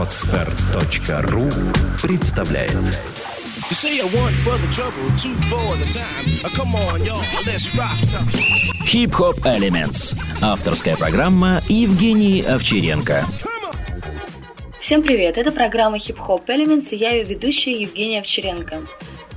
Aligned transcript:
Отстар.ру 0.00 1.50
представляет 2.00 2.72
You 2.72 3.74
say 3.74 4.00
I 4.00 4.06
want 4.06 4.34
for 4.42 4.56
the 4.56 4.72
trouble, 4.72 5.10
two 5.18 5.34
for 5.50 5.76
the 5.76 5.84
time. 5.92 6.24
Uh, 6.42 6.48
come 6.56 6.74
on, 6.74 7.04
y'all, 7.04 7.22
let's 7.44 7.70
rock. 7.76 7.98
Хип-хоп 8.86 9.44
Elements. 9.44 10.16
Авторская 10.40 10.96
программа 10.96 11.60
Евгений 11.68 12.40
Овчаренко. 12.40 13.26
Всем 14.80 15.02
привет! 15.02 15.36
Это 15.36 15.52
программа 15.52 15.98
Hip 15.98 16.16
Hop 16.16 16.46
Elements 16.46 16.88
и 16.92 16.96
я 16.96 17.10
ее 17.10 17.24
ведущая 17.24 17.82
Евгения 17.82 18.20
Овчаренко. 18.20 18.82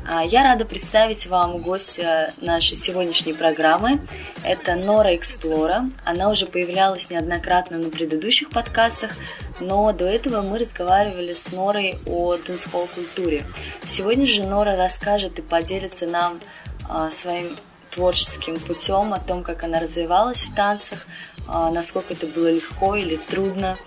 А, 0.07 0.23
Я 0.23 0.43
рада 0.43 0.65
представить 0.65 1.27
вам 1.27 1.59
гостя 1.59 2.33
нашей 2.41 2.75
сегодняшней 2.75 3.33
программы. 3.33 3.99
Это 4.43 4.75
Нора 4.75 5.15
Эксплора. 5.15 5.89
Она 6.03 6.29
уже 6.29 6.45
появлялась 6.45 7.09
неоднократно 7.09 7.77
на 7.77 7.89
предыдущих 7.89 8.49
подкастах, 8.49 9.11
но 9.59 9.91
до 9.93 10.05
этого 10.05 10.41
мы 10.41 10.59
разговаривали 10.59 11.33
с 11.33 11.51
Норой 11.51 11.99
о 12.05 12.35
дэнс-холл 12.37 12.87
культуре. 12.87 13.45
Сегодня 13.85 14.25
же 14.25 14.43
Нора 14.43 14.75
расскажет 14.75 15.39
и 15.39 15.41
поделится 15.41 16.05
нам 16.07 16.39
а, 16.89 17.09
своим 17.09 17.57
творческим 17.91 18.59
путем, 18.59 19.13
о 19.13 19.19
том, 19.19 19.43
как 19.43 19.63
она 19.63 19.79
развивалась 19.79 20.45
в 20.45 20.55
танцах, 20.55 21.05
а, 21.47 21.69
насколько 21.71 22.13
это 22.13 22.27
было 22.27 22.51
легко 22.51 22.95
или 22.95 23.15
трудно. 23.15 23.77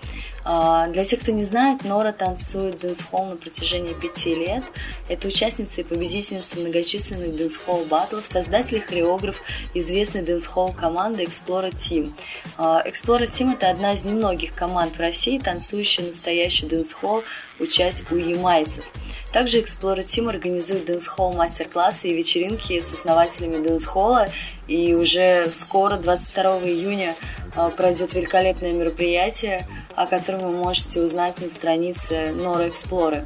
Для 0.47 1.03
тех, 1.03 1.19
кто 1.19 1.33
не 1.33 1.43
знает, 1.43 1.83
Нора 1.83 2.13
танцует 2.13 2.79
дэнс-холл 2.79 3.25
на 3.25 3.35
протяжении 3.35 3.93
пяти 3.93 4.33
лет. 4.33 4.63
Это 5.09 5.27
участница 5.27 5.81
и 5.81 5.83
победительница 5.83 6.57
многочисленных 6.57 7.35
дэнс-холл 7.35 7.83
батлов, 7.89 8.25
создатель 8.25 8.77
и 8.77 8.79
хореограф 8.79 9.41
известной 9.73 10.21
дэнс-холл 10.21 10.71
команды 10.71 11.23
Explora 11.23 11.71
Team. 11.71 12.13
А, 12.57 12.81
Explora 12.87 13.25
Team– 13.25 13.53
это 13.55 13.69
одна 13.69 13.91
из 13.91 14.05
немногих 14.05 14.53
команд 14.53 14.95
в 14.95 14.99
России, 15.01 15.37
танцующая 15.37 16.05
настоящий 16.05 16.65
дэнс-холл, 16.65 17.25
учась 17.59 18.03
у 18.09 18.15
ямайцев. 18.15 18.85
Также 19.31 19.59
Explora 19.59 19.99
Team 19.99 20.29
организует 20.29 20.85
дэнс-холл 20.85 21.33
мастер-классы 21.33 22.09
и 22.09 22.13
вечеринки 22.13 22.79
с 22.79 22.93
основателями 22.93 23.61
дэнс-холла. 23.61 24.29
И 24.67 24.93
уже 24.93 25.49
скоро, 25.51 25.97
22 25.97 26.59
июня, 26.67 27.15
а, 27.55 27.69
пройдет 27.69 28.13
великолепное 28.13 28.71
мероприятие, 28.71 29.67
о 29.95 30.07
котором 30.07 30.41
вы 30.41 30.51
можете 30.51 31.01
узнать 31.01 31.39
на 31.41 31.49
странице 31.49 32.31
Нора 32.31 32.67
Эксплоры. 32.67 33.25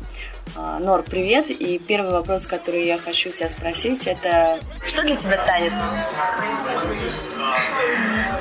Нор, 0.55 1.03
привет! 1.03 1.49
И 1.49 1.79
первый 1.79 2.11
вопрос, 2.11 2.45
который 2.45 2.85
я 2.85 2.97
хочу 2.97 3.29
тебя 3.31 3.47
спросить, 3.47 4.05
это 4.05 4.59
что 4.85 5.01
для 5.03 5.15
тебя 5.15 5.37
танец? 5.45 5.73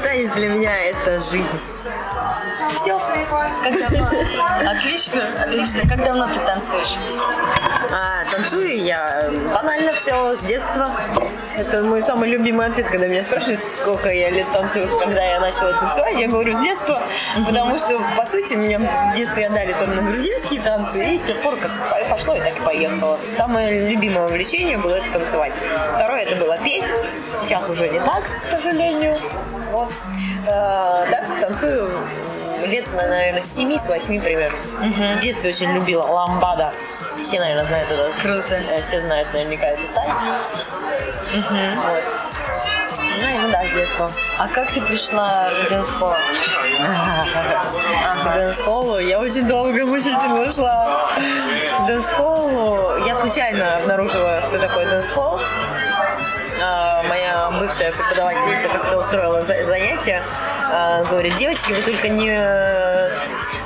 Танец 0.03 0.33
для 0.35 0.49
меня 0.49 0.77
это 0.77 1.19
жизнь. 1.21 1.47
Все. 2.75 2.99
Как 3.63 3.91
давно? 3.91 4.11
Отлично, 4.71 5.23
отлично. 5.43 5.89
Как 5.89 6.05
давно 6.05 6.27
ты 6.29 6.41
танцуешь? 6.41 6.97
А 7.93 8.25
танцую 8.31 8.83
я 8.83 9.31
банально 9.53 9.93
все 9.93 10.35
с 10.35 10.43
детства. 10.43 10.91
Это 11.57 11.83
мой 11.83 12.01
самый 12.01 12.31
любимый 12.31 12.67
ответ, 12.67 12.89
когда 12.89 13.07
меня 13.07 13.23
спрашивают, 13.23 13.61
сколько 13.71 14.11
я 14.11 14.31
лет 14.31 14.47
танцую, 14.53 14.89
когда 14.99 15.23
я 15.23 15.41
начала 15.41 15.73
танцевать, 15.73 16.19
я 16.19 16.29
говорю 16.29 16.55
с 16.55 16.59
детства, 16.59 17.03
потому 17.45 17.77
что, 17.77 18.01
по 18.17 18.25
сути, 18.25 18.55
меня 18.55 18.79
в 18.79 19.17
детстве 19.17 19.47
отдали 19.47 19.73
только 19.73 20.01
грузинские 20.01 20.61
танцы, 20.63 21.15
и 21.15 21.19
с 21.19 21.23
тех 21.23 21.39
пор 21.43 21.57
как 21.57 22.09
пошло, 22.09 22.37
и 22.37 22.41
так 22.41 22.57
и 22.57 22.61
поехало. 22.63 23.19
Самое 23.37 23.91
любимое 23.91 24.27
увлечение 24.27 24.79
было 24.79 24.95
это 24.95 25.19
танцевать. 25.19 25.53
Второе 25.93 26.23
это 26.23 26.37
было 26.37 26.57
петь, 26.59 26.87
сейчас 27.35 27.69
уже 27.69 27.89
не 27.89 27.99
так, 27.99 28.23
к 28.23 28.51
сожалению. 28.51 29.17
Вот. 29.73 29.93
А, 30.49 31.05
так, 31.11 31.25
танцую 31.41 31.91
лет, 32.67 32.85
наверное, 32.93 33.41
с 33.41 33.57
7 33.57 33.77
с 33.79 33.89
8 33.89 34.21
примерно. 34.23 34.57
В 35.17 35.21
детстве 35.21 35.51
очень 35.51 35.73
любила 35.73 36.03
ламбада. 36.05 36.73
Все, 37.23 37.39
наверное, 37.39 37.65
знают 37.65 37.89
это. 37.91 38.11
Круто. 38.23 38.55
Э, 38.55 38.81
Все 38.81 39.01
знают 39.01 39.33
наверняка 39.33 39.67
этот 39.67 39.93
танец. 39.95 40.15
Вот. 41.35 42.05
Ну, 43.21 43.29
и 43.29 43.39
ну 43.39 43.51
да, 43.51 43.65
с 43.65 43.71
детства. 43.73 44.11
А 44.39 44.49
как 44.49 44.71
ты 44.73 44.81
пришла 44.81 45.51
в 45.65 45.69
дэнс-холл? 45.69 46.15
К 48.25 48.35
дэнс-холлу 48.35 48.99
я 48.99 49.19
очень 49.19 49.47
долго 49.47 49.85
мучительно 49.85 50.51
шла. 50.51 51.01
К 51.79 51.87
дэнс-холлу 51.87 53.05
я 53.07 53.15
случайно 53.15 53.77
обнаружила, 53.77 54.41
что 54.43 54.59
такое 54.59 54.87
дэнс-холл. 54.87 55.41
А, 56.63 57.03
Моя 57.05 57.51
бывшая 57.59 57.93
преподавательница 57.93 58.69
как-то 58.69 58.99
устроила 58.99 59.43
за- 59.43 59.65
занятие. 59.65 60.23
А, 60.73 61.03
Говорит, 61.05 61.37
девочки, 61.37 61.73
вы 61.73 61.83
только 61.83 62.09
не, 62.09 62.31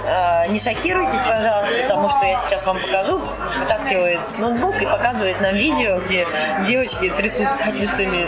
а, 0.06 0.47
не 0.47 0.59
шокируйтесь, 0.59 1.21
пожалуйста, 1.27 1.72
потому 1.82 2.09
что 2.09 2.25
я 2.25 2.37
сейчас 2.37 2.65
вам 2.66 2.78
покажу. 2.81 3.21
Вытаскивает 3.60 4.21
ноутбук 4.38 4.81
и 4.81 4.87
показывает 4.87 5.41
нам 5.41 5.55
видео, 5.55 5.99
где 6.00 6.27
девочки 6.66 7.10
трясут 7.10 7.49
задницами, 7.59 8.27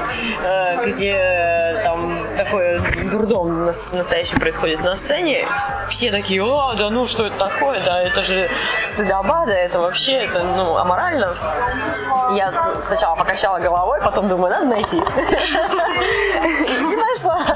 где 0.87 1.56
такой 2.57 3.05
дурдом 3.11 3.65
нас- 3.65 3.93
настоящий 3.93 4.37
происходит 4.37 4.83
на 4.83 4.97
сцене. 4.97 5.47
Все 5.89 6.11
такие, 6.11 6.43
о, 6.43 6.75
да 6.75 6.91
ну 6.91 7.07
что 7.07 7.27
это 7.27 7.37
такое, 7.37 7.81
да 7.85 8.03
это 8.03 8.23
же 8.23 8.49
стыдоба, 8.85 9.45
да 9.47 9.55
это 9.55 9.81
вообще, 9.81 10.25
это 10.25 10.43
ну 10.43 10.77
аморально. 10.77 11.35
Я 12.33 12.53
сначала 12.81 13.17
покачала 13.17 13.59
головой, 13.59 14.01
потом 14.03 14.29
думаю, 14.29 14.53
надо 14.53 14.67
найти. 14.67 15.01
И 17.17 17.27
нашла. 17.27 17.47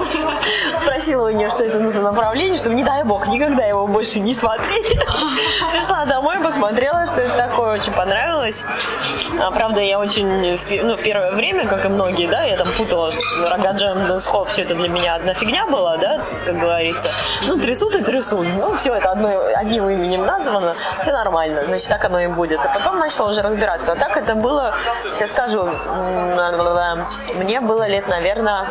Спросила 0.76 1.26
у 1.26 1.30
нее, 1.30 1.50
что 1.50 1.64
это 1.64 1.90
за 1.90 2.00
направление, 2.00 2.58
чтобы, 2.58 2.76
не 2.76 2.84
дай 2.84 3.02
бог, 3.04 3.26
никогда 3.28 3.64
его 3.64 3.86
больше 3.86 4.20
не 4.20 4.34
смотреть. 4.34 4.98
Пришла 5.72 6.04
домой, 6.06 6.38
посмотрела, 6.42 7.06
что 7.06 7.20
это 7.20 7.36
такое, 7.36 7.74
очень 7.74 7.92
понравилось. 7.92 8.64
А, 9.38 9.50
правда, 9.50 9.80
я 9.80 9.98
очень, 9.98 10.58
ну, 10.82 10.96
в 10.96 11.02
первое 11.02 11.32
время, 11.32 11.66
как 11.66 11.84
и 11.84 11.88
многие, 11.88 12.26
да, 12.26 12.42
я 12.42 12.56
там 12.56 12.68
путала, 12.76 13.10
что 13.10 13.20
рагга-джем, 13.48 14.04
дэнс-холл, 14.04 14.44
все 14.46 14.62
это 14.62 14.74
для 14.74 14.88
меня 14.88 15.14
одна 15.14 15.34
фигня 15.34 15.66
была, 15.66 15.96
да, 15.96 16.20
как 16.44 16.58
говорится. 16.58 17.08
Ну, 17.46 17.58
трясут 17.58 17.96
и 17.96 18.02
трясут. 18.02 18.46
Ну, 18.56 18.76
все 18.76 18.94
это 18.94 19.12
одной, 19.12 19.54
одним 19.54 19.88
именем 19.88 20.24
названо, 20.24 20.74
все 21.02 21.12
нормально, 21.12 21.64
значит, 21.64 21.88
так 21.88 22.04
оно 22.04 22.20
и 22.20 22.26
будет. 22.26 22.60
А 22.64 22.68
потом 22.68 22.98
начала 22.98 23.28
уже 23.28 23.42
разбираться. 23.42 23.92
А 23.92 23.96
так 23.96 24.16
это 24.16 24.34
было, 24.34 24.74
сейчас 25.14 25.30
скажу, 25.30 25.68
мне 27.36 27.60
было 27.60 27.86
лет, 27.86 28.08
наверное, 28.08 28.66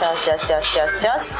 Сейчас, 0.00 0.18
сейчас, 0.24 0.42
сейчас, 0.42 0.64
сейчас, 0.64 0.98
сейчас. 0.98 1.32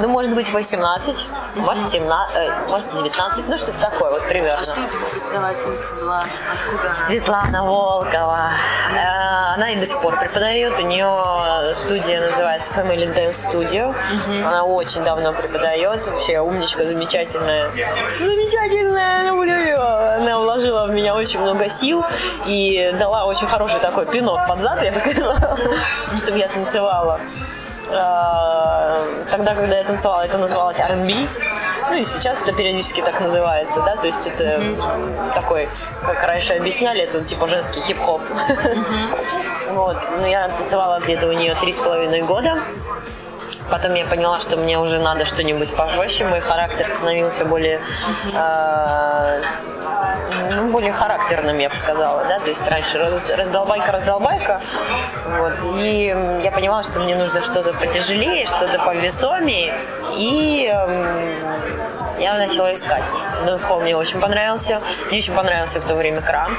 Ну, 0.00 0.08
может 0.08 0.34
быть, 0.34 0.52
18, 0.52 1.26
может, 1.54 1.88
17, 1.88 2.36
э, 2.36 2.50
может, 2.68 2.92
19, 2.92 3.46
ну, 3.46 3.56
что-то 3.56 3.80
такое, 3.80 4.10
вот 4.10 4.26
примерно. 4.26 4.64
Что 4.64 4.80
это 4.80 4.92
за 4.92 5.06
преподавательница 5.06 5.94
была? 5.94 6.24
Откуда 6.52 6.90
она? 6.90 7.06
Светлана 7.06 7.64
Волкова. 7.64 8.50
Э, 8.92 9.54
Она 9.54 9.70
и 9.70 9.76
до 9.76 9.86
сих 9.86 10.00
пор 10.00 10.18
преподает. 10.18 10.80
У 10.80 10.82
нее 10.82 11.72
студия 11.74 12.20
называется 12.20 12.72
Family 12.72 13.06
Dance 13.14 13.52
Studio. 13.52 13.94
Она 14.44 14.64
очень 14.64 15.04
давно 15.04 15.32
преподает. 15.32 16.04
Вообще 16.08 16.40
умничка, 16.40 16.84
замечательная. 16.84 17.70
Замечательная, 18.18 19.28
люблю 19.28 19.54
ее. 19.54 19.76
Она 19.76 20.40
вложила 20.40 20.86
в 20.86 20.90
меня 20.90 21.14
очень 21.14 21.38
много 21.40 21.68
сил 21.68 22.04
и 22.46 22.92
дала 22.98 23.26
очень 23.26 23.46
хороший 23.46 23.78
такой 23.78 24.06
пинок 24.06 24.44
под 24.48 24.58
зад, 24.58 24.82
я 24.82 24.90
бы 24.90 24.98
сказала, 24.98 25.36
чтобы 26.16 26.38
я 26.38 26.48
танцевала. 26.48 27.20
Э, 27.90 28.78
Тогда, 29.30 29.54
когда 29.54 29.78
я 29.78 29.84
танцевала, 29.84 30.22
это 30.22 30.38
называлось 30.38 30.80
R&B. 30.80 31.14
Ну 31.90 31.96
и 31.96 32.04
сейчас 32.04 32.42
это 32.42 32.52
периодически 32.52 33.02
так 33.02 33.20
называется, 33.20 33.80
да, 33.80 33.96
то 33.96 34.06
есть 34.06 34.26
это 34.26 34.60
такой, 35.34 35.68
как 36.02 36.22
раньше 36.24 36.54
объясняли, 36.54 37.02
это 37.02 37.22
типа 37.22 37.46
женский 37.48 37.80
хип-хоп. 37.80 38.22
Вот, 39.70 39.98
ну 40.18 40.26
я 40.26 40.48
танцевала 40.48 40.98
где-то 40.98 41.28
у 41.28 41.32
нее 41.32 41.54
три 41.54 41.72
с 41.72 41.78
половиной 41.78 42.22
года. 42.22 42.58
Потом 43.70 43.94
я 43.94 44.06
поняла, 44.06 44.40
что 44.40 44.56
мне 44.56 44.78
уже 44.78 44.98
надо 44.98 45.24
что-нибудь 45.24 45.74
пожестче. 45.74 46.24
Мой 46.24 46.40
характер 46.40 46.86
становился 46.86 47.44
более, 47.44 47.80
э, 48.34 49.42
ну, 50.54 50.70
более 50.70 50.92
характерным, 50.92 51.58
я 51.58 51.68
бы 51.68 51.76
сказала, 51.76 52.24
да. 52.24 52.38
То 52.38 52.48
есть 52.50 52.66
раньше 52.68 52.98
раз- 52.98 53.30
раздолбайка, 53.36 53.92
раздолбайка. 53.92 54.60
Вот. 55.38 55.52
И 55.76 56.16
я 56.42 56.50
понимала, 56.50 56.82
что 56.82 57.00
мне 57.00 57.14
нужно 57.14 57.42
что-то 57.42 57.72
потяжелее, 57.74 58.46
что-то 58.46 58.78
повесомее. 58.78 59.74
И 60.16 60.66
эм, 60.72 61.06
я 62.18 62.34
начала 62.38 62.72
искать. 62.72 63.04
Дэнс-холл 63.44 63.80
мне 63.80 63.96
очень 63.96 64.20
понравился. 64.20 64.80
Мне 65.10 65.18
очень 65.18 65.34
понравился 65.34 65.80
в 65.80 65.84
то 65.86 65.94
время 65.94 66.22
крамп. 66.22 66.56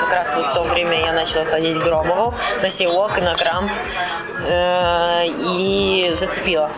Как 0.00 0.18
раз 0.18 0.34
вот 0.36 0.46
в 0.46 0.54
то 0.54 0.62
время 0.64 1.04
я 1.04 1.12
начала 1.12 1.44
ходить 1.44 1.78
к 1.78 1.82
Громову 1.82 2.34
на 2.62 2.70
C-walk 2.70 3.18
и 3.18 3.20
на 3.20 3.34
крамп. 3.34 3.70
Э, 4.44 5.26
И 5.26 6.12
зацепила. 6.14 6.70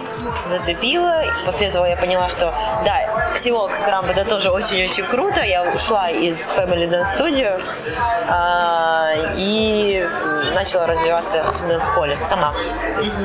Зацепила. 0.48 1.24
И 1.24 1.30
после 1.44 1.68
этого 1.68 1.86
я 1.86 1.96
поняла, 1.96 2.28
что 2.28 2.54
да, 2.84 3.38
C-walk 3.38 3.72
и 3.78 3.84
крамп 3.84 4.10
это 4.10 4.24
тоже 4.24 4.50
очень-очень 4.50 5.04
круто. 5.04 5.42
Я 5.42 5.62
ушла 5.74 6.10
из 6.10 6.50
Family 6.50 6.88
Dance 6.88 7.16
Studio 7.16 7.60
а, 8.28 9.12
и 9.36 10.06
начала 10.54 10.86
развиваться 10.86 11.42
в 11.42 11.68
дэнс-холле 11.68 12.16
сама. 12.22 12.52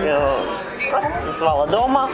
Э, 0.04 0.38
Просто 0.90 1.10
танцевала 1.26 1.68
дома, 1.68 2.10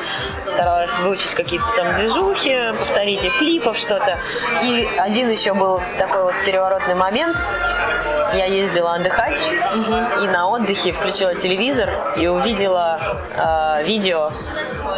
старалась 0.46 0.98
выучить 1.00 1.34
какие-то 1.34 1.66
там 1.76 1.94
движухи, 1.96 2.72
повторить 2.78 3.24
из 3.26 3.34
клипов 3.36 3.78
что-то. 3.78 4.18
И 4.64 4.88
один 4.98 5.30
еще 5.30 5.54
был 5.54 5.82
такой 5.98 6.24
вот 6.24 6.34
переворотный 6.46 6.96
момент. 6.96 7.38
Я 8.34 8.46
ездила 8.46 8.96
отдыхать 8.96 9.42
и 10.22 10.28
на 10.28 10.50
отдыхе 10.50 10.92
включила 10.92 11.36
телевизор 11.36 11.90
и 12.18 12.28
увидела 12.28 13.00
э, 13.38 13.84
видео 13.84 14.32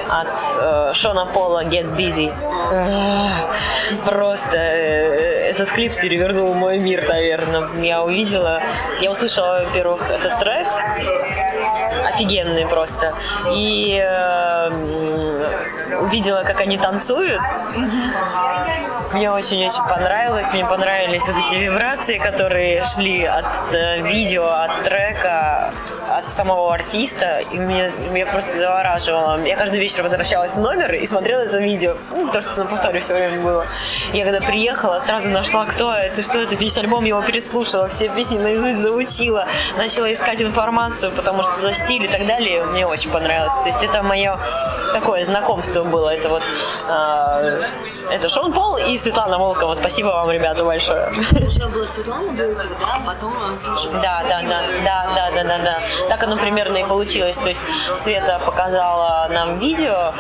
от 0.09 0.27
э, 0.59 0.91
Шона 0.93 1.25
Пола 1.25 1.63
Get 1.63 1.95
Busy. 1.95 2.33
Просто 4.05 4.57
э, 4.57 5.49
этот 5.51 5.71
клип 5.71 5.93
перевернул 5.99 6.53
мой 6.53 6.79
мир, 6.79 7.07
наверное. 7.07 7.67
Я 7.81 8.03
увидела, 8.03 8.61
я 9.01 9.11
услышала, 9.11 9.63
во-первых, 9.63 10.09
этот 10.09 10.39
трек, 10.39 10.67
офигенный 12.17 12.65
просто. 12.65 13.13
И 13.53 14.01
э, 14.03 14.69
увидела, 16.01 16.43
как 16.43 16.61
они 16.61 16.77
танцуют. 16.77 17.41
Мне 19.13 19.31
очень-очень 19.31 19.83
понравилось. 19.87 20.51
Мне 20.53 20.65
понравились 20.65 21.23
вот 21.25 21.35
эти 21.45 21.55
вибрации, 21.55 22.17
которые 22.17 22.83
шли 22.83 23.23
от 23.23 23.45
э, 23.71 24.01
видео, 24.01 24.47
от 24.47 24.83
трека, 24.83 25.71
от 26.25 26.33
самого 26.33 26.73
артиста. 26.73 27.39
И 27.51 27.57
мне, 27.57 27.91
меня 28.11 28.25
просто 28.25 28.57
завораживало. 28.57 29.39
Я 29.43 29.55
каждый 29.55 29.79
вечер 29.79 30.03
возвращалась 30.03 30.53
в 30.53 30.59
номер 30.59 30.93
и 30.93 31.05
смотрела 31.05 31.41
это 31.41 31.57
видео. 31.57 31.95
Ну, 32.11 32.27
потому 32.27 32.41
что 32.41 32.57
на 32.57 32.65
повторе 32.65 32.99
все 32.99 33.13
время 33.13 33.41
было. 33.41 33.65
Я 34.13 34.25
когда 34.25 34.41
приехала, 34.41 34.99
сразу 34.99 35.29
нашла, 35.29 35.65
кто 35.65 35.93
это, 35.93 36.21
что 36.21 36.39
это, 36.39 36.55
весь 36.55 36.77
альбом 36.77 37.05
его 37.05 37.21
переслушала, 37.21 37.87
все 37.87 38.09
песни 38.09 38.37
наизусть 38.37 38.79
заучила, 38.79 39.47
начала 39.77 40.11
искать 40.11 40.41
информацию, 40.41 41.11
потому 41.11 41.43
что 41.43 41.53
за 41.53 41.73
стиль 41.73 42.05
и 42.05 42.07
так 42.07 42.25
далее 42.25 42.63
мне 42.65 42.85
очень 42.85 43.11
понравилось. 43.11 43.53
То 43.53 43.65
есть 43.65 43.83
это 43.83 44.03
мое 44.03 44.39
такое 44.93 45.23
знакомство 45.23 45.83
было. 45.83 46.09
Это 46.09 46.29
вот 46.29 46.43
э, 46.89 47.63
это 48.09 48.29
Шон 48.29 48.53
Пол 48.53 48.77
и 48.77 48.97
Светлана 48.97 49.37
Волкова. 49.37 49.73
Спасибо 49.73 50.07
вам, 50.07 50.31
ребята, 50.31 50.63
большое. 50.63 51.11
Сначала 51.29 51.69
была 51.69 51.85
Светлана 51.85 52.27
Волкова, 52.27 52.63
да, 52.79 52.95
а 52.95 52.99
потом 53.05 53.33
тоже. 53.63 53.89
Да, 53.91 54.23
да, 54.29 54.41
да, 54.41 54.61
да, 54.83 55.07
да, 55.15 55.31
да, 55.31 55.43
да, 55.43 55.57
да. 55.57 55.81
Так 56.09 56.23
оно 56.23 56.37
примерно 56.37 56.77
и 56.77 56.83
получилось. 56.83 57.37
То 57.37 57.49
есть 57.49 57.61
Света 58.01 58.39
показала 58.45 59.27
нам 59.29 59.59
видео. 59.59 60.13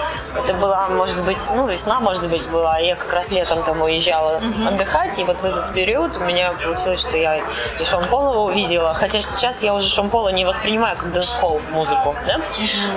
Это 0.43 0.53
была, 0.53 0.87
может 0.89 1.23
быть, 1.25 1.41
ну, 1.53 1.67
весна, 1.67 1.99
может 1.99 2.27
быть, 2.27 2.47
была. 2.49 2.77
Я 2.79 2.95
как 2.95 3.11
раз 3.13 3.31
летом 3.31 3.63
там 3.63 3.81
уезжала 3.81 4.41
отдыхать. 4.67 5.17
И 5.19 5.23
вот 5.23 5.41
в 5.41 5.45
этот 5.45 5.73
период 5.73 6.17
у 6.17 6.19
меня 6.21 6.51
получилось, 6.51 6.99
что 6.99 7.17
я 7.17 7.37
и 7.37 7.85
Шон 7.85 8.03
Пола 8.05 8.37
увидела. 8.37 8.93
Хотя 8.93 9.21
сейчас 9.21 9.63
я 9.63 9.73
уже 9.73 9.89
Шон 9.89 10.09
Пола 10.09 10.29
не 10.29 10.45
воспринимаю 10.45 10.95
как 10.97 11.11
дэнс-холл 11.11 11.59
музыку, 11.71 12.15
да? 12.27 12.37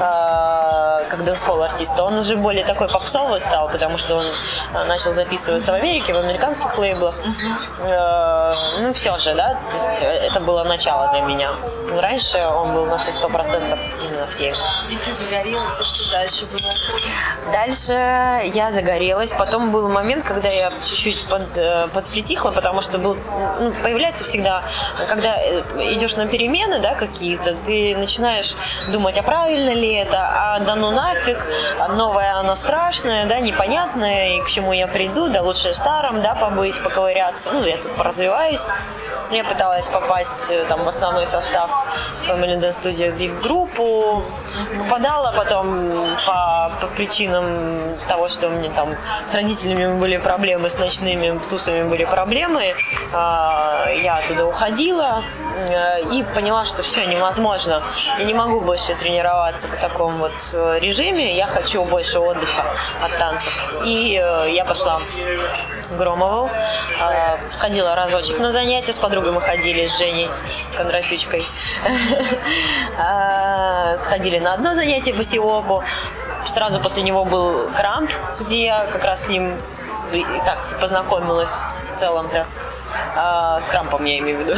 А, 0.01 1.03
как 1.09 1.25
дэнс-холл 1.25 1.63
артиста. 1.63 2.03
Он 2.05 2.19
уже 2.19 2.37
более 2.37 2.65
такой 2.65 2.89
попсовый 2.89 3.41
стал, 3.41 3.69
потому 3.69 3.99
что 3.99 4.17
он 4.17 4.25
а, 4.75 4.85
начал 4.85 5.13
записываться 5.13 5.73
в 5.73 5.75
Америке, 5.75 6.13
в 6.13 6.19
американских 6.19 6.77
лейблах. 6.79 7.15
Э, 7.83 8.55
Ну, 8.81 8.93
все 8.93 9.17
же, 9.19 9.35
да, 9.35 9.49
то 9.49 9.91
есть 9.91 10.03
э, 10.03 10.07
это 10.29 10.41
было 10.41 10.65
начало 10.65 11.09
для 11.13 11.21
меня. 11.23 11.51
Раньше 12.01 12.39
он 12.47 12.75
был 12.75 12.80
на 12.87 12.99
все 12.99 13.13
сто 13.13 13.29
процентов 13.29 13.79
именно 14.09 14.27
в 14.27 14.37
теме. 14.37 14.57
И 14.91 14.97
ты 14.97 15.13
загорелась, 15.13 15.81
и 15.81 15.85
что 15.85 16.11
дальше 16.11 16.47
было? 16.47 16.73
Дальше 17.53 18.51
я 18.55 18.71
загорелась. 18.71 19.33
Потом 19.33 19.71
был 19.71 19.89
момент, 19.89 20.25
когда 20.25 20.49
я 20.49 20.73
чуть-чуть 20.85 21.27
под, 21.27 21.57
э, 21.57 21.89
подпритихла, 21.93 22.51
потому 22.51 22.83
что 22.83 22.99
был, 22.99 23.17
ну, 23.61 23.73
появляется 23.83 24.25
всегда, 24.25 24.63
когда 25.09 25.37
э, 25.37 25.63
идешь 25.95 26.17
на 26.17 26.27
перемены, 26.27 26.81
да, 26.81 26.95
какие-то, 26.95 27.55
ты 27.67 27.97
начинаешь 27.97 28.55
думать, 28.89 29.19
а 29.19 29.23
правильно 29.23 29.71
ли 29.71 29.93
это, 29.95 30.19
а 30.21 30.59
да 30.61 30.75
ну 30.75 30.91
нафиг, 30.91 31.47
а 31.79 31.89
новое 31.89 32.35
оно 32.35 32.55
страшное, 32.55 33.27
да, 33.27 33.41
непонятное, 33.41 34.37
и 34.37 34.41
к 34.41 34.49
чему 34.49 34.73
я 34.73 34.87
приду, 34.87 35.29
да 35.29 35.43
лучше 35.43 35.75
старым, 35.75 36.23
да, 36.23 36.35
побыть, 36.35 36.83
поковыряться. 36.83 37.51
Ну, 37.53 37.65
я 37.65 37.77
тут 37.77 37.95
поразвиваюсь. 37.97 38.67
Я 39.31 39.45
пыталась 39.45 39.87
попасть 39.87 40.51
э, 40.51 40.65
там 40.69 40.83
в 40.83 40.89
основной 40.89 41.27
состав 41.27 41.71
Family 42.29 42.59
Dance 42.71 42.83
Studio 42.83 43.11
VIP-группу. 43.17 44.25
Попадала 44.79 45.33
потом 45.33 46.07
по, 46.27 46.71
по 46.81 46.87
причинам 46.89 47.45
того, 48.09 48.29
что 48.29 48.49
у 48.49 48.51
меня 48.51 48.71
там 48.71 48.89
с 49.27 49.35
родителями 49.35 49.99
были 49.99 50.17
проблемы, 50.17 50.71
с 50.71 50.79
ночными 50.79 51.39
тусами 51.51 51.89
были 51.89 52.05
проблемы. 52.05 52.75
А, 53.13 53.89
Я 54.03 54.19
оттуда 54.19 54.47
уходила 54.47 55.23
э, 55.57 56.03
и 56.13 56.23
поняла, 56.23 56.65
что 56.65 56.83
все 56.83 57.05
невозможно. 57.07 57.83
Я 58.19 58.25
не 58.25 58.35
могу 58.35 58.61
больше 58.61 58.95
тренироваться 58.95 59.69
по 59.69 59.77
такому 59.77 60.19
вот 60.19 60.33
э, 60.53 60.79
режиме. 60.81 61.37
Я 61.37 61.47
хочу 61.47 61.85
больше 61.85 62.21
отдыха 62.21 62.65
от 63.03 63.19
танцев. 63.19 63.83
И 63.85 64.21
э, 64.23 64.51
я 64.53 64.65
пошла 64.65 65.01
в 65.91 65.97
Громову. 65.97 66.49
А, 67.01 67.39
Сходила 67.53 67.95
разочек 67.95 68.39
на 68.39 68.53
занятия. 68.53 68.93
С 68.93 68.99
подругой 68.99 69.33
мы 69.33 69.41
ходили 69.41 69.87
с 69.87 69.99
Женей 69.99 70.29
Кондратючкой. 70.77 71.43
А, 72.99 73.97
Сходили 73.99 74.39
на 74.39 74.55
одно 74.55 74.75
занятие 74.75 75.15
по 75.15 75.23
сиопу. 75.23 75.83
Сразу 76.47 76.81
после 76.81 77.03
него 77.03 77.25
был 77.25 77.69
крамп, 77.77 78.11
где 78.41 78.65
я 78.65 78.87
как 78.93 79.05
раз 79.05 79.25
с 79.25 79.29
ним 79.29 79.53
и 80.13 80.25
так 80.45 80.59
познакомилась 80.81 81.51
в 81.95 81.99
целом-то. 81.99 82.47
А, 83.17 83.61
с 83.61 83.69
крампом 83.69 84.05
я 84.05 84.19
имею 84.19 84.39
в 84.39 84.41
виду. 84.43 84.55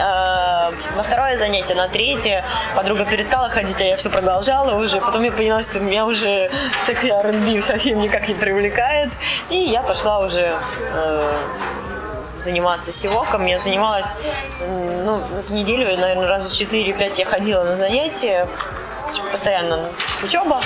А, 0.00 0.70
На 0.96 1.02
второе 1.02 1.36
занятие, 1.36 1.74
на 1.74 1.88
третье 1.88 2.44
подруга 2.76 3.04
перестала 3.04 3.48
ходить, 3.48 3.80
а 3.80 3.84
я 3.84 3.96
все 3.96 4.10
продолжала 4.10 4.74
уже. 4.78 5.00
Потом 5.00 5.22
я 5.22 5.32
поняла, 5.32 5.62
что 5.62 5.80
меня 5.80 6.04
уже 6.06 6.50
секси 6.86 7.08
R&B 7.08 7.60
совсем 7.62 7.98
никак 7.98 8.28
не 8.28 8.34
привлекает. 8.34 9.10
И 9.50 9.56
я 9.56 9.82
пошла 9.82 10.20
уже 10.20 10.56
э, 10.92 11.36
заниматься 12.38 12.92
сивоком. 12.92 13.46
Я 13.46 13.58
занималась, 13.58 14.14
ну, 14.60 15.20
неделю, 15.48 15.96
наверное, 15.96 16.28
раза 16.28 16.50
4-5 16.50 17.14
я 17.18 17.24
ходила 17.26 17.62
на 17.64 17.76
занятия. 17.76 18.48
Постоянно 19.32 19.80
учеба, 20.22 20.60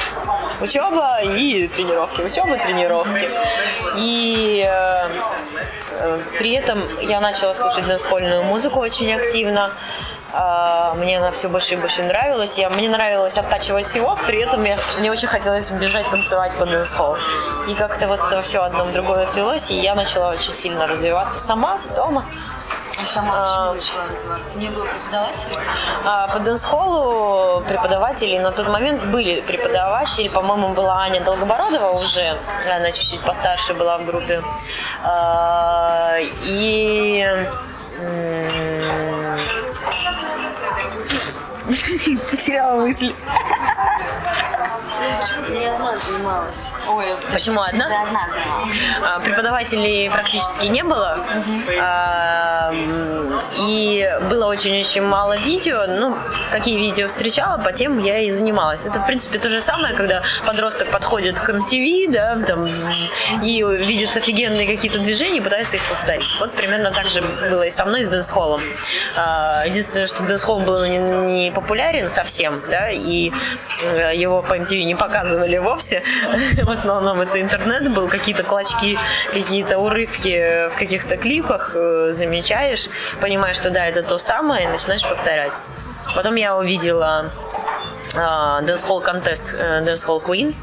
учеба 0.60 1.20
и 1.22 1.69
тренировки, 1.69 2.22
учеба, 2.22 2.58
тренировки. 2.58 3.28
И 3.96 4.66
э, 4.66 5.08
э, 6.00 6.20
при 6.38 6.52
этом 6.52 6.82
я 7.02 7.20
начала 7.20 7.54
слушать 7.54 7.84
dancehall 7.84 8.22
ьную 8.22 8.43
музыку 8.42 8.80
очень 8.80 9.12
активно. 9.14 9.70
А, 10.32 10.94
Мне 10.94 11.19
она 11.19 11.31
все 11.31 11.49
больше 11.49 11.75
и 11.75 11.76
больше 11.76 12.02
нравилась. 12.02 12.58
Я, 12.58 12.70
мне 12.70 12.88
нравилось 12.88 13.37
оттачивать 13.37 13.87
сивок, 13.87 14.25
при 14.25 14.40
этом 14.40 14.64
я, 14.64 14.79
мне 14.99 15.11
очень 15.11 15.29
хотелось 15.29 15.70
бежать 15.70 16.08
танцевать 16.11 16.56
по 16.56 16.64
dancehall. 16.64 17.17
И 17.69 17.75
как-то 17.75 18.06
вот 18.06 18.20
это 18.20 18.40
все 18.43 18.62
одно 18.62 18.84
в 18.84 18.93
другое 18.93 19.27
слилось, 19.27 19.70
и 19.70 19.74
я 19.74 19.94
начала 19.94 20.31
очень 20.31 20.53
сильно 20.53 20.86
развиваться 20.86 21.39
сама, 21.39 21.79
дома. 21.96 22.24
А 22.98 23.05
сама 23.05 23.32
почему 23.43 23.74
начала 23.74 24.08
развиваться? 24.08 24.58
Не 24.58 24.69
было 24.70 24.86
преподавателей? 24.86 25.56
А, 26.05 26.29
По 26.29 26.39
дэнс-холлу 26.39 27.62
преподаватели 27.62 28.39
на 28.39 28.53
тот 28.53 28.69
момент 28.69 29.05
были 29.05 29.41
преподаватели, 29.43 30.29
по-моему, 30.29 30.69
была 30.70 31.01
Аня 31.01 31.20
Долгобородова 31.22 31.91
уже, 31.91 32.39
она 32.74 32.91
чуть-чуть 32.91 33.20
постарше 33.20 33.74
была 33.74 33.98
в 33.98 34.06
группе. 34.06 34.43
А, 35.05 36.17
И 36.44 37.27
потеряла 42.31 42.81
мысль. 42.82 43.12
Почему 45.21 45.47
ты 45.47 45.59
не 45.59 45.67
одна 45.67 45.97
занималась? 45.97 46.73
Ой, 46.89 47.05
Почему 47.32 47.61
одна? 47.61 47.89
Ты 47.89 47.94
одна 47.94 48.29
занималась. 48.29 48.73
А, 49.03 49.21
Преподавателей 49.21 50.11
практически 50.11 50.67
не 50.67 50.82
было. 50.85 51.19
А, 51.81 52.71
м, 52.73 53.39
И 53.59 54.09
было 54.31 54.47
очень-очень 54.47 55.03
мало 55.03 55.35
видео. 55.37 55.85
Ну, 55.87 56.17
какие 56.53 56.79
видео 56.79 57.06
встречала, 57.09 57.59
по 57.59 57.73
тем 57.73 57.99
я 57.99 58.21
и 58.21 58.31
занималась. 58.31 58.85
Это, 58.85 58.99
в 59.01 59.06
принципе, 59.06 59.39
то 59.39 59.51
же 59.51 59.61
самое, 59.61 59.94
когда 59.94 60.23
подросток 60.47 60.91
подходит 60.91 61.39
к 61.39 61.49
MTV, 61.51 62.11
да, 62.11 62.39
там, 62.47 62.65
и 63.43 63.63
видит 63.63 64.17
офигенные 64.17 64.67
какие-то 64.67 64.99
движения 64.99 65.39
и 65.39 65.41
пытается 65.41 65.77
их 65.77 65.82
повторить. 65.89 66.25
Вот 66.41 66.53
примерно 66.53 66.91
так 66.93 67.06
же 67.09 67.23
было 67.51 67.63
и 67.65 67.71
со 67.71 67.85
мной 67.85 68.05
с 68.05 68.09
dancehall 68.08 68.47
ом. 68.47 68.60
А, 69.17 69.65
Единственное, 69.67 70.06
что 70.06 70.23
dancehall 70.24 70.60
был 70.61 70.85
не, 70.87 70.99
не 70.99 71.51
популярен 71.51 72.09
совсем, 72.09 72.61
да, 72.69 72.91
и 72.91 73.31
э, 73.93 74.13
его 74.15 74.43
по 74.43 74.55
MTV 74.59 74.82
не 74.85 74.92
показывали 74.94 75.58
вовсе. 75.58 76.03
В 76.63 76.70
основном 76.70 77.20
это 77.20 77.41
интернет 77.41 77.93
был, 77.93 78.08
какие-то 78.08 78.43
клочки, 78.43 78.99
какие-то 79.32 79.79
урывки 79.79 80.69
в 80.69 80.79
каких-то 80.79 81.17
клипах 81.17 81.72
э, 81.75 82.13
замечаешь, 82.13 82.89
понимаешь, 83.20 83.56
что 83.56 83.70
да, 83.70 83.87
это 83.87 84.03
то 84.03 84.19
самое, 84.19 84.65
и 84.65 84.69
начинаешь 84.69 85.03
повторять. 85.03 85.53
Потом 86.15 86.34
я 86.34 86.56
увидела 86.56 87.31
э, 88.15 88.19
Dance 88.19 88.87
Hall 88.89 89.03
Contest, 89.05 89.55
э, 89.58 89.82
Dance 89.82 90.06
Hall 90.06 90.22
Queen. 90.22 90.55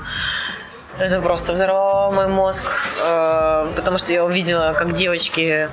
Это 0.99 1.21
просто 1.21 1.53
взорвало 1.53 2.11
мой 2.11 2.27
мозг, 2.27 2.65
э, 3.03 3.67
потому 3.75 3.97
что 3.97 4.13
я 4.13 4.25
увидела, 4.25 4.73
как 4.73 4.93
девочки 4.95 5.69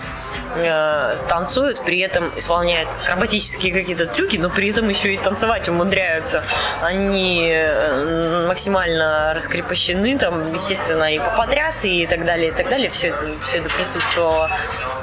э, 0.58 1.16
танцуют, 1.28 1.84
при 1.84 1.98
этом 2.00 2.30
исполняют 2.36 2.88
акробатические 3.04 3.72
какие-то 3.72 4.06
трюки, 4.06 4.36
но 4.36 4.50
при 4.50 4.70
этом 4.70 4.88
еще 4.88 5.14
и 5.14 5.18
танцевать 5.18 5.68
умудряются. 5.68 6.42
Они 6.82 7.48
э, 7.52 8.46
максимально 8.48 9.32
раскрепощены, 9.34 10.18
там, 10.18 10.52
естественно, 10.52 11.12
и 11.14 11.18
поподрясы, 11.18 11.88
и 11.88 12.06
так 12.06 12.24
далее, 12.24 12.48
и 12.48 12.52
так 12.52 12.68
далее. 12.68 12.90
Все 12.90 13.08
это, 13.08 13.18
все 13.44 13.58
это 13.58 13.68
присутствовало. 13.70 14.50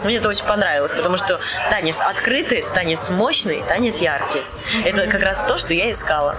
Мне 0.04 0.18
это 0.18 0.28
очень 0.30 0.46
понравилось, 0.46 0.92
потому 0.96 1.18
что 1.18 1.40
танец 1.70 1.96
открытый, 2.02 2.66
танец 2.74 3.10
мощный, 3.10 3.64
танец 3.68 4.00
яркий. 4.00 4.44
Это 4.86 5.08
как 5.08 5.22
раз 5.24 5.40
то, 5.48 5.58
что 5.58 5.74
я 5.74 5.90
искала. 5.92 6.36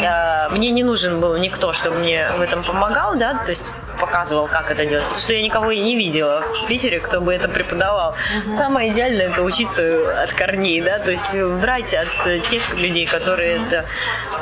Я- 0.00 0.48
Мне 0.50 0.70
не 0.70 0.84
нужен 0.84 1.20
был 1.20 1.36
никто, 1.36 1.72
чтобы 1.72 1.98
мне 1.98 2.28
в 2.36 2.40
этом 2.40 2.62
помогал, 2.62 3.16
да, 3.16 3.34
то 3.34 3.50
есть 3.50 3.66
показывал, 4.00 4.48
как 4.48 4.70
это 4.70 4.86
делать. 4.86 5.04
Потому 5.04 5.20
что 5.22 5.34
я 5.34 5.42
никого 5.42 5.70
и 5.70 5.80
не 5.80 5.96
видела 5.96 6.42
в 6.42 6.66
Питере, 6.66 7.00
кто 7.00 7.20
бы 7.20 7.32
это 7.32 7.48
преподавал. 7.48 8.14
Самое 8.56 8.90
идеальное 8.90 9.26
это 9.26 9.42
учиться 9.42 10.22
от 10.22 10.32
корней, 10.32 10.80
да, 10.80 10.98
то 10.98 11.10
есть 11.10 11.34
брать 11.62 11.94
от 11.94 12.08
э, 12.26 12.40
тех 12.40 12.62
людей, 12.80 13.06
которые 13.06 13.58
это, 13.58 13.84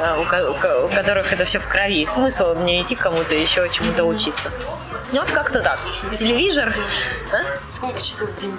э, 0.00 0.16
у, 0.16 0.22
у 0.22 0.86
у 0.86 0.88
которых 0.88 1.32
это 1.32 1.44
все 1.44 1.58
в 1.58 1.66
крови. 1.68 2.06
Смысл 2.06 2.54
мне 2.54 2.82
идти 2.82 2.94
кому-то 2.94 3.34
еще 3.34 3.68
чему-то 3.68 4.04
учиться. 4.04 4.50
Ну, 5.12 5.20
вот 5.20 5.30
как-то 5.30 5.60
так. 5.60 5.78
Телевизор. 6.14 6.72
А? 7.32 7.70
Сколько 7.70 8.00
часов 8.00 8.28
в 8.30 8.40
день? 8.40 8.56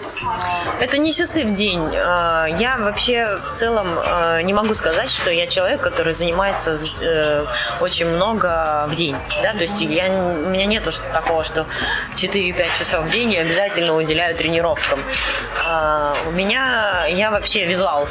Это 0.79 0.97
не 0.97 1.13
часы 1.13 1.43
в 1.43 1.53
день. 1.53 1.95
А, 1.95 2.45
Я 2.45 2.77
вообще 2.77 3.37
в 3.53 3.57
целом 3.57 3.87
э, 3.99 4.41
не 4.41 4.53
могу 4.53 4.73
сказать, 4.73 5.09
что 5.09 5.29
я 5.29 5.47
человек, 5.47 5.81
который 5.81 6.13
занимается 6.13 6.77
э, 7.01 7.45
очень 7.81 8.07
много 8.07 8.85
в 8.87 8.95
день. 8.95 9.15
Да? 9.43 9.53
То 9.53 9.61
есть 9.61 9.81
я, 9.81 10.05
у 10.11 10.49
меня 10.49 10.65
нет 10.65 10.83
такого, 11.13 11.43
что 11.43 11.65
4-5 12.15 12.77
часов 12.77 13.05
в 13.05 13.09
день 13.11 13.31
я 13.33 13.41
обязательно 13.41 13.95
уделяю 13.95 14.35
тренировкам. 14.35 14.99
А, 15.65 16.13
У 16.27 16.31
меня, 16.31 17.05
я 17.09 17.31
вообще 17.31 17.65
визуал. 17.65 18.07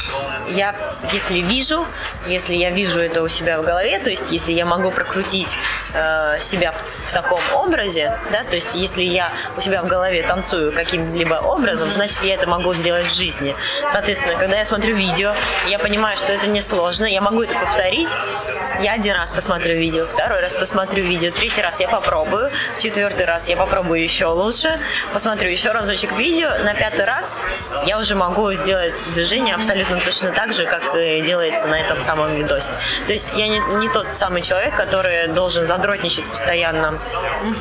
Я, 0.51 0.75
если 1.13 1.41
вижу, 1.41 1.87
если 2.27 2.55
я 2.55 2.71
вижу 2.71 3.01
это 3.01 3.23
у 3.23 3.29
себя 3.29 3.61
в 3.61 3.65
голове, 3.65 3.99
то 3.99 4.11
есть 4.11 4.31
если 4.31 4.53
я 4.53 4.65
могу 4.65 4.91
прокрутить 4.91 5.57
э, 5.95 6.39
себя 6.41 6.73
в, 6.73 7.09
в 7.09 7.13
таком 7.13 7.41
образе, 7.55 8.17
да, 8.33 8.45
то 8.45 8.57
есть 8.57 8.75
если 8.75 9.03
я 9.03 9.33
у 9.57 9.61
себя 9.61 9.83
в 9.83 9.87
голове 9.87 10.23
танцую 10.23 10.73
каким-либо 10.73 11.35
образом, 11.35 11.91
значит 11.91 12.23
я 12.25 12.35
это 12.35 12.47
могу 12.49 12.75
сделать 12.75 13.07
в 13.07 13.17
жизни. 13.17 13.55
Соответственно, 13.93 14.39
когда 14.39 14.59
я 14.59 14.65
смотрю 14.65 14.97
видео, 14.97 15.33
я 15.69 15.79
понимаю, 15.79 16.17
что 16.17 16.33
это 16.33 16.47
не 16.47 16.61
сложно, 16.61 17.07
я 17.07 17.21
могу 17.21 17.43
это 17.43 17.55
повторить. 17.55 18.11
Я 18.81 18.93
один 18.93 19.17
раз 19.17 19.33
посмотрю 19.33 19.75
видео, 19.75 20.07
второй 20.07 20.41
раз 20.41 20.57
посмотрю 20.57 21.03
видео, 21.03 21.33
третий 21.33 21.63
раз 21.63 21.81
я 21.81 21.89
попробую, 21.89 22.51
четвертый 22.79 23.27
раз 23.27 23.49
я 23.49 23.57
попробую 23.57 24.01
еще 24.01 24.27
лучше, 24.27 24.79
посмотрю 25.13 25.51
еще 25.51 25.73
разочек 25.73 26.13
видео, 26.13 26.51
на 26.63 26.75
пятый 26.75 27.05
раз 27.05 27.37
я 27.85 27.99
уже 27.99 28.15
могу 28.15 28.53
сделать 28.55 29.03
движение 29.15 29.55
абсолютно 29.55 29.99
точно 29.99 30.33
так 30.33 30.53
же, 30.53 30.67
как 30.67 30.95
и 30.97 31.23
делается 31.23 31.69
на 31.69 31.81
этом 31.81 32.03
самом 32.03 32.35
видосе. 32.35 32.73
То 33.07 33.13
есть 33.13 33.35
я 33.35 33.49
не, 33.49 33.61
не 33.79 33.89
тот 33.89 34.07
самый 34.15 34.43
человек, 34.43 34.75
который 34.75 35.29
должен 35.29 35.67
задротничать 35.67 36.25
постоянно 36.25 36.99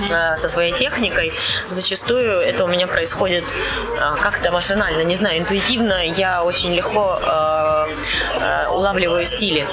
э, 0.10 0.36
со 0.36 0.50
своей 0.50 0.74
техникой. 0.74 1.34
Зачастую 1.70 2.40
это 2.40 2.66
у 2.66 2.68
меня 2.68 2.88
происходит 2.88 3.46
э, 3.46 4.14
как-то 4.22 4.52
машинально, 4.52 5.02
не 5.04 5.16
знаю, 5.16 5.40
интуитивно. 5.40 6.06
Я 6.06 6.44
очень 6.44 6.74
легко 6.74 7.20
э, 7.22 7.96
э, 8.42 8.68
улавливаю 8.70 9.26
стили. 9.26 9.68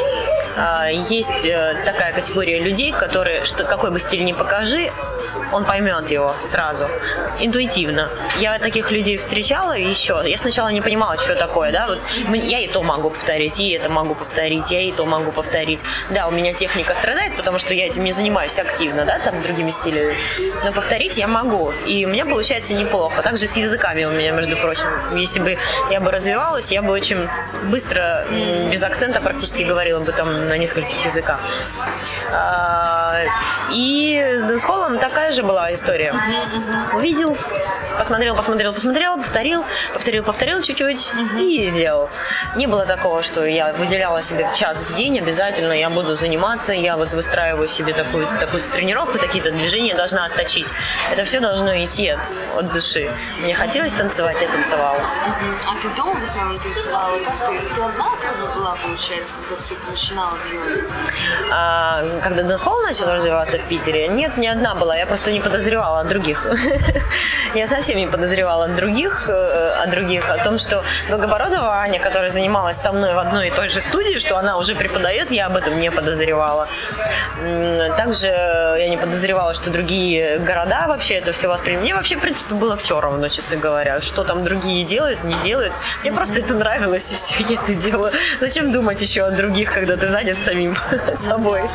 А, 0.57 0.89
Есть 0.89 1.45
э, 1.45 1.77
такая 1.85 2.13
категория 2.13 2.61
людей, 2.61 2.93
которые, 2.93 3.45
что 3.45 3.65
какой 3.65 3.91
бы 3.91 3.99
стиль 3.99 4.25
ни 4.25 4.33
покажи, 4.33 4.91
он 5.53 5.65
поймет 5.65 6.11
его 6.11 6.35
сразу, 6.43 6.89
интуитивно. 7.41 8.11
Я 8.39 8.59
таких 8.59 8.91
людей 8.91 9.17
встречала 9.17 9.73
еще. 9.73 10.23
Я 10.25 10.37
сначала 10.37 10.69
не 10.69 10.81
понимала, 10.81 11.17
что 11.19 11.35
такое, 11.35 11.73
да, 11.73 11.87
вот 11.89 11.99
я 12.35 12.61
и 12.61 12.69
то 12.69 12.83
могу 12.83 13.11
повторить, 13.11 13.61
и 13.61 13.71
это 13.71 13.89
могу 13.89 14.15
повторить, 14.15 14.71
я 14.71 14.81
и 14.81 14.93
то 14.93 15.07
могу 15.07 15.33
повторить. 15.33 15.81
Да, 16.11 16.27
у 16.27 16.31
меня 16.31 16.53
техника 16.55 16.95
страдает, 16.95 17.37
потому 17.37 17.59
что 17.59 17.75
я 17.75 17.87
этим 17.87 18.05
не 18.05 18.13
занимаюсь 18.13 18.59
активно, 18.59 19.05
да, 19.05 19.19
там 19.19 19.41
другими 19.43 19.71
стилями. 19.71 20.17
Но 20.65 20.73
повторить 20.73 21.19
я 21.19 21.27
могу, 21.27 21.73
и 21.87 22.05
у 22.07 22.09
меня 22.09 22.27
получается 22.27 22.75
неплохо. 22.75 23.23
Также 23.23 23.47
с 23.47 23.57
языками 23.57 24.05
у 24.05 24.11
меня, 24.11 24.31
между 24.33 24.57
прочим, 24.57 24.87
если 25.15 25.41
бы 25.41 25.57
я 25.91 26.01
бы 26.01 26.11
развивалась, 26.11 26.71
я 26.71 26.83
бы 26.83 26.93
очень 26.93 27.29
быстро, 27.65 28.25
без 28.71 28.83
акцента 28.83 29.21
практически 29.21 29.63
говорила 29.63 30.01
бы 30.01 30.13
там 30.13 30.44
на 30.49 30.57
нескольких 30.59 31.05
языках. 31.05 31.41
А, 32.33 33.21
И 33.71 34.37
с 34.39 34.43
dancehall 34.43 34.88
ом 34.88 34.99
такая 34.99 35.33
же 35.33 35.43
была 35.43 35.73
история. 35.73 36.15
Увидел, 36.95 37.37
посмотрел, 37.99 38.35
посмотрел, 38.35 38.73
посмотрел, 38.73 39.17
повторил, 39.17 39.65
повторил, 39.93 40.25
повторил 40.25 40.63
чуть-чуть 40.63 41.13
и 41.39 41.67
сделал. 41.69 42.11
Не 42.57 42.67
было 42.67 42.87
такого, 42.87 43.23
что 43.23 43.45
я 43.45 43.73
выделяла 43.73 44.23
себе 44.23 44.49
час 44.55 44.83
в 44.83 44.95
день 44.95 45.19
обязательно, 45.19 45.73
я 45.73 45.91
буду 45.91 46.17
заниматься, 46.17 46.73
я 46.73 46.97
вот 46.97 47.13
выстраиваю 47.13 47.69
себе 47.69 47.93
такую, 47.93 48.27
такую 48.41 48.63
тренировку, 48.73 49.19
такие-то 49.19 49.51
движения 49.51 49.95
должна 49.95 50.27
отточить. 50.27 50.69
Это 51.13 51.25
все 51.25 51.41
должно 51.41 51.75
идти 51.85 52.09
от, 52.09 52.21
от 52.57 52.73
души. 52.73 53.11
Мне 53.41 53.55
хотелось 53.55 53.93
танцевать, 53.93 54.41
я 54.41 54.49
танцевала. 54.49 55.01
А 55.01 55.81
ты 55.81 55.89
дома 55.97 56.21
в 56.21 56.23
основном 56.23 56.59
танцевала? 56.59 57.19
Как 57.19 57.49
ты? 57.49 57.75
Ты 57.75 57.83
одна 57.83 58.11
как 58.21 58.41
бы 58.41 58.55
была, 58.55 58.77
получается, 58.77 59.35
когда 59.35 59.63
все 59.63 59.75
это 59.75 59.91
начинала 59.91 60.37
делать? 60.51 60.85
А, 61.53 62.03
когда 62.23 62.43
dancehall 62.43 62.83
начал 62.83 63.11
развиваться 63.13 63.59
в 63.59 63.63
Питере, 63.69 64.09
нет, 64.09 64.37
не 64.37 64.49
одна 64.49 64.75
была, 64.75 64.97
я 64.97 65.07
просто 65.07 65.33
не 65.33 65.41
подозревала 65.41 66.01
о 66.01 66.05
других. 66.05 66.47
Я 67.55 67.69
совсем 67.69 67.84
не 67.93 68.07
подозревала 68.07 68.65
от 68.65 68.77
других, 68.77 69.29
э, 69.29 69.83
о 69.83 69.87
других, 69.87 70.31
о 70.31 70.39
том, 70.39 70.59
что 70.59 70.83
Долгобородова 71.11 71.81
Аня, 71.81 72.01
которая 72.01 72.31
занималась 72.31 72.77
со 72.77 72.93
мной 72.93 73.15
в 73.15 73.19
одной 73.19 73.49
и 73.49 73.51
той 73.51 73.69
же 73.69 73.81
студии, 73.81 74.19
что 74.19 74.39
она 74.39 74.57
уже 74.57 74.75
преподает, 74.75 75.31
я 75.31 75.47
об 75.47 75.57
этом 75.57 75.79
не 75.79 75.91
подозревала. 75.91 76.69
Также 77.97 78.29
я 78.29 78.89
не 78.89 78.97
подозревала, 78.97 79.53
что 79.55 79.71
другие 79.71 80.39
города 80.39 80.87
вообще 80.89 81.15
это 81.15 81.33
все 81.33 81.49
воспринимают. 81.49 81.85
Мне 81.85 81.95
вообще, 81.95 82.17
в 82.17 82.21
принципе, 82.21 82.55
было 82.55 82.77
все 82.77 83.01
равно, 83.01 83.29
честно 83.29 83.57
говоря, 83.57 84.01
что 84.01 84.25
там 84.25 84.45
другие 84.45 84.85
делают, 84.85 85.25
не 85.25 85.35
делают. 85.43 85.73
Мне 86.03 86.13
просто 86.13 86.41
это 86.41 86.55
нравилось, 86.55 87.13
и 87.13 87.17
все, 87.17 87.43
я 87.53 87.61
это 87.61 87.75
делала. 87.75 88.11
Зачем 88.41 88.73
думать 88.73 89.03
еще 89.03 89.23
о 89.23 89.31
других, 89.31 89.73
когда 89.73 89.97
ты 89.97 90.09
занят 90.09 90.39
самим 90.39 90.77
собой? 91.17 91.63
Да, 91.63 91.69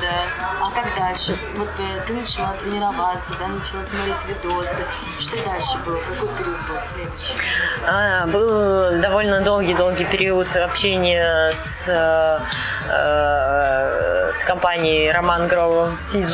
да. 0.00 0.49
А 0.70 0.82
как 0.82 0.94
дальше? 0.96 1.36
Вот 1.56 1.68
э, 1.78 2.00
ты 2.06 2.14
начала 2.14 2.52
тренироваться, 2.54 3.32
да, 3.38 3.48
начала 3.48 3.82
смотреть 3.82 4.24
видосы. 4.28 4.84
Что 5.18 5.36
дальше 5.44 5.78
было? 5.84 5.98
Какой 5.98 6.28
период 6.38 6.58
был 6.68 6.76
следующий? 6.92 7.34
А, 7.86 8.26
был 8.26 9.00
довольно 9.00 9.40
долгий-долгий 9.40 10.04
период 10.04 10.54
общения 10.56 11.50
с, 11.52 11.88
э, 11.88 12.40
э, 12.88 14.32
с 14.32 14.44
компанией 14.44 15.10
Роман 15.10 15.48
Громов, 15.48 16.00
Си 16.00 16.20
э, 16.20 16.24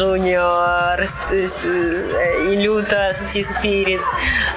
Илюта, 2.52 3.12
Ти 3.30 3.42
Спирит, 3.42 4.02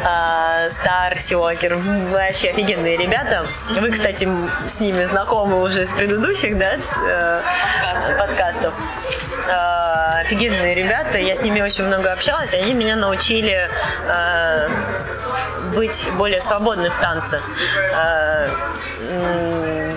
э, 0.03 0.69
Стар, 0.69 1.19
Сиокер. 1.19 1.75
Вообще 1.75 2.49
офигенные 2.49 2.97
ребята. 2.97 3.45
Вы, 3.79 3.91
кстати, 3.91 4.27
с 4.67 4.79
ними 4.79 5.05
знакомы 5.05 5.61
уже 5.61 5.85
с 5.85 5.93
предыдущих, 5.93 6.57
да, 6.57 6.79
э, 7.07 7.41
подкастов. 8.17 8.73
Э, 9.49 10.21
Офигенные 10.21 10.75
ребята, 10.75 11.17
я 11.17 11.35
с 11.35 11.41
ними 11.41 11.61
очень 11.61 11.85
много 11.85 12.11
общалась, 12.11 12.53
они 12.53 12.73
меня 12.73 12.95
научили 12.95 13.67
э, 14.07 14.69
быть 15.75 16.07
более 16.17 16.39
свободной 16.41 16.89
в 16.89 16.99
танце. 16.99 17.41
Э, 17.95 18.47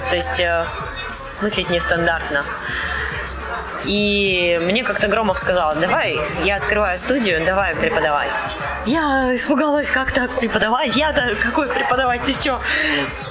То 0.09 0.17
есть 0.17 0.41
э, 0.41 0.65
мыслить 1.43 1.69
нестандартно. 1.71 2.45
И 3.85 4.61
мне 4.63 4.85
как-то 4.85 5.09
Громов 5.09 5.39
сказал, 5.39 5.75
давай, 5.81 6.19
я 6.45 6.57
открываю 6.57 6.99
студию, 6.99 7.45
давай 7.45 7.75
преподавать. 7.75 8.39
Я 8.87 9.35
испугалась, 9.35 9.91
как 9.91 10.13
так 10.13 10.31
преподавать? 10.31 10.97
Я-то 10.97 11.35
какой 11.43 11.69
преподавать, 11.69 12.23
ты 12.25 12.33
что? 12.33 12.61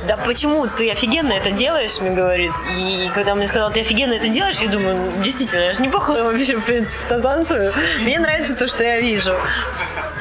Да 0.08 0.18
почему 0.18 0.68
ты 0.68 0.92
офигенно 0.92 1.34
это 1.34 1.52
делаешь, 1.52 2.00
мне 2.00 2.12
говорит. 2.12 2.52
И 2.78 3.10
когда 3.14 3.36
мне 3.36 3.48
сказал, 3.48 3.72
ты 3.72 3.82
офигенно 3.82 4.14
это 4.14 4.28
делаешь, 4.28 4.60
я 4.60 4.68
думаю, 4.68 4.96
«Ну, 4.96 5.24
действительно, 5.24 5.64
я 5.64 5.74
же 5.74 5.82
неплохо 5.82 6.12
вообще, 6.12 6.56
в 6.56 6.66
принципе, 6.66 7.20
танцую. 7.20 7.74
Мне 8.02 8.20
нравится 8.20 8.56
то, 8.56 8.68
что 8.68 8.84
я 8.84 9.00
вижу. 9.00 9.36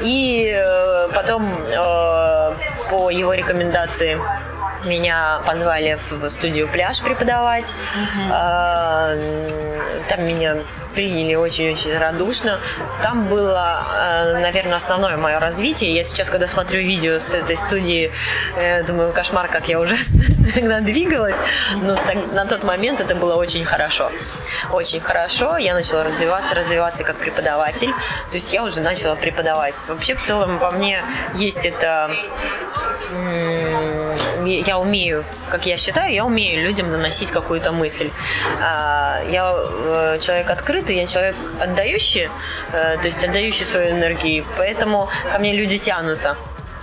И 0.02 0.50
э, 0.54 1.08
потом 1.14 1.52
э, 1.52 2.52
по 2.90 3.10
его 3.10 3.34
рекомендации 3.34 4.18
меня 4.84 5.40
позвали 5.46 5.98
в 6.10 6.30
студию 6.30 6.68
«Пляж» 6.68 7.00
преподавать. 7.00 7.74
А, 8.30 9.16
Там 10.08 10.26
меня 10.26 10.56
приняли 10.94 11.34
очень-очень 11.34 11.96
радушно. 11.98 12.58
Там 13.02 13.26
было, 13.26 13.82
э, 13.94 14.38
наверное, 14.40 14.76
основное 14.76 15.16
мое 15.16 15.38
развитие. 15.38 15.94
Я 15.94 16.02
сейчас, 16.04 16.30
когда 16.30 16.46
смотрю 16.46 16.80
видео 16.80 17.18
с 17.18 17.32
этой 17.34 17.56
студии, 17.56 18.10
э, 18.56 18.82
думаю, 18.82 19.12
кошмар, 19.12 19.48
как 19.48 19.68
я 19.68 19.78
ужасно 19.78 20.20
тогда 20.54 20.80
двигалась. 20.80 21.36
Но 21.82 21.96
на 22.32 22.44
тот 22.44 22.64
момент 22.64 23.00
это 23.00 23.14
было 23.14 23.36
очень 23.36 23.64
хорошо. 23.64 24.10
Очень 24.72 25.00
хорошо. 25.00 25.56
Я 25.56 25.74
начала 25.74 26.04
развиваться, 26.04 26.54
развиваться 26.54 27.04
как 27.04 27.16
преподаватель. 27.16 27.90
То 28.30 28.34
есть 28.34 28.52
я 28.52 28.62
уже 28.64 28.80
начала 28.80 29.14
преподавать. 29.14 29.76
Вообще, 29.88 30.14
в 30.14 30.22
целом, 30.22 30.58
во 30.58 30.70
мне 30.70 31.02
есть 31.34 31.66
это 31.66 32.10
я 34.44 34.78
умею, 34.78 35.24
как 35.50 35.66
я 35.66 35.76
считаю, 35.76 36.12
я 36.12 36.24
умею 36.24 36.62
людям 36.62 36.90
наносить 36.90 37.30
какую-то 37.30 37.72
мысль. 37.72 38.10
А, 38.60 39.20
я 39.30 39.54
э, 39.56 40.18
человек 40.20 40.50
открытый, 40.50 40.96
я 40.96 41.06
человек 41.06 41.36
отдающий, 41.60 42.28
э, 42.72 42.96
то 42.96 43.06
есть 43.06 43.24
отдающий 43.24 43.64
свою 43.64 43.90
энергию, 43.90 44.44
поэтому 44.56 45.08
ко 45.32 45.38
мне 45.38 45.54
люди 45.54 45.78
тянутся 45.78 46.36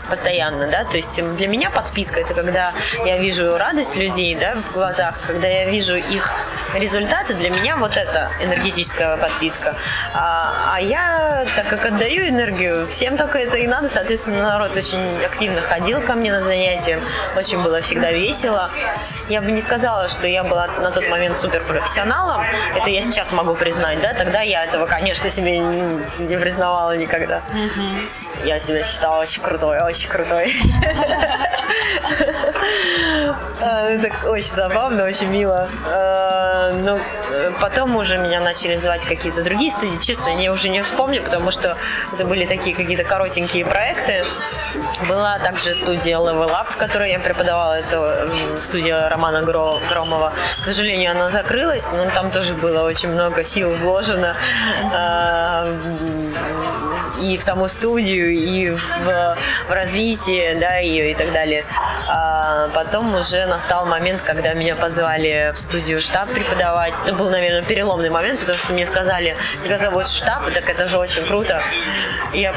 постоянно, 0.09 0.67
да, 0.67 0.83
то 0.83 0.97
есть 0.97 1.21
для 1.35 1.47
меня 1.47 1.69
подпитка 1.69 2.21
это 2.21 2.33
когда 2.33 2.73
я 3.05 3.17
вижу 3.17 3.57
радость 3.57 3.95
людей, 3.95 4.35
да, 4.35 4.55
в 4.55 4.73
глазах, 4.73 5.15
когда 5.25 5.47
я 5.47 5.65
вижу 5.65 5.95
их 5.95 6.31
результаты, 6.73 7.33
для 7.33 7.49
меня 7.49 7.77
вот 7.77 7.97
это 7.97 8.29
энергетическая 8.41 9.17
подпитка. 9.17 9.75
А, 10.13 10.53
а 10.73 10.81
я, 10.81 11.45
так 11.55 11.67
как 11.67 11.85
отдаю 11.85 12.27
энергию, 12.27 12.87
всем 12.87 13.17
только 13.17 13.39
это 13.39 13.57
и 13.57 13.67
надо, 13.67 13.89
соответственно, 13.89 14.43
народ 14.43 14.75
очень 14.75 15.23
активно 15.25 15.61
ходил 15.61 16.01
ко 16.01 16.13
мне 16.13 16.31
на 16.31 16.41
занятия, 16.41 16.99
очень 17.35 17.61
было 17.61 17.81
всегда 17.81 18.11
весело. 18.11 18.69
Я 19.29 19.41
бы 19.41 19.51
не 19.51 19.61
сказала, 19.61 20.07
что 20.09 20.27
я 20.27 20.43
была 20.43 20.67
на 20.67 20.91
тот 20.91 21.07
момент 21.09 21.39
суперпрофессионалом, 21.39 22.41
это 22.75 22.89
я 22.89 23.01
сейчас 23.01 23.31
могу 23.31 23.55
признать, 23.55 24.01
да, 24.01 24.13
тогда 24.13 24.41
я 24.41 24.63
этого, 24.63 24.85
конечно, 24.85 25.29
себе 25.29 25.59
не, 25.59 26.37
признавала 26.37 26.95
никогда. 26.95 27.41
Я 28.43 28.59
себя 28.59 28.83
считала 28.83 29.21
очень 29.21 29.41
крутой, 29.41 29.79
очень 29.81 30.09
крутой. 30.09 30.53
А, 33.59 33.89
это 33.89 34.29
очень 34.29 34.51
забавно, 34.51 35.05
очень 35.05 35.27
мило. 35.27 35.67
А, 35.91 36.71
ну, 36.71 36.99
потом 37.59 37.95
уже 37.95 38.17
меня 38.17 38.39
начали 38.39 38.75
звать 38.75 39.03
какие-то 39.03 39.43
другие 39.43 39.71
студии. 39.71 39.97
Честно, 39.99 40.29
я 40.29 40.51
уже 40.51 40.69
не 40.69 40.83
вспомню, 40.83 41.23
потому 41.23 41.51
что 41.51 41.75
это 42.13 42.25
были 42.25 42.45
такие 42.45 42.75
какие-то 42.75 43.03
коротенькие 43.03 43.65
проекты. 43.65 44.23
Была 45.07 45.39
также 45.39 45.73
студия 45.73 46.17
Level 46.17 46.51
Up, 46.51 46.65
в 46.69 46.77
которой 46.77 47.11
я 47.11 47.19
преподавала. 47.19 47.79
Это 47.79 48.29
студия 48.61 49.09
Романа 49.09 49.41
Громова. 49.41 50.33
К 50.51 50.65
сожалению, 50.65 51.11
она 51.11 51.29
закрылась, 51.29 51.89
но 51.91 52.09
там 52.11 52.31
тоже 52.31 52.53
было 52.53 52.83
очень 52.83 53.09
много 53.09 53.43
сил 53.43 53.69
вложено 53.69 54.35
а, 54.93 55.65
и 57.21 57.37
в 57.37 57.43
саму 57.43 57.67
студию, 57.67 58.31
и 58.31 58.69
в, 58.69 59.35
в 59.67 59.71
развитие, 59.71 60.55
да, 60.55 60.77
ее 60.77 61.11
и 61.11 61.15
так 61.15 61.31
далее. 61.31 61.65
А 62.09 62.69
потом 62.73 63.15
уже 63.15 63.45
настал 63.45 63.85
момент, 63.85 64.21
когда 64.21 64.53
меня 64.53 64.75
позвали 64.75 65.53
в 65.55 65.59
студию 65.59 65.99
штаб 65.99 66.29
преподавать. 66.29 66.93
Это 67.03 67.13
был, 67.13 67.29
наверное, 67.29 67.63
переломный 67.63 68.09
момент, 68.09 68.39
потому 68.39 68.57
что 68.57 68.73
мне 68.73 68.85
сказали, 68.85 69.35
тебя 69.63 69.77
зовут 69.77 70.07
штаб, 70.07 70.51
так 70.53 70.69
это 70.69 70.87
же 70.87 70.97
очень 70.97 71.25
круто. 71.25 71.61
Я 72.33 72.53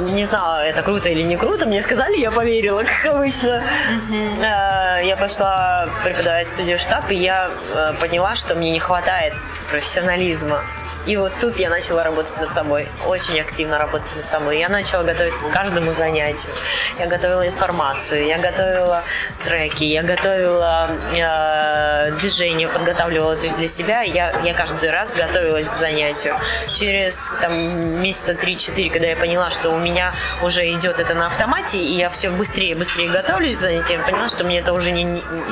не 0.00 0.24
знала, 0.24 0.64
это 0.64 0.82
круто 0.82 1.08
или 1.08 1.22
не 1.22 1.36
круто. 1.36 1.66
Мне 1.66 1.82
сказали, 1.82 2.16
я 2.16 2.30
поверила, 2.30 2.82
как 2.82 3.14
обычно. 3.14 3.62
Mm-hmm. 4.10 5.04
Я 5.04 5.16
пошла 5.16 5.88
преподавать 6.04 6.46
в 6.46 6.50
студию 6.50 6.78
штаб, 6.78 7.10
и 7.10 7.14
я 7.16 7.50
э, 7.74 7.92
поняла, 8.00 8.34
что 8.34 8.54
мне 8.54 8.70
не 8.70 8.80
хватает 8.80 9.34
профессионализма. 9.70 10.62
И 11.06 11.16
вот 11.16 11.32
тут 11.40 11.56
я 11.56 11.70
начала 11.70 12.02
работать 12.02 12.36
над 12.38 12.52
собой, 12.52 12.88
очень 13.06 13.40
активно 13.40 13.78
работать 13.78 14.14
над 14.16 14.26
собой. 14.26 14.58
Я 14.58 14.68
начала 14.68 15.04
готовиться 15.04 15.46
к 15.48 15.52
каждому 15.52 15.92
занятию. 15.92 16.50
Я 16.98 17.06
готовила 17.06 17.46
информацию, 17.46 18.26
я 18.26 18.38
готовила 18.38 19.04
треки, 19.44 19.84
я 19.84 20.02
готовила 20.02 20.90
э, 21.16 22.10
движение, 22.18 22.68
подготавливала 22.68 23.36
то 23.36 23.44
есть 23.44 23.56
для 23.56 23.68
себя. 23.68 24.02
Я, 24.02 24.34
я 24.42 24.52
каждый 24.52 24.90
раз 24.90 25.14
готовилась 25.14 25.68
к 25.68 25.74
занятию. 25.74 26.34
Через 26.66 27.30
там, 27.40 28.02
месяца 28.02 28.32
3-4, 28.32 28.90
когда 28.90 29.06
я 29.06 29.16
поняла, 29.16 29.50
что 29.50 29.70
у 29.70 29.78
меня 29.78 30.12
уже 30.42 30.68
идет 30.72 30.98
это 30.98 31.14
на 31.14 31.26
автомате, 31.26 31.78
и 31.78 31.96
я 31.96 32.10
все 32.10 32.30
быстрее 32.30 32.70
и 32.70 32.74
быстрее 32.74 33.08
готовлюсь 33.08 33.56
к 33.56 33.60
занятиям, 33.60 34.02
поняла, 34.02 34.28
что 34.28 34.42
мне 34.42 34.58
это 34.58 34.72
уже 34.72 34.90
не, 34.90 35.04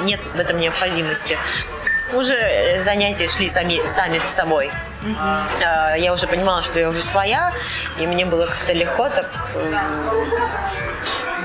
нет 0.02 0.20
в 0.34 0.40
этом 0.40 0.58
необходимости 0.58 1.38
уже 2.12 2.34
э, 2.34 2.78
занятия 2.78 3.28
шли 3.28 3.49
сами, 3.49 3.84
сами 3.84 4.18
с 4.18 4.25
собой. 4.25 4.70
Uh-huh. 5.04 5.99
Я 5.99 6.12
уже 6.12 6.26
понимала, 6.26 6.62
что 6.62 6.78
я 6.78 6.88
уже 6.88 7.02
своя, 7.02 7.52
и 7.99 8.06
мне 8.06 8.25
было 8.25 8.46
как-то 8.46 8.73
легко, 8.73 9.08
так 9.08 9.26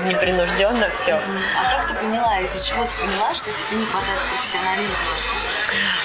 непринужденно 0.04 0.88
все. 0.94 1.14
А 1.14 1.76
как 1.76 1.88
ты 1.88 1.94
поняла, 1.94 2.38
из-за 2.40 2.66
чего 2.66 2.84
ты 2.84 2.90
поняла, 3.02 3.34
что 3.34 3.50
тебе 3.50 3.78
не 3.78 3.86
хватает 3.86 4.18
профессионализма? 4.30 4.96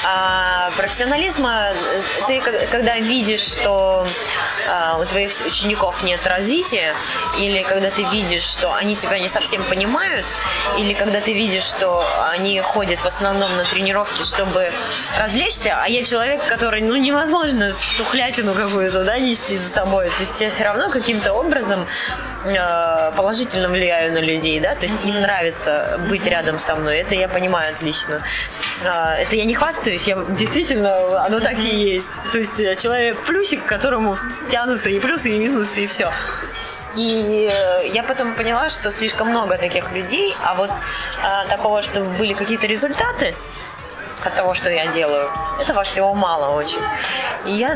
А, 0.08 0.69
профессионализма 0.77 1.69
ты 2.27 2.41
когда 2.71 2.97
видишь, 2.97 3.41
что 3.41 4.06
а, 4.69 4.97
у 4.99 5.06
твоих 5.06 5.32
учеников 5.45 6.04
нет 6.04 6.25
развития, 6.28 6.93
или 7.39 7.63
когда 7.63 7.89
ты 7.89 8.04
видишь, 8.04 8.43
что 8.43 8.73
они 8.73 8.95
тебя 8.95 9.19
не 9.19 9.30
совсем 9.30 9.63
понимают, 9.63 10.25
или 10.78 10.93
когда 10.93 11.21
ты 11.21 11.34
видишь, 11.34 11.63
что 11.63 12.06
они 12.30 12.60
ходят 12.62 12.99
в 12.99 13.06
основном 13.06 13.56
на 13.58 13.63
тренировки, 13.63 14.23
чтобы 14.23 14.71
развлечься, 15.19 15.78
а 15.82 15.88
я 15.88 16.04
человек, 16.04 16.43
который, 16.45 16.82
ну, 16.82 16.95
невозможно 16.95 17.73
тухлятину 17.97 18.54
какую-то, 18.54 19.04
да, 19.04 19.17
нести 19.19 19.58
за 19.58 19.69
собой. 19.69 20.10
То 20.10 20.21
есть 20.21 20.41
я 20.41 20.49
все 20.49 20.63
равно 20.63 20.89
каким-то 20.89 21.34
образом 21.34 21.86
положительно 23.15 23.69
влияю 23.69 24.13
на 24.13 24.19
людей, 24.19 24.60
да, 24.60 24.75
то 24.75 24.86
есть 24.86 25.05
им 25.05 25.21
нравится 25.21 25.99
быть 26.10 26.25
рядом 26.25 26.60
со 26.60 26.75
мной, 26.75 26.97
это 26.97 27.15
я 27.15 27.27
понимаю 27.27 27.73
отлично. 27.73 28.21
Э, 28.84 29.21
это 29.21 29.36
я 29.36 29.45
не 29.45 29.55
хвастаюсь, 29.55 30.08
я 30.08 30.23
действительно, 30.38 31.25
оно 31.25 31.39
так 31.39 31.58
и 31.60 31.75
есть. 31.75 32.31
То 32.31 32.38
есть 32.38 32.60
э, 32.60 32.75
человек 32.75 33.17
плюсик, 33.25 33.63
к 33.63 33.67
которому 33.67 34.17
тянутся 34.49 34.89
и 34.89 34.99
плюсы, 34.99 35.31
и 35.31 35.39
минусы, 35.39 35.84
и 35.84 35.88
все. 35.88 36.12
И 36.95 37.49
э, 37.51 37.89
я 37.93 38.03
потом 38.03 38.34
поняла, 38.36 38.69
что 38.69 38.91
слишком 38.91 39.29
много 39.29 39.58
таких 39.58 39.91
людей, 39.91 40.34
а 40.43 40.55
вот 40.55 40.71
а, 41.23 41.45
такого, 41.45 41.81
чтобы 41.81 42.10
были 42.12 42.34
какие-то 42.34 42.67
результаты, 42.67 43.36
от 44.25 44.35
того, 44.35 44.53
что 44.53 44.69
я 44.69 44.88
делаю. 44.88 45.29
Этого 45.59 45.83
всего 45.83 46.13
мало 46.13 46.55
очень. 46.57 46.79
И 47.45 47.51
я 47.51 47.75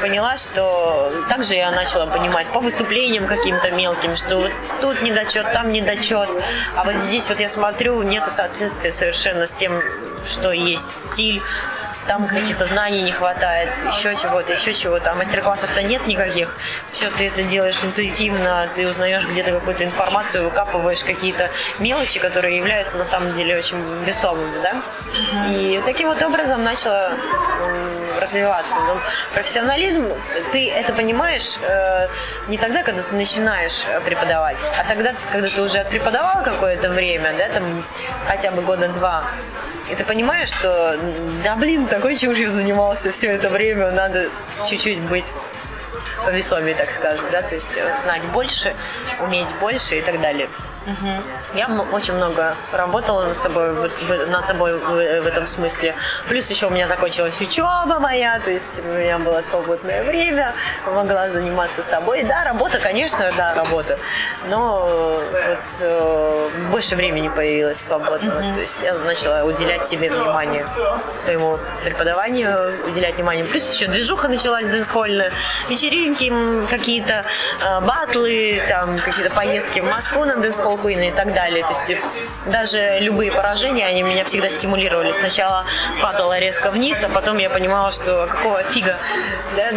поняла, 0.00 0.36
что 0.36 1.12
также 1.28 1.54
я 1.54 1.70
начала 1.70 2.06
понимать 2.06 2.46
по 2.48 2.60
выступлениям 2.60 3.26
каким-то 3.26 3.70
мелким, 3.70 4.16
что 4.16 4.36
вот 4.36 4.52
тут 4.80 5.02
недочет, 5.02 5.52
там 5.52 5.72
недочет, 5.72 6.28
а 6.76 6.84
вот 6.84 6.94
здесь 6.94 7.28
вот 7.28 7.40
я 7.40 7.48
смотрю, 7.48 8.02
нету 8.02 8.30
соответствия 8.30 8.92
совершенно 8.92 9.46
с 9.46 9.54
тем, 9.54 9.80
что 10.24 10.52
есть 10.52 11.12
стиль, 11.12 11.42
там 12.08 12.26
каких-то 12.26 12.66
знаний 12.66 13.02
не 13.02 13.12
хватает, 13.12 13.70
еще 13.86 14.16
чего-то, 14.16 14.52
еще 14.54 14.74
чего-то. 14.74 15.12
А 15.12 15.14
мастер-классов-то 15.14 15.82
нет 15.82 16.06
никаких. 16.06 16.56
Все, 16.90 17.10
ты 17.10 17.28
это 17.28 17.42
делаешь 17.42 17.78
интуитивно, 17.84 18.66
ты 18.74 18.88
узнаешь 18.88 19.26
где-то 19.26 19.52
какую-то 19.52 19.84
информацию, 19.84 20.44
выкапываешь 20.44 21.04
какие-то 21.04 21.50
мелочи, 21.78 22.18
которые 22.18 22.56
являются 22.56 22.96
на 22.96 23.04
самом 23.04 23.34
деле 23.34 23.56
очень 23.56 23.78
весомыми, 24.04 24.60
да? 24.62 24.82
И 25.50 25.80
таким 25.84 26.08
вот 26.08 26.22
образом 26.22 26.64
начала 26.64 27.12
развиваться. 28.20 28.76
Но 28.80 28.98
профессионализм, 29.34 30.06
ты 30.52 30.70
это 30.70 30.92
понимаешь 30.94 31.58
э, 31.62 32.08
не 32.48 32.56
тогда, 32.56 32.82
когда 32.82 33.02
ты 33.02 33.14
начинаешь 33.14 33.84
преподавать, 34.04 34.64
а 34.78 34.88
тогда, 34.88 35.12
когда 35.30 35.48
ты 35.48 35.62
уже 35.62 35.84
преподавал 35.84 36.42
какое-то 36.42 36.88
время, 36.88 37.32
да, 37.36 37.48
там 37.48 37.84
хотя 38.26 38.50
бы 38.50 38.62
года 38.62 38.88
два, 38.88 39.22
и 39.90 39.94
ты 39.94 40.04
понимаешь, 40.04 40.50
что, 40.50 40.98
да 41.44 41.56
блин, 41.56 41.86
такой 41.86 42.16
чушью 42.16 42.50
занимался 42.50 43.10
все 43.10 43.28
это 43.28 43.48
время, 43.48 43.90
надо 43.90 44.28
чуть-чуть 44.68 45.00
быть 45.02 45.24
повесомее, 46.24 46.74
так 46.74 46.92
скажем, 46.92 47.24
да, 47.32 47.42
то 47.42 47.54
есть 47.54 47.76
э, 47.76 47.98
знать 47.98 48.22
больше, 48.32 48.74
уметь 49.20 49.48
больше 49.60 49.98
и 49.98 50.02
так 50.02 50.20
далее. 50.20 50.48
Угу. 50.88 51.58
Я 51.58 51.68
очень 51.92 52.14
много 52.14 52.54
работала 52.72 53.24
над 53.24 53.36
собой, 53.36 53.90
над 54.28 54.46
собой 54.46 54.78
в, 54.78 55.26
этом 55.26 55.46
смысле. 55.46 55.94
Плюс 56.28 56.48
еще 56.50 56.66
у 56.66 56.70
меня 56.70 56.86
закончилась 56.86 57.40
учеба 57.40 57.98
моя, 58.00 58.40
то 58.40 58.50
есть 58.50 58.78
у 58.78 58.82
меня 58.82 59.18
было 59.18 59.42
свободное 59.42 60.04
время, 60.04 60.54
могла 60.86 61.28
заниматься 61.28 61.82
собой. 61.82 62.22
Да, 62.22 62.42
работа, 62.44 62.78
конечно, 62.78 63.30
да, 63.36 63.54
работа. 63.54 63.98
Но 64.48 65.20
вот 65.32 65.58
э, 65.80 66.48
больше 66.70 66.96
времени 66.96 67.28
появилось 67.28 67.80
свободного. 67.80 68.40
Угу. 68.40 68.54
То 68.54 68.60
есть 68.60 68.82
я 68.82 68.94
начала 68.94 69.44
уделять 69.44 69.86
себе 69.86 70.08
внимание 70.08 70.64
своему 71.14 71.58
преподаванию, 71.84 72.74
уделять 72.86 73.16
внимание. 73.16 73.44
Плюс 73.44 73.74
еще 73.74 73.88
движуха 73.88 74.28
началась 74.28 74.66
дэнсхольная, 74.66 75.30
вечеринки 75.68 76.32
какие-то, 76.70 77.26
э, 77.62 77.80
батлы, 77.80 78.62
там 78.68 78.98
какие-то 78.98 79.30
поездки 79.30 79.80
в 79.80 79.90
Москву 79.90 80.24
на 80.24 80.36
дэнсхол 80.36 80.77
Queen 80.82 81.08
и 81.08 81.10
так 81.10 81.34
далее. 81.34 81.64
То 81.64 81.70
есть 81.70 82.04
даже 82.46 82.98
любые 83.00 83.32
поражения, 83.32 83.86
они 83.86 84.02
меня 84.02 84.24
всегда 84.24 84.48
стимулировали. 84.48 85.12
Сначала 85.12 85.64
падала 86.02 86.38
резко 86.38 86.70
вниз, 86.70 87.02
а 87.04 87.08
потом 87.08 87.38
я 87.38 87.50
понимала, 87.50 87.90
что 87.90 88.26
какого 88.30 88.62
фига, 88.62 88.96
да, 89.56 89.70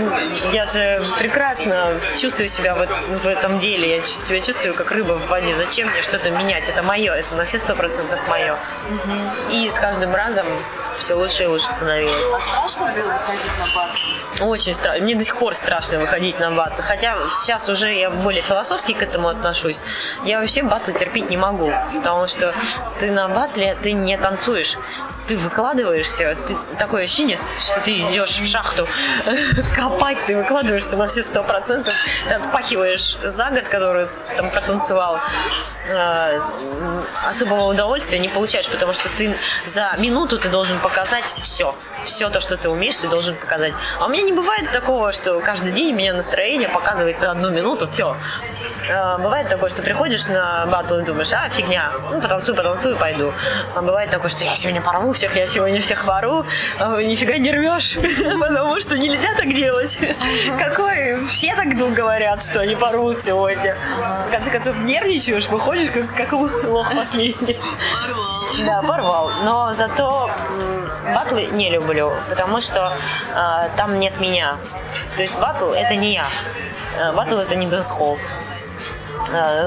я 0.52 0.66
же 0.66 1.04
прекрасно 1.20 1.94
чувствую 2.20 2.48
себя 2.48 2.76
в, 2.76 2.88
в 3.18 3.28
этом 3.28 3.60
деле, 3.60 3.98
я 3.98 4.02
себя 4.02 4.42
чувствую 4.42 4.74
как 4.74 4.92
рыба 4.92 5.14
в 5.14 5.28
воде. 5.28 5.56
Зачем 5.56 5.88
мне 5.90 6.02
что-то 6.02 6.30
менять? 6.30 6.70
Это 6.70 6.84
мое, 6.84 7.14
это 7.14 7.36
на 7.36 7.46
все 7.46 7.60
сто 7.60 7.76
процентов 7.76 8.20
мое. 8.30 8.56
И 9.52 9.70
с 9.70 9.76
каждым 9.76 10.16
разом 10.16 10.46
все 11.02 11.16
лучше 11.16 11.44
и 11.44 11.48
лучше 11.48 11.66
становилось. 11.66 12.16
А 12.34 12.42
страшно 12.42 12.86
было 12.94 13.12
выходить 13.12 13.52
на 13.60 13.76
бат? 13.76 13.92
Очень 14.40 14.74
страшно. 14.74 15.04
Мне 15.04 15.16
до 15.16 15.26
сих 15.26 15.38
пор 15.38 15.56
страшно 15.56 16.00
выходить 16.00 16.40
на 16.40 16.52
батл. 16.52 16.82
Хотя 16.82 17.18
сейчас 17.34 17.68
уже 17.70 17.94
я 17.94 18.10
более 18.10 18.42
философски 18.42 18.94
к 18.94 19.04
этому 19.04 19.28
отношусь. 19.28 19.82
Я 20.24 20.40
вообще 20.40 20.64
батлы 20.64 20.94
терпеть 20.94 21.30
не 21.30 21.38
могу. 21.38 21.72
Потому 21.94 22.28
что 22.28 22.54
ты 23.00 23.12
на 23.12 23.28
батле, 23.28 23.78
ты 23.82 23.92
не 23.92 24.18
танцуешь 24.18 24.78
ты 25.28 25.38
выкладываешься, 25.38 26.38
ты, 26.48 26.56
такое 26.78 27.04
ощущение, 27.04 27.40
что 27.64 27.80
ты 27.82 27.98
идешь 28.00 28.40
в 28.40 28.46
шахту 28.46 28.88
копать, 29.76 30.18
ты 30.26 30.38
выкладываешься 30.38 30.98
на 30.98 31.08
все 31.08 31.24
сто 31.24 31.44
процентов, 31.44 31.94
ты 32.28 32.36
отпахиваешь 32.36 33.18
за 33.24 33.50
год, 33.50 33.70
который 33.70 34.08
там 34.38 34.50
протанцевал, 34.50 35.20
э, 35.88 36.42
особого 37.28 37.66
удовольствия 37.66 38.20
не 38.20 38.30
получаешь, 38.30 38.68
потому 38.70 38.94
что 38.94 39.10
ты 39.18 39.34
за 39.66 39.94
минуту 39.98 40.40
ты 40.40 40.50
должен 40.50 40.80
показать 40.80 41.34
все, 41.42 41.76
все 42.04 42.30
то, 42.30 42.40
что 42.40 42.58
ты 42.58 42.70
умеешь, 42.70 42.98
ты 42.98 43.08
должен 43.08 43.36
показать. 43.36 43.74
А 44.00 44.06
у 44.06 44.10
меня 44.10 44.24
не 44.24 44.34
бывает 44.34 44.72
такого, 44.72 45.12
что 45.12 45.40
каждый 45.40 45.72
день 45.72 45.94
у 45.94 45.98
меня 45.98 46.14
настроение 46.14 46.70
показывает 46.70 47.20
за 47.20 47.32
одну 47.32 47.50
минуту, 47.50 47.88
все. 47.88 48.16
Э, 48.90 49.18
бывает 49.18 49.50
такое, 49.50 49.70
что 49.70 49.82
приходишь 49.82 50.28
на 50.28 50.66
батл 50.66 50.96
и 50.96 51.04
думаешь, 51.04 51.32
а, 51.34 51.50
фигня, 51.50 51.92
ну, 52.12 52.22
потанцую, 52.22 52.56
потанцую, 52.56 52.96
пойду. 52.96 53.34
А 53.76 53.82
бывает 53.82 54.10
такое, 54.10 54.30
что 54.30 54.44
я 54.44 54.56
сегодня 54.56 54.82
порву 54.82 55.11
всех, 55.14 55.36
я 55.36 55.48
сегодня 55.48 55.82
всех 55.82 56.06
вору, 56.06 56.46
а 56.80 57.02
нифига 57.02 57.38
не 57.38 57.52
рвешь, 57.52 57.98
потому 58.40 58.80
что 58.80 58.98
нельзя 58.98 59.34
так 59.36 59.54
делать. 59.54 60.00
Какой? 60.58 61.26
Все 61.26 61.56
так 61.56 61.68
говорят, 61.70 62.44
что 62.44 62.62
они 62.62 62.76
порвут 62.76 63.20
сегодня. 63.20 63.76
В 64.28 64.32
конце 64.32 64.52
концов, 64.52 64.80
нервничаешь, 64.80 65.48
выходишь 65.50 65.92
как, 65.92 66.14
как 66.16 66.34
лох 66.34 66.96
последний. 66.96 67.58
Да, 68.66 68.82
порвал. 68.82 69.32
Но 69.44 69.74
зато 69.74 70.30
батлы 71.16 71.46
не 71.46 71.70
люблю, 71.70 72.12
потому 72.30 72.62
что 72.62 72.94
э, 73.34 73.70
там 73.78 74.00
нет 74.00 74.20
меня. 74.20 74.56
То 75.16 75.24
есть 75.24 75.40
батл 75.40 75.72
это 75.72 75.96
не 75.96 76.14
я. 76.14 76.26
Э, 77.00 77.12
батл 77.14 77.38
это 77.38 77.56
не 77.56 77.68
dancehall. 77.68 78.18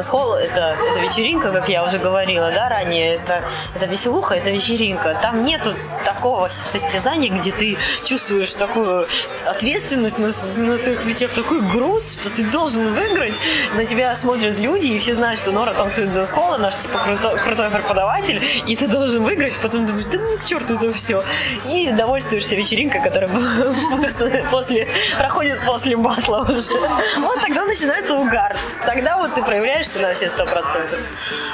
Схол 0.01 0.35
это, 0.35 0.77
это 0.91 1.01
вечеринка, 1.01 1.53
как 1.53 1.69
я 1.69 1.85
уже 1.85 1.99
говорила, 1.99 2.51
да, 2.51 2.69
ранее, 2.69 3.15
это, 3.15 3.43
это 3.75 3.87
веселуха, 3.87 4.35
это 4.35 4.51
вечеринка. 4.51 5.17
Там 5.23 5.45
нету 5.45 5.75
такого 6.15 6.49
состязания, 6.49 7.31
где 7.31 7.53
ты 7.53 7.77
чувствуешь 8.05 8.55
такую 8.55 9.07
ответственность 9.47 10.19
на, 10.19 10.31
на 10.57 10.77
своих 10.77 11.03
плечах, 11.03 11.33
такой 11.33 11.61
груз, 11.61 12.21
что 12.21 12.31
ты 12.31 12.45
должен 12.45 12.95
выиграть. 12.95 13.39
На 13.77 13.85
тебя 13.85 14.15
смотрят 14.15 14.59
люди, 14.59 14.89
и 14.89 14.99
все 14.99 15.15
знают, 15.15 15.39
что 15.39 15.53
Нора 15.53 15.75
танцует 15.75 16.13
dancehall, 16.13 16.59
наш 16.59 16.79
типа 16.79 16.99
крутой, 16.99 17.39
крутой 17.39 17.71
преподаватель, 17.71 18.43
и 18.67 18.77
ты 18.77 18.87
должен 18.87 19.23
выиграть, 19.23 19.55
потом 19.63 19.87
думаешь, 19.87 20.07
да 20.07 20.19
ну 20.19 20.37
к 20.39 20.45
черту 20.45 20.75
это 20.75 20.93
все. 20.93 21.23
И 21.67 21.91
довольствуешься 21.93 22.57
вечеринкой, 22.57 23.03
которая 23.03 23.31
после, 24.51 24.89
проходит 25.19 25.61
после 25.65 25.97
батла 25.97 26.43
уже. 26.43 26.73
Вот 27.19 27.41
тогда 27.41 27.65
начинается 27.65 28.15
угар. 28.15 28.57
Тогда 28.87 29.17
вот 29.19 29.35
ты 29.35 29.43
проявляешься 29.43 30.01
на 30.01 30.15
все 30.15 30.29
сто 30.29 30.45
процентов. 30.45 30.99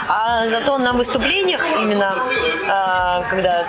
А 0.09 0.47
зато 0.47 0.79
на 0.79 0.93
выступлениях 0.93 1.65
именно, 1.79 2.15
а, 2.69 3.23
когда 3.31 3.65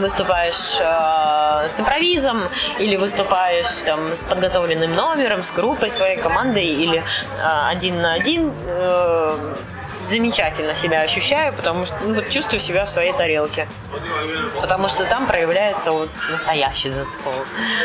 выступаешь 0.00 0.78
э, 0.80 1.68
с 1.68 1.80
импровизом 1.80 2.42
или 2.78 2.96
выступаешь 2.96 3.82
там 3.84 4.14
с 4.14 4.24
подготовленным 4.24 4.94
номером, 4.94 5.42
с 5.42 5.52
группой 5.52 5.90
своей 5.90 6.16
командой 6.16 6.66
или 6.66 6.98
э, 6.98 7.02
один 7.68 8.00
на 8.00 8.14
один, 8.14 8.52
э, 8.66 9.36
замечательно 10.04 10.74
себя 10.74 11.02
ощущаю, 11.02 11.52
потому 11.52 11.84
что 11.84 11.96
ну, 12.02 12.14
вот 12.14 12.28
чувствую 12.28 12.60
себя 12.60 12.84
в 12.84 12.90
своей 12.90 13.12
тарелке. 13.12 13.66
Потому 14.60 14.88
что 14.88 15.04
там 15.04 15.26
проявляется 15.26 15.92
вот 15.92 16.10
настоящий 16.30 16.90
dance 16.90 17.08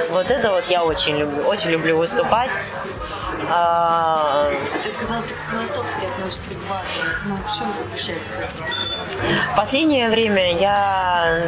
Вот 0.10 0.30
это 0.32 0.52
вот 0.52 0.66
я 0.70 0.84
очень 0.84 1.18
люблю. 1.18 1.44
Очень 1.44 1.72
люблю 1.72 1.98
выступать. 1.98 2.52
А... 3.50 4.52
Ты 4.84 4.90
сказала, 4.90 5.22
ты 5.24 5.34
философски 5.50 6.06
относишься 6.06 6.56
к 6.56 6.70
батлу. 6.70 7.04
Ну, 7.26 7.38
в 7.38 7.58
чем 7.58 7.74
заключается 7.74 8.32
В 9.52 9.56
последнее 9.56 10.10
время 10.10 10.58
я 10.58 11.40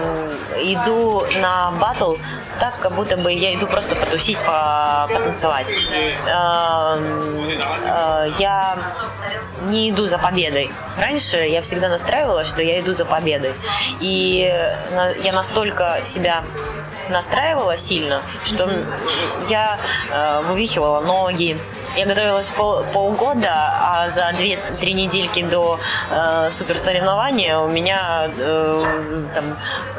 иду 0.58 1.26
на 1.42 1.72
батл 1.72 2.16
так, 2.60 2.74
как 2.80 2.92
будто 2.94 3.18
бы 3.18 3.32
я 3.32 3.54
иду 3.54 3.68
просто 3.68 3.96
потусить, 3.96 4.38
по, 4.40 5.08
потанцевать. 5.12 5.68
А, 6.28 6.98
а, 7.86 8.26
я 8.40 8.78
не 9.64 9.90
иду 9.90 10.06
за 10.08 10.18
победой. 10.18 10.57
Раньше 10.98 11.38
я 11.38 11.62
всегда 11.62 11.90
настраивалась, 11.90 12.48
что 12.48 12.62
я 12.62 12.80
иду 12.80 12.94
за 12.94 13.06
победой. 13.06 13.54
И 14.00 14.52
я 15.24 15.34
настолько 15.34 16.02
себя 16.04 16.44
настраивала 17.10 17.78
сильно, 17.78 18.22
что 18.44 18.70
я 19.50 19.78
э, 20.12 20.42
вывихивала 20.48 21.02
ноги. 21.02 21.58
Я 21.96 22.06
готовилась 22.06 22.52
пол, 22.52 22.84
полгода, 22.94 23.74
а 23.82 24.08
за 24.08 24.32
две, 24.38 24.60
три 24.80 24.94
недельки 24.94 25.44
до 25.44 25.80
э, 26.12 26.50
суперсоревнования 26.52 27.58
у 27.58 27.68
меня 27.68 28.30
э, 28.38 29.24
там, 29.34 29.58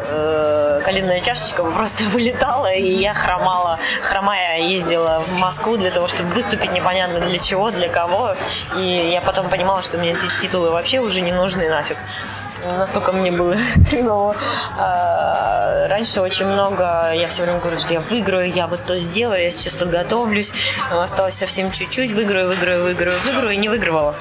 э, 0.08 0.80
коленная 0.84 1.20
чашечка 1.20 1.64
просто 1.64 2.04
вылетала, 2.12 2.72
и 2.72 2.92
я 2.92 3.14
хромала. 3.14 3.78
Хромая 4.02 4.60
ездила 4.60 5.22
в 5.26 5.38
Москву 5.38 5.76
для 5.76 5.90
того, 5.90 6.08
чтобы 6.08 6.30
выступить 6.34 6.72
непонятно 6.72 7.20
для 7.20 7.38
чего, 7.38 7.70
для 7.70 7.88
кого. 7.88 8.34
И 8.76 9.10
я 9.12 9.20
потом 9.20 9.48
понимала, 9.48 9.82
что 9.82 9.98
мне 9.98 10.12
эти 10.12 10.40
титулы 10.40 10.70
вообще 10.70 11.00
уже 11.00 11.20
не 11.20 11.32
нужны 11.32 11.68
нафиг 11.68 11.96
настолько 12.64 13.12
мне 13.12 13.30
было 13.30 13.56
хреново. 13.88 14.34
А, 14.78 15.88
раньше 15.88 16.20
очень 16.20 16.46
много, 16.46 17.12
я 17.12 17.28
все 17.28 17.42
время 17.42 17.58
говорю, 17.58 17.78
что 17.78 17.92
я 17.92 18.00
выиграю, 18.00 18.50
я 18.50 18.66
вот 18.66 18.80
то 18.86 18.96
сделаю, 18.96 19.42
я 19.42 19.50
сейчас 19.50 19.74
подготовлюсь, 19.74 20.52
осталось 20.90 21.34
совсем 21.34 21.70
чуть-чуть, 21.70 22.12
выиграю, 22.12 22.48
выиграю, 22.48 22.82
выиграю, 22.84 23.16
выиграю, 23.24 23.50
и 23.50 23.56
не 23.56 23.68
выигрывала. 23.68 24.14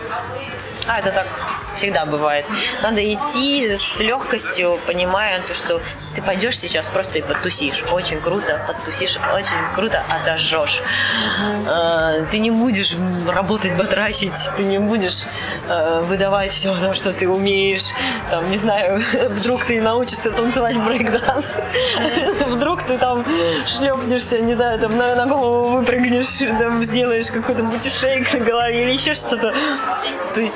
А, 0.88 1.00
это 1.00 1.12
так 1.12 1.28
всегда 1.78 2.06
бывает. 2.06 2.46
Надо 2.84 3.02
идти 3.02 3.76
с 3.76 4.00
легкостью, 4.00 4.80
понимая, 4.86 5.42
то, 5.42 5.54
что 5.54 5.82
ты 6.16 6.22
пойдешь 6.22 6.58
сейчас 6.58 6.88
просто 6.88 7.20
и 7.20 7.22
подтусишь. 7.22 7.84
Очень 7.92 8.20
круто, 8.20 8.60
подтусишь, 8.68 9.18
очень 9.34 9.76
круто 9.76 10.04
отожжешь. 10.10 10.82
Uh-huh. 11.68 12.28
Ты 12.32 12.40
не 12.40 12.52
будешь 12.52 12.96
работать, 13.28 13.76
батрачить, 13.76 14.38
ты 14.58 14.64
не 14.64 14.80
будешь 14.80 15.26
э, 15.70 16.02
выдавать 16.08 16.52
все 16.52 16.74
то, 16.74 16.94
что 16.94 17.14
ты 17.14 17.30
умеешь. 17.30 17.94
Там, 18.32 18.50
не 18.50 18.58
знаю, 18.58 19.02
вдруг 19.30 19.66
ты 19.66 19.82
научишься 19.82 20.32
танцевать 20.32 20.78
брейкданс. 20.78 21.60
Вдруг 22.48 22.84
ты 22.84 22.98
там 22.98 23.24
шлепнешься, 23.66 24.40
не 24.40 24.56
знаю, 24.56 24.80
там 24.80 24.98
на, 24.98 25.16
на 25.16 25.26
голову 25.26 25.78
выпрыгнешь, 25.78 26.40
там 26.60 26.84
сделаешь 26.84 27.28
какой-то 27.28 27.64
бутишейк 27.64 28.34
на 28.34 28.40
голове 28.40 28.84
или 28.84 28.94
еще 28.94 29.14
что-то. 29.14 29.54
То 30.34 30.42
есть 30.42 30.56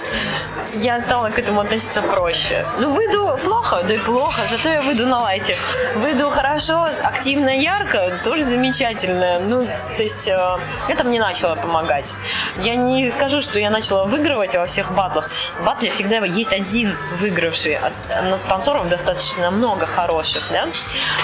я 0.75 1.01
стала 1.11 1.29
к 1.29 1.37
этому 1.37 1.59
относиться 1.59 2.01
проще. 2.01 2.65
Ну, 2.79 2.93
выйду 2.93 3.37
плохо, 3.43 3.83
да 3.85 3.95
и 3.95 3.97
плохо, 3.97 4.43
зато 4.49 4.69
я 4.69 4.81
выйду 4.81 5.05
на 5.05 5.19
лайте. 5.19 5.57
Выйду 5.97 6.29
хорошо, 6.29 6.87
активно, 7.03 7.49
ярко, 7.49 8.13
тоже 8.23 8.45
замечательно. 8.45 9.37
Ну, 9.41 9.67
то 9.97 10.03
есть 10.03 10.29
э, 10.29 10.57
это 10.87 11.03
мне 11.03 11.19
начало 11.19 11.55
помогать. 11.55 12.13
Я 12.59 12.75
не 12.75 13.11
скажу, 13.11 13.41
что 13.41 13.59
я 13.59 13.69
начала 13.69 14.05
выигрывать 14.05 14.55
во 14.55 14.65
всех 14.67 14.93
батлах. 14.93 15.29
В 15.59 15.65
батле 15.65 15.89
всегда 15.89 16.19
есть 16.19 16.53
один 16.53 16.95
выигравший. 17.19 17.75
От, 17.75 17.91
от 18.09 18.41
танцоров 18.43 18.87
достаточно 18.87 19.51
много 19.51 19.87
хороших, 19.87 20.43
да? 20.49 20.69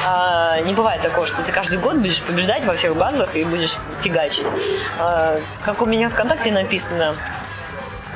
А, 0.05 0.59
не 0.65 0.73
бывает 0.73 1.01
такого, 1.01 1.25
что 1.25 1.41
ты 1.43 1.53
каждый 1.53 1.79
год 1.79 1.95
будешь 1.95 2.21
побеждать 2.23 2.65
во 2.65 2.75
всех 2.75 2.93
батлах 2.97 3.37
и 3.37 3.45
будешь 3.45 3.77
фигачить. 4.01 4.47
А, 4.99 5.39
как 5.63 5.81
у 5.81 5.85
меня 5.85 6.09
ВКонтакте 6.09 6.51
написано, 6.51 7.15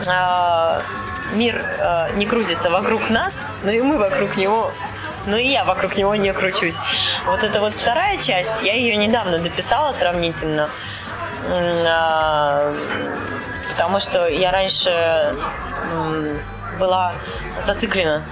а, 0.10 0.82
мир 1.34 1.64
э, 1.80 2.10
не 2.16 2.26
крутится 2.26 2.70
вокруг 2.70 3.10
нас, 3.10 3.44
но 3.64 3.72
и 3.72 3.82
мы 3.82 3.98
вокруг 3.98 4.38
него 4.38 4.72
но 5.26 5.38
и 5.38 5.48
я 5.48 5.64
вокруг 5.64 5.98
него 5.98 6.16
не 6.16 6.34
кручусь. 6.34 6.80
Вот 7.26 7.44
это 7.44 7.60
вот 7.60 7.76
вторая 7.76 8.18
часть, 8.18 8.64
я 8.64 8.74
ее 8.74 8.96
недавно 8.96 9.38
дописала 9.38 9.92
сравнительно, 9.92 10.68
а, 11.48 12.74
потому 13.70 14.00
что 14.00 14.28
я 14.28 14.52
раньше 14.52 15.36
была 16.80 17.14
зациклена 17.62 18.24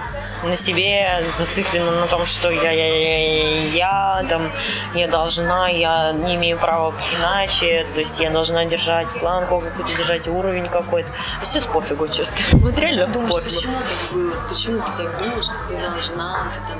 на 0.42 0.56
себе, 0.56 1.22
зациклена 1.36 1.90
на 1.92 2.06
том, 2.06 2.26
что 2.26 2.50
я, 2.50 2.70
я, 2.70 2.96
я, 2.96 3.58
я, 3.72 4.24
там, 4.28 4.50
я 4.94 5.08
должна, 5.08 5.68
я 5.68 6.12
не 6.12 6.36
имею 6.36 6.58
права 6.58 6.94
иначе, 7.18 7.86
то 7.94 8.00
есть 8.00 8.20
я 8.20 8.30
должна 8.30 8.64
держать 8.64 9.08
планку 9.20 9.60
какую-то, 9.60 9.94
держать 9.94 10.28
уровень 10.28 10.66
какой-то. 10.66 11.10
Сейчас 11.42 11.66
пофигу, 11.66 12.08
честно. 12.08 12.36
Вот 12.60 12.78
реально 12.78 13.06
Думаешь, 13.06 13.34
пофигу. 13.34 13.56
почему 13.56 13.76
так? 13.78 14.48
Почему 14.48 14.78
ты 14.78 15.02
так 15.02 15.22
думаешь, 15.22 15.44
что 15.44 15.54
ты 15.68 15.76
должна, 15.76 16.46
ты 16.54 16.72
там... 16.72 16.78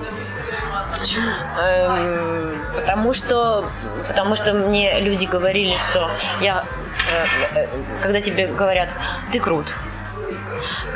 Почему? 0.99 1.31
Эм, 1.61 2.59
потому 2.75 3.15
что, 3.15 3.65
потому 4.09 4.37
что 4.37 4.53
мне 4.53 5.01
люди 5.01 5.25
говорили, 5.25 5.75
что 5.91 6.11
я, 6.41 6.65
э, 7.55 7.61
э, 7.61 7.67
когда 8.03 8.21
тебе 8.21 8.49
говорят, 8.49 8.91
ты 9.33 9.41
крут, 9.41 9.75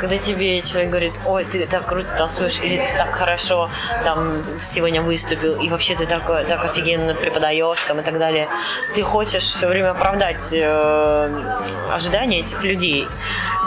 когда 0.05 0.19
тебе 0.19 0.61
человек 0.61 0.91
говорит, 0.91 1.13
ой, 1.25 1.45
ты 1.45 1.65
так 1.65 1.87
круто 1.87 2.15
танцуешь, 2.15 2.59
или 2.59 2.77
ты 2.77 2.95
так 2.95 3.11
хорошо 3.11 3.71
там 4.03 4.43
сегодня 4.61 5.01
выступил, 5.01 5.59
и 5.59 5.67
вообще 5.67 5.95
ты 5.95 6.05
так, 6.05 6.21
так 6.47 6.63
офигенно 6.63 7.15
преподаешь, 7.15 7.79
там, 7.87 7.99
и 8.01 8.03
так 8.03 8.19
далее, 8.19 8.47
ты 8.93 9.01
хочешь 9.01 9.41
все 9.41 9.67
время 9.67 9.89
оправдать 9.91 10.53
э, 10.53 11.55
ожидания 11.91 12.41
этих 12.41 12.63
людей. 12.63 13.07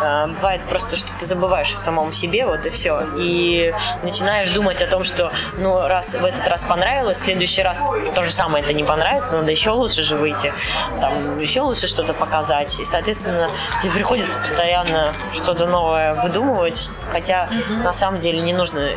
Э, 0.01 0.29
бывает 0.29 0.61
просто, 0.62 0.96
что 0.96 1.09
ты 1.18 1.27
забываешь 1.27 1.74
о 1.74 1.79
самом 1.79 2.12
себе, 2.12 2.46
вот 2.46 2.64
и 2.66 2.70
все. 2.70 3.03
И 3.18 3.74
начинаешь 4.05 4.51
думать 4.51 4.81
о 4.81 4.87
том, 4.87 5.03
что, 5.03 5.33
ну, 5.57 5.88
раз 5.88 6.14
в 6.14 6.24
этот 6.24 6.46
раз 6.46 6.64
понравилось, 6.64 7.18
в 7.18 7.24
следующий 7.24 7.64
раз 7.64 7.83
то 8.14 8.22
же 8.22 8.31
самое 8.31 8.62
это 8.62 8.72
не 8.72 8.85
понравится, 8.85 9.37
надо 9.37 9.51
еще 9.51 9.70
лучше 9.70 10.05
же 10.05 10.14
выйти, 10.14 10.53
там, 11.01 11.40
еще 11.40 11.62
лучше 11.62 11.88
что-то 11.88 12.14
показать. 12.14 12.79
И, 12.79 12.85
соответственно, 12.85 13.51
тебе 13.83 13.92
приходится 13.92 14.38
постоянно 14.38 15.12
что-то 15.33 15.66
новое 15.66 16.14
выдумывать, 16.28 16.90
хотя 17.12 17.48
на 17.82 17.92
самом 17.92 18.20
деле 18.20 18.40
не 18.40 18.52
нужно 18.52 18.90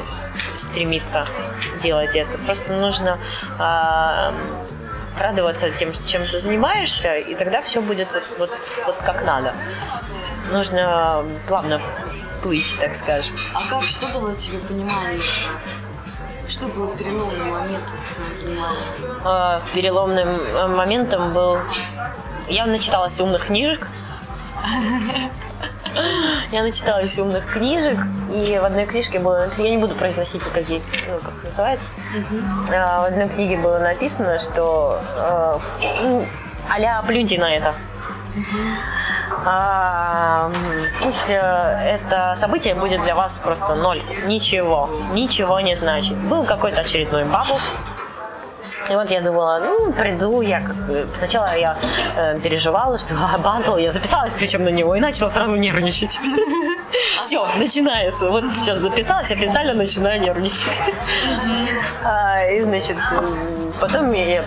стремиться 0.58 1.26
делать 1.82 2.16
это. 2.16 2.38
Просто 2.40 2.74
нужно 2.74 3.18
а, 3.58 4.34
радоваться 5.20 5.70
тем, 5.72 5.92
чем 6.06 6.26
ты 6.26 6.40
занимаешься, 6.40 7.16
и 7.16 7.36
тогда 7.36 7.62
все 7.62 7.82
будет 7.82 8.12
вот, 8.14 8.24
вот, 8.38 8.52
вот 8.86 8.96
как 8.98 9.24
надо. 9.26 9.54
Нужно 10.52 11.24
плавно 11.48 11.82
плыть, 12.44 12.78
так 12.80 12.96
скажем. 12.96 13.34
А 13.54 13.68
как, 13.70 13.84
что 13.84 14.12
дало 14.12 14.34
тебе 14.34 14.60
понимание? 14.60 15.22
Что 16.48 16.68
было 16.68 16.96
переломным 16.98 17.50
моментом 17.50 17.98
в 18.10 18.16
твоем 18.16 18.42
понимании? 18.42 19.22
А, 19.24 19.62
переломным 19.74 20.28
э, 20.28 20.68
моментом 20.68 21.32
был... 21.32 21.58
Я 22.50 22.66
начиталась 22.66 23.20
умных 23.22 23.46
книжек. 23.46 23.88
Я 26.52 26.64
начиталась 26.64 27.18
умных 27.20 27.46
книжек, 27.46 27.98
и 28.34 28.60
в 28.60 28.66
одной 28.66 28.86
книжке 28.86 29.20
было 29.20 29.40
написано, 29.40 29.66
я 29.66 29.72
не 29.72 29.78
буду 29.78 29.96
произносить, 29.96 30.42
какие, 30.54 30.82
ну, 31.08 31.20
как 31.20 31.44
называется, 31.44 31.92
А, 32.72 33.02
в 33.02 33.06
одной 33.06 33.30
книге 33.30 33.58
было 33.58 33.80
написано, 33.80 34.40
что 34.40 35.02
ну, 36.02 36.26
а-ля 36.70 37.02
плюньте 37.08 37.38
на 37.38 37.54
это. 37.54 37.74
А, 39.46 40.52
пусть 41.02 41.30
э, 41.30 41.34
это 41.34 42.34
событие 42.36 42.76
будет 42.76 43.02
для 43.02 43.16
вас 43.16 43.40
просто 43.40 43.76
ноль. 43.76 44.02
Ничего. 44.26 44.90
Ничего 45.14 45.60
не 45.60 45.76
значит. 45.76 46.16
Был 46.18 46.44
какой-то 46.44 46.82
очередной 46.82 47.26
бабл, 47.26 47.60
и 48.92 48.96
вот 48.96 49.10
я 49.10 49.22
думала, 49.22 49.60
ну, 49.64 49.94
приду, 49.94 50.42
я. 50.42 50.62
Сначала 51.18 51.56
я 51.56 51.78
э, 52.18 52.40
переживала, 52.42 52.98
что 52.98 53.16
а, 53.44 53.80
я 53.80 53.90
записалась 53.90 54.34
причем 54.34 54.64
на 54.64 54.70
него 54.70 54.96
и 54.96 55.00
начала 55.00 55.30
сразу 55.30 55.56
нервничать. 55.56 56.20
Все, 57.22 57.48
начинается. 57.56 58.30
Вот 58.30 58.44
сейчас 58.54 58.80
записалась, 58.80 59.32
официально 59.32 59.74
начинаю 59.74 60.20
нервничать. 60.20 60.80
А, 62.04 62.44
И, 62.46 62.62
значит, 62.62 62.98
потом 63.80 64.12
я 64.12 64.44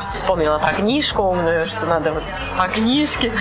вспомнила 0.00 0.58
про 0.58 0.72
книжку 0.72 1.22
умную, 1.22 1.66
что 1.66 1.86
надо 1.86 2.12
вот 2.12 2.22
по 2.56 2.68
книжке. 2.68 3.32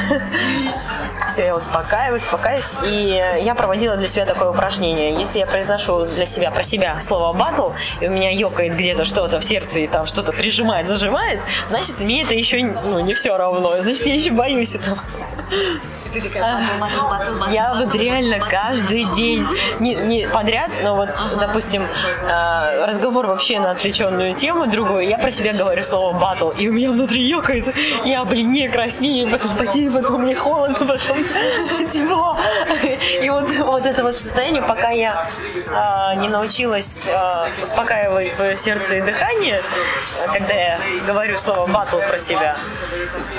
Все, 1.27 1.45
я 1.45 1.55
успокаиваюсь, 1.55 2.23
успокаиваюсь. 2.23 2.77
И 2.85 3.23
я 3.41 3.55
проводила 3.55 3.95
для 3.95 4.07
себя 4.07 4.25
такое 4.25 4.49
упражнение. 4.49 5.13
Если 5.19 5.39
я 5.39 5.45
произношу 5.45 6.05
для 6.05 6.25
себя, 6.25 6.51
про 6.51 6.63
себя 6.63 6.99
слово 7.01 7.33
батл, 7.33 7.71
и 7.99 8.07
у 8.07 8.11
меня 8.11 8.31
ёкает 8.31 8.75
где-то 8.75 9.05
что-то 9.05 9.39
в 9.39 9.43
сердце, 9.43 9.79
и 9.79 9.87
там 9.87 10.05
что-то 10.05 10.31
прижимает, 10.31 10.87
зажимает, 10.87 11.41
значит, 11.67 11.99
мне 11.99 12.23
это 12.23 12.33
еще 12.33 12.63
ну, 12.63 12.99
не 12.99 13.13
все 13.13 13.37
равно. 13.37 13.81
Значит, 13.81 14.05
я 14.05 14.15
еще 14.15 14.31
боюсь 14.31 14.75
этого. 14.75 14.97
Ты 16.13 16.21
такая 16.21 16.59
батл, 16.79 16.79
батл, 16.79 17.09
батл, 17.09 17.39
батл, 17.39 17.53
Я 17.53 17.73
вот 17.73 17.93
реально 17.95 18.39
каждый 18.39 19.03
день, 19.15 19.45
не, 19.79 19.95
не 19.95 20.27
подряд, 20.27 20.71
но 20.81 20.95
вот, 20.95 21.09
допустим, 21.39 21.83
э, 21.83 22.85
разговор 22.85 23.27
вообще 23.27 23.59
на 23.59 23.71
отвлеченную 23.71 24.33
тему 24.33 24.67
другую, 24.67 25.07
я 25.07 25.17
про 25.17 25.31
себя 25.31 25.53
говорю 25.53 25.83
слово 25.83 26.17
батл, 26.17 26.49
и 26.49 26.69
у 26.69 26.73
меня 26.73 26.91
внутри 26.91 27.21
ёкает, 27.23 27.73
я 28.05 28.23
бледнее, 28.23 28.69
краснее, 28.69 29.27
потом 29.27 29.55
потею, 29.57 29.91
потом 29.91 30.21
мне 30.23 30.35
холодно, 30.35 30.75
потом 30.75 31.10
тепло. 31.91 32.37
И 33.21 33.29
вот, 33.29 33.49
вот 33.59 33.85
это 33.85 34.03
вот 34.03 34.17
состояние, 34.17 34.61
пока 34.61 34.89
я 34.89 35.27
э, 35.67 36.19
не 36.19 36.29
научилась 36.29 37.07
э, 37.07 37.47
успокаивать 37.63 38.31
свое 38.31 38.55
сердце 38.55 38.95
и 38.95 39.01
дыхание, 39.01 39.61
когда 40.33 40.53
я 40.53 40.79
говорю 41.07 41.37
слово 41.37 41.67
батл 41.67 41.99
про 41.99 42.17
себя, 42.17 42.57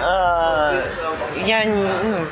э, 0.00 0.82
я, 1.44 1.64
ну, 1.64 2.26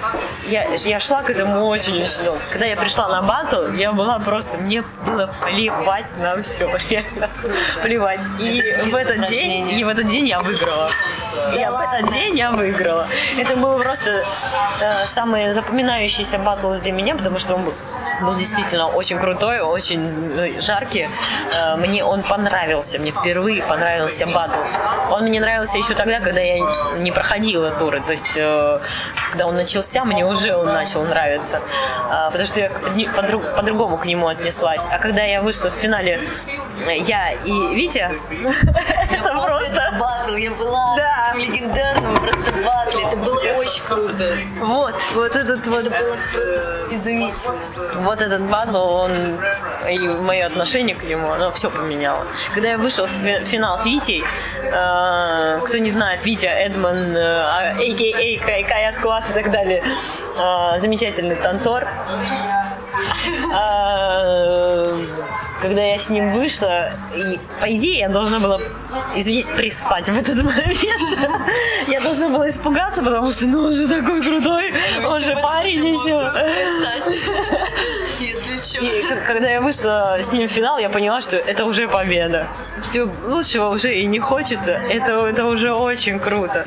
я, 0.48 0.64
я 0.74 1.00
шла 1.00 1.22
к 1.22 1.30
этому 1.30 1.66
очень-очень 1.66 2.24
долго. 2.24 2.40
Когда 2.52 2.66
я 2.66 2.76
пришла 2.76 3.08
на 3.08 3.22
батл, 3.22 3.72
я 3.72 3.92
была 3.92 4.18
просто, 4.18 4.58
мне 4.58 4.82
было 5.06 5.32
плевать 5.44 6.06
на 6.18 6.40
все, 6.42 6.70
реально, 6.90 7.30
плевать. 7.82 8.20
И 8.38 8.62
в 8.90 8.94
этот 8.94 9.26
день, 9.26 9.70
и 9.70 9.84
в 9.84 9.88
этот 9.88 10.08
день 10.08 10.26
я 10.26 10.40
выиграла. 10.40 10.90
Я 11.54 11.70
в 11.70 11.80
этот 11.80 12.12
день 12.12 12.36
я 12.36 12.50
выиграла. 12.50 13.06
Это 13.38 13.56
был 13.56 13.78
просто 13.78 14.22
э, 14.80 15.06
самый 15.30 15.52
запоминающийся 15.52 16.38
батл 16.38 16.74
для 16.74 16.90
меня, 16.92 17.14
потому 17.14 17.38
что 17.38 17.54
он 17.54 17.64
был, 18.20 18.34
действительно 18.34 18.88
очень 18.88 19.18
крутой, 19.18 19.60
очень 19.60 20.00
э, 20.36 20.60
жаркий. 20.60 21.08
Э, 21.54 21.76
мне 21.76 22.04
он 22.04 22.22
понравился, 22.22 22.98
мне 22.98 23.12
впервые 23.12 23.62
понравился 23.62 24.26
батл. 24.26 24.58
Он 25.10 25.24
мне 25.24 25.40
нравился 25.40 25.78
еще 25.78 25.94
тогда, 25.94 26.18
когда 26.18 26.40
я 26.40 26.58
не 26.98 27.12
проходила 27.12 27.70
туры, 27.70 28.00
то 28.00 28.12
есть 28.12 28.36
э, 28.36 28.78
когда 29.30 29.46
он 29.46 29.56
начался, 29.56 30.04
мне 30.04 30.26
уже 30.26 30.56
он 30.56 30.66
начал 30.66 31.04
нравиться, 31.04 31.60
А, 32.10 32.30
потому 32.30 32.46
что 32.48 32.60
я 32.60 32.70
по-другому 33.56 33.98
к 33.98 34.06
нему 34.06 34.26
отнеслась. 34.26 34.88
А 34.90 34.98
когда 34.98 35.22
я 35.22 35.42
вышла 35.42 35.70
в 35.70 35.74
финале, 35.74 36.20
я 36.86 37.30
и 37.30 37.74
Витя, 37.74 38.10
просто... 39.60 39.96
батл, 39.98 40.34
я 40.36 40.50
была 40.50 40.96
Да. 40.96 41.32
в 41.34 41.38
легендарном 41.38 42.16
просто 42.16 42.52
батле, 42.64 43.02
это 43.04 43.16
было 43.16 43.40
очень 43.58 43.82
круто. 43.82 44.24
Вот, 44.60 44.94
вот 45.14 45.36
этот 45.36 45.66
вот... 45.66 45.86
Это 45.86 45.90
было 46.02 46.16
просто 46.32 46.86
изумительно. 46.94 47.58
Вот 48.02 48.22
этот 48.22 48.40
батл, 48.42 48.76
он 48.94 49.12
и 49.88 49.98
мое 50.08 50.46
отношение 50.46 50.94
к 50.96 51.02
нему, 51.04 51.30
оно 51.30 51.50
все 51.52 51.70
поменяло. 51.70 52.24
Когда 52.54 52.70
я 52.70 52.78
вышел 52.78 53.06
в 53.06 53.10
фи- 53.10 53.44
финал 53.44 53.78
с 53.78 53.84
Витей, 53.84 54.24
э, 54.64 55.60
кто 55.64 55.78
не 55.78 55.90
знает, 55.90 56.24
Витя 56.24 56.46
Эдман, 56.46 57.16
э, 57.16 57.40
а.к.а. 57.40 58.44
Кай- 58.46 58.64
Кая 58.64 58.92
Скват 58.92 59.28
и 59.30 59.32
так 59.32 59.50
далее, 59.50 59.82
э, 60.38 60.78
замечательный 60.78 61.36
танцор. 61.36 61.86
А, 63.54 64.88
Когда 65.60 65.82
я 65.84 65.98
с 65.98 66.08
ним 66.08 66.32
вышла, 66.32 66.90
и, 67.14 67.38
по 67.60 67.66
идее, 67.70 67.98
я 68.00 68.08
должна 68.08 68.38
была, 68.40 68.58
извините, 69.14 69.52
приссать 69.52 70.08
в 70.08 70.18
этот 70.18 70.36
момент. 70.42 70.78
Я 71.88 72.00
должна 72.00 72.28
была 72.30 72.48
испугаться, 72.48 73.02
потому 73.02 73.32
что, 73.32 73.46
ну, 73.46 73.64
он 73.66 73.76
же 73.76 73.86
такой 73.88 74.22
крутой, 74.22 74.72
он 75.06 75.20
же 75.20 75.36
парень 75.36 75.86
еще. 75.86 76.32
Если 78.20 78.56
что. 78.56 78.84
И 78.84 79.02
когда 79.26 79.50
я 79.50 79.60
вышла 79.60 80.16
с 80.20 80.32
ним 80.32 80.46
в 80.48 80.50
финал, 80.50 80.78
я 80.78 80.88
поняла, 80.90 81.20
что 81.20 81.36
это 81.36 81.64
уже 81.64 81.88
победа. 81.88 82.46
Что 82.90 83.08
лучшего 83.26 83.68
уже 83.68 83.94
и 83.94 84.06
не 84.06 84.18
хочется. 84.18 84.72
Это, 84.72 85.26
это 85.26 85.46
уже 85.46 85.72
очень 85.72 86.18
круто. 86.18 86.66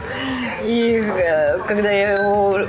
И 0.63 1.01
э, 1.03 1.58
когда 1.67 1.91
я, 1.91 2.13
его, 2.13 2.60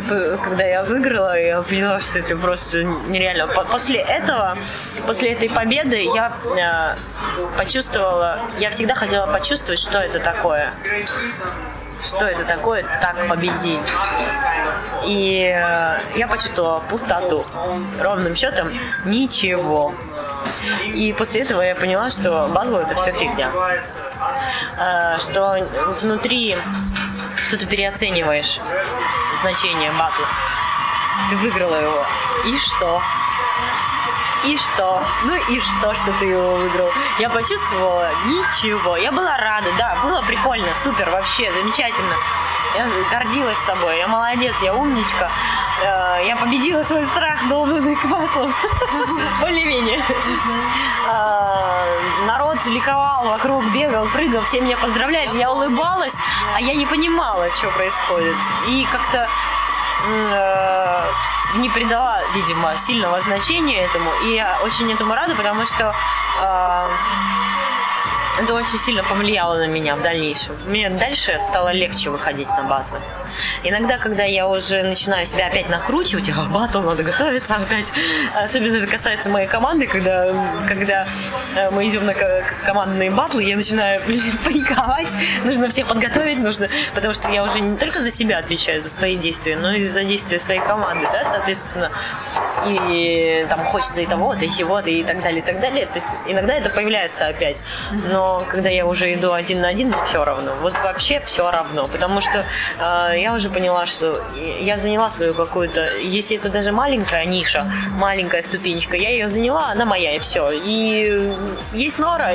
когда 0.42 0.64
я 0.64 0.82
выиграла, 0.84 1.38
я 1.38 1.62
поняла, 1.62 2.00
что 2.00 2.18
это 2.18 2.36
просто 2.36 2.82
нереально. 2.82 3.46
По- 3.46 3.64
После 3.64 4.00
этого, 4.00 4.58
после 5.06 5.32
этой 5.32 5.48
победы, 5.48 6.02
я 6.14 6.32
э, 6.56 6.96
почувствовала, 7.58 8.40
я 8.58 8.70
всегда 8.70 8.94
хотела 8.94 9.26
почувствовать, 9.26 9.80
что 9.80 9.98
это 9.98 10.20
такое. 10.20 10.70
Что 12.04 12.26
это 12.26 12.44
такое 12.44 12.84
так 13.00 13.16
победить. 13.28 13.80
И 15.04 15.52
э, 15.54 15.98
я 16.16 16.28
почувствовала 16.28 16.80
пустоту. 16.80 17.44
Ровным 18.00 18.36
счетом 18.36 18.68
ничего. 19.04 19.94
И 20.84 21.12
после 21.16 21.42
этого 21.42 21.62
я 21.62 21.74
поняла, 21.74 22.10
что 22.10 22.48
батл 22.54 22.76
это 22.76 22.94
все 22.94 23.12
фигня. 23.12 23.50
Э, 24.78 25.18
Что 25.18 25.66
внутри, 26.00 26.56
что 27.46 27.56
ты 27.58 27.66
переоцениваешь 27.66 28.60
значение 29.40 29.90
батла. 29.92 30.26
Ты 31.30 31.36
выиграла 31.36 31.76
его. 31.76 32.04
И 32.46 32.58
что? 32.58 33.00
И 34.44 34.56
что? 34.56 35.02
Ну 35.24 35.34
и 35.34 35.60
что, 35.60 35.94
что 35.94 36.12
ты 36.18 36.26
его 36.26 36.56
выиграл? 36.56 36.90
Я 37.18 37.30
почувствовала 37.30 38.10
ничего. 38.26 38.96
Я 38.96 39.12
была 39.12 39.36
рада, 39.36 39.68
да, 39.78 39.96
было 40.02 40.22
прикольно, 40.22 40.74
супер, 40.74 41.10
вообще, 41.10 41.52
замечательно. 41.52 42.14
Я 42.74 42.88
гордилась 43.10 43.58
собой, 43.58 43.98
я 43.98 44.08
молодец, 44.08 44.60
я 44.62 44.74
умничка. 44.74 45.30
Э, 45.82 46.24
Я 46.26 46.36
победила 46.36 46.82
свой 46.84 47.04
страх 47.04 47.46
долбанный 47.48 47.94
к 47.96 48.04
батлу. 48.06 48.50
Более-менее. 49.40 50.02
А, 51.08 51.86
Народ 52.26 52.64
ликовал 52.66 53.28
вокруг, 53.28 53.64
бегал, 53.72 54.06
прыгал, 54.06 54.42
все 54.42 54.60
меня 54.60 54.76
поздравляли. 54.76 55.36
Я 55.36 55.50
улыбалась, 55.52 56.18
а 56.54 56.60
я 56.60 56.74
не 56.74 56.86
понимала, 56.86 57.52
что 57.54 57.68
происходит. 57.70 58.36
И 58.66 58.86
как-то 58.90 59.18
э, 59.18 59.28
не 61.56 61.70
придала, 61.70 62.18
видимо, 62.34 62.76
сильного 62.76 63.20
значения 63.20 63.84
этому. 63.84 64.10
И 64.24 64.34
я 64.34 64.58
очень 64.64 64.92
этому 64.92 65.14
рада, 65.14 65.34
потому 65.34 65.64
что 65.66 65.94
э, 66.42 66.88
это 68.40 68.54
очень 68.54 68.78
сильно 68.78 69.04
повлияло 69.04 69.56
на 69.56 69.66
меня 69.66 69.94
в 69.94 70.02
дальнейшем. 70.02 70.56
Мне 70.66 70.90
дальше 70.90 71.40
стало 71.48 71.72
легче 71.72 72.10
выходить 72.10 72.48
на 72.48 72.64
батлы. 72.64 72.98
Иногда, 73.62 73.98
когда 73.98 74.24
я 74.24 74.48
уже 74.48 74.82
начинаю 74.82 75.26
себя 75.26 75.46
опять 75.46 75.68
накручивать, 75.68 76.30
а 76.30 76.44
батл 76.50 76.80
надо 76.80 77.02
готовиться 77.02 77.56
опять. 77.56 77.92
Особенно 78.36 78.76
это 78.76 78.86
касается 78.90 79.30
моей 79.30 79.46
команды, 79.46 79.86
когда, 79.86 80.28
когда 80.68 81.06
э, 81.56 81.70
мы 81.70 81.88
идем 81.88 82.04
на 82.06 82.14
ко- 82.14 82.44
командные 82.64 83.10
батлы, 83.10 83.42
я 83.44 83.56
начинаю 83.56 84.00
паниковать. 84.44 85.08
Нужно 85.44 85.68
всех 85.68 85.86
подготовить, 85.86 86.38
нужно, 86.38 86.68
потому 86.94 87.14
что 87.14 87.30
я 87.30 87.42
уже 87.44 87.60
не 87.60 87.76
только 87.76 88.00
за 88.00 88.10
себя 88.10 88.38
отвечаю, 88.38 88.80
за 88.80 88.90
свои 88.90 89.16
действия, 89.16 89.56
но 89.56 89.72
и 89.72 89.82
за 89.82 90.04
действия 90.04 90.38
своей 90.38 90.60
команды, 90.60 91.06
да, 91.12 91.24
соответственно. 91.24 91.90
И 92.66 93.46
там 93.48 93.64
хочется 93.64 94.00
и 94.00 94.06
того-то, 94.06 94.44
и 94.44 94.48
сего-то, 94.48 94.90
и 94.90 95.02
так 95.04 95.22
далее, 95.22 95.40
и 95.40 95.42
так 95.42 95.60
далее. 95.60 95.86
То 95.86 95.96
есть 95.96 96.08
иногда 96.26 96.54
это 96.54 96.70
появляется 96.70 97.26
опять. 97.26 97.56
Но 98.10 98.44
когда 98.48 98.70
я 98.70 98.86
уже 98.86 99.12
иду 99.12 99.32
один 99.32 99.60
на 99.60 99.68
один, 99.68 99.94
все 100.06 100.24
равно. 100.24 100.54
Вот 100.62 100.74
вообще 100.82 101.20
все 101.24 101.50
равно. 101.50 101.88
Потому 101.88 102.20
что 102.20 102.44
э, 102.78 103.13
я 103.16 103.34
уже 103.34 103.50
поняла, 103.50 103.86
что 103.86 104.20
я 104.60 104.78
заняла 104.78 105.10
свою 105.10 105.34
какую-то, 105.34 105.88
если 105.98 106.36
это 106.36 106.48
даже 106.48 106.72
маленькая 106.72 107.24
ниша, 107.24 107.70
маленькая 107.96 108.42
ступенечка, 108.42 108.96
я 108.96 109.10
ее 109.10 109.28
заняла, 109.28 109.68
она 109.68 109.84
моя, 109.84 110.16
и 110.16 110.18
все. 110.18 110.50
И 110.50 111.32
есть 111.72 111.98
Нора, 111.98 112.32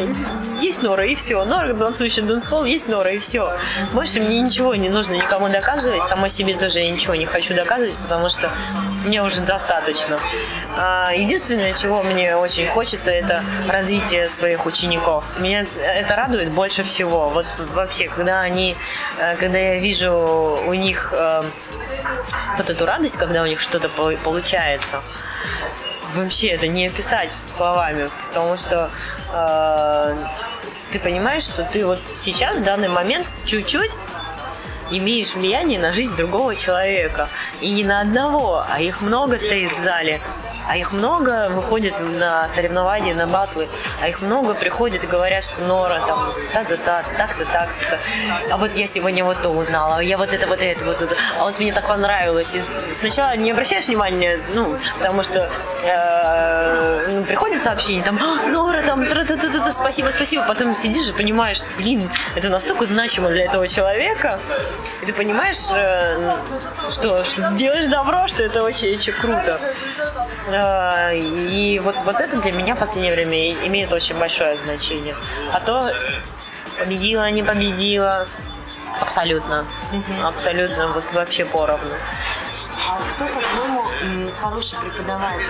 есть 0.61 0.81
Нора, 0.81 1.05
и 1.05 1.15
все. 1.15 1.43
Нора, 1.45 1.73
танцующий 1.73 2.21
dancehall, 2.23 2.65
есть 2.65 2.87
Нора, 2.87 3.11
и 3.11 3.17
все. 3.19 3.57
Больше 3.93 4.19
мне 4.19 4.39
ничего 4.39 4.75
не 4.75 4.89
нужно 4.89 5.13
никому 5.13 5.49
доказывать, 5.49 6.07
самой 6.07 6.29
себе 6.29 6.55
тоже 6.55 6.79
я 6.79 6.91
ничего 6.91 7.15
не 7.15 7.25
хочу 7.25 7.53
доказывать, 7.53 7.95
потому 7.95 8.29
что 8.29 8.51
мне 9.05 9.23
уже 9.23 9.41
достаточно. 9.41 10.17
А, 10.81 11.11
Единственное, 11.13 11.73
чего 11.73 12.01
мне 12.03 12.37
очень 12.37 12.65
хочется, 12.67 13.11
это 13.11 13.43
развитие 13.67 14.29
своих 14.29 14.65
учеников. 14.65 15.25
Меня 15.37 15.65
это 15.83 16.15
радует 16.15 16.49
больше 16.51 16.83
всего. 16.83 17.27
Вот 17.27 17.45
вообще, 17.73 18.07
когда 18.07 18.39
они, 18.39 18.77
э, 19.17 19.35
когда 19.35 19.57
я 19.57 19.79
вижу 19.79 20.57
у 20.65 20.73
них 20.73 21.09
э, 21.11 21.43
вот 22.57 22.69
эту 22.69 22.85
радость, 22.85 23.17
когда 23.17 23.43
у 23.43 23.45
них 23.45 23.59
что-то 23.59 23.89
по- 23.89 24.15
получается, 24.23 25.01
вообще 26.15 26.47
это 26.47 26.67
не 26.67 26.87
описать 26.87 27.29
словами, 27.57 28.09
потому 28.29 28.55
что 28.55 28.89
э, 29.33 30.15
ты 30.93 30.99
понимаешь, 30.99 31.43
что 31.43 31.63
ты 31.63 31.85
вот 31.85 31.99
сейчас, 32.15 32.55
в 32.55 32.63
данный 32.63 32.87
момент, 32.87 33.27
чуть-чуть 33.43 33.91
имеешь 34.91 35.35
влияние 35.35 35.77
на 35.77 35.91
жизнь 35.91 36.15
другого 36.15 36.55
человека. 36.55 37.27
И 37.59 37.69
не 37.69 37.83
на 37.83 37.99
одного, 37.99 38.65
а 38.67 38.79
их 38.79 39.01
много 39.01 39.37
стоит 39.39 39.73
в 39.73 39.77
зале. 39.77 40.21
А 40.69 40.77
их 40.77 40.91
много 40.91 41.49
выходит 41.49 41.99
на 41.99 42.47
соревнования, 42.47 43.15
на 43.15 43.25
батлы. 43.25 43.67
А 44.03 44.07
их 44.07 44.21
много 44.21 44.53
приходят 44.53 45.03
и 45.03 45.07
говорят, 45.07 45.43
что 45.43 45.63
Нора 45.63 45.99
там 46.05 46.31
так-то 46.53 46.77
так, 46.77 47.07
так-то 47.17 47.43
так-то. 47.45 47.97
А 48.51 48.57
вот 48.57 48.75
я 48.75 48.85
сегодня 48.85 49.25
вот 49.25 49.41
то 49.41 49.49
узнала, 49.49 49.97
а 49.97 50.03
я 50.03 50.15
вот 50.15 50.31
это, 50.31 50.45
вот 50.45 50.61
это, 50.61 50.85
вот 50.85 51.01
это. 51.01 51.15
А 51.39 51.45
вот 51.45 51.59
мне 51.59 51.73
так 51.73 51.87
понравилось. 51.87 52.55
И 52.55 52.61
сначала 52.93 53.35
не 53.35 53.49
обращаешь 53.49 53.87
внимания, 53.87 54.39
ну, 54.53 54.77
потому 54.99 55.23
что 55.23 55.49
э, 55.81 56.99
ну, 57.13 57.23
приходит 57.23 57.63
сообщение, 57.63 58.03
там, 58.03 58.19
«А, 58.21 58.47
Нора, 58.49 58.83
там, 58.83 59.07
тра-та-та-та, 59.07 59.71
спасибо, 59.71 60.09
спасибо. 60.11 60.43
Потом 60.43 60.75
сидишь 60.75 61.07
и 61.07 61.13
понимаешь, 61.13 61.63
блин, 61.79 62.11
это 62.35 62.49
настолько 62.49 62.85
значимо 62.85 63.29
для 63.29 63.45
этого 63.45 63.67
человека. 63.67 64.37
И 65.01 65.07
ты 65.07 65.13
понимаешь, 65.13 65.65
э, 65.71 66.35
что, 66.91 67.23
что 67.23 67.53
делаешь 67.53 67.87
добро, 67.87 68.27
что 68.27 68.43
это 68.43 68.61
очень, 68.61 68.93
очень 68.93 69.13
круто. 69.13 69.59
И 71.13 71.81
вот, 71.83 71.95
вот 72.05 72.21
это 72.21 72.37
для 72.37 72.51
меня 72.51 72.75
в 72.75 72.79
последнее 72.79 73.13
время 73.13 73.51
имеет 73.67 73.91
очень 73.93 74.17
большое 74.17 74.55
значение. 74.57 75.15
А 75.53 75.59
то 75.59 75.93
победила, 76.79 77.29
не 77.29 77.43
победила, 77.43 78.27
абсолютно. 79.01 79.65
Абсолютно, 80.23 80.87
вот 80.89 81.11
вообще 81.13 81.45
поровну. 81.45 81.95
А 82.91 82.99
кто, 83.13 83.27
по-твоему, 83.27 83.83
хороший 84.41 84.79
преподаватель? 84.79 85.45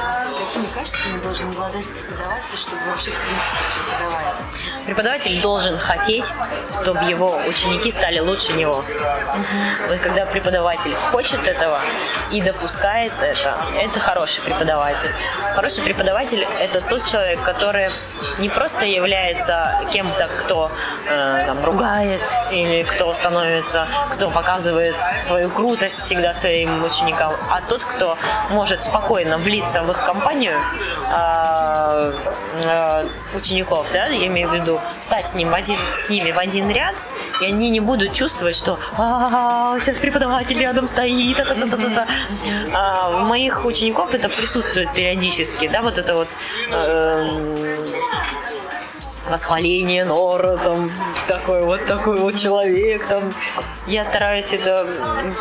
Какими 0.46 0.66
качествами 0.74 1.24
должен 1.24 1.50
обладать 1.52 1.90
преподаватель, 1.90 2.58
чтобы 2.58 2.82
вообще, 2.90 3.12
в 3.12 3.16
принципе, 3.16 3.58
преподавать? 3.76 4.36
Преподаватель 4.86 5.42
должен 5.42 5.78
хотеть, 5.78 6.32
чтобы 6.82 7.00
его 7.06 7.40
ученики 7.48 7.92
стали 7.92 8.20
лучше 8.20 8.52
него. 8.54 8.84
Вот 9.88 10.00
когда 10.00 10.26
преподаватель 10.26 10.94
хочет 11.12 11.48
этого 11.48 11.80
и 12.30 12.42
допускает 12.42 13.14
это, 13.22 13.56
это 13.76 14.00
хороший 14.02 14.42
преподаватель. 14.44 15.10
Хороший 15.56 15.84
преподаватель– 15.84 16.46
это 16.60 16.82
тот 16.82 17.06
человек, 17.06 17.42
который 17.44 17.90
не 18.40 18.50
просто 18.50 18.86
является 18.86 19.82
кем-то, 19.92 20.28
кто 20.40 20.72
э, 21.08 21.44
там, 21.46 21.64
ругает 21.64 22.22
или 22.52 22.84
кто 22.84 23.14
становится, 23.14 23.88
кто 24.12 24.30
показывает 24.30 24.96
свою 25.04 25.50
крутость 25.50 26.00
всегда 26.00 26.34
своим 26.34 26.84
ученикам, 26.84 27.29
а 27.50 27.62
тот, 27.62 27.84
кто 27.84 28.18
может 28.50 28.84
спокойно 28.84 29.38
влиться 29.38 29.84
в 29.84 29.92
их 29.92 30.04
компанию 30.04 30.60
а, 31.12 32.12
а, 32.66 33.06
учеников, 33.36 33.88
да, 33.94 34.08
я 34.08 34.28
имею 34.28 34.50
в 34.50 34.54
виду, 34.54 34.80
встать 35.00 35.28
с, 35.28 35.34
ним 35.34 35.50
в 35.50 35.54
один, 35.54 35.78
с 36.00 36.10
ними 36.10 36.32
в 36.32 36.40
один 36.40 36.70
ряд, 36.70 36.96
и 37.42 37.46
они 37.46 37.70
не 37.70 37.80
будут 37.80 38.14
чувствовать, 38.14 38.56
что 38.56 38.80
«А, 38.98 39.78
сейчас 39.80 40.00
преподаватель 40.00 40.60
рядом 40.60 40.88
стоит, 40.88 41.38
та-та-та-та-та». 41.38 42.08
А, 42.74 43.22
у 43.22 43.26
моих 43.26 43.66
учеников 43.66 44.14
это 44.14 44.30
присутствует 44.30 44.92
периодически, 44.94 45.68
да, 45.68 45.82
вот 45.82 45.98
это 45.98 46.16
вот 46.16 46.28
эм, 46.72 47.40
восхваление 49.30 50.06
Нора, 50.06 50.58
там, 50.58 50.92
такой 51.28 51.64
вот 51.64 51.86
такой 51.86 52.20
вот 52.20 52.38
человек, 52.38 53.06
там. 53.06 53.34
Я 53.88 54.04
стараюсь 54.04 54.54
это 54.54 54.88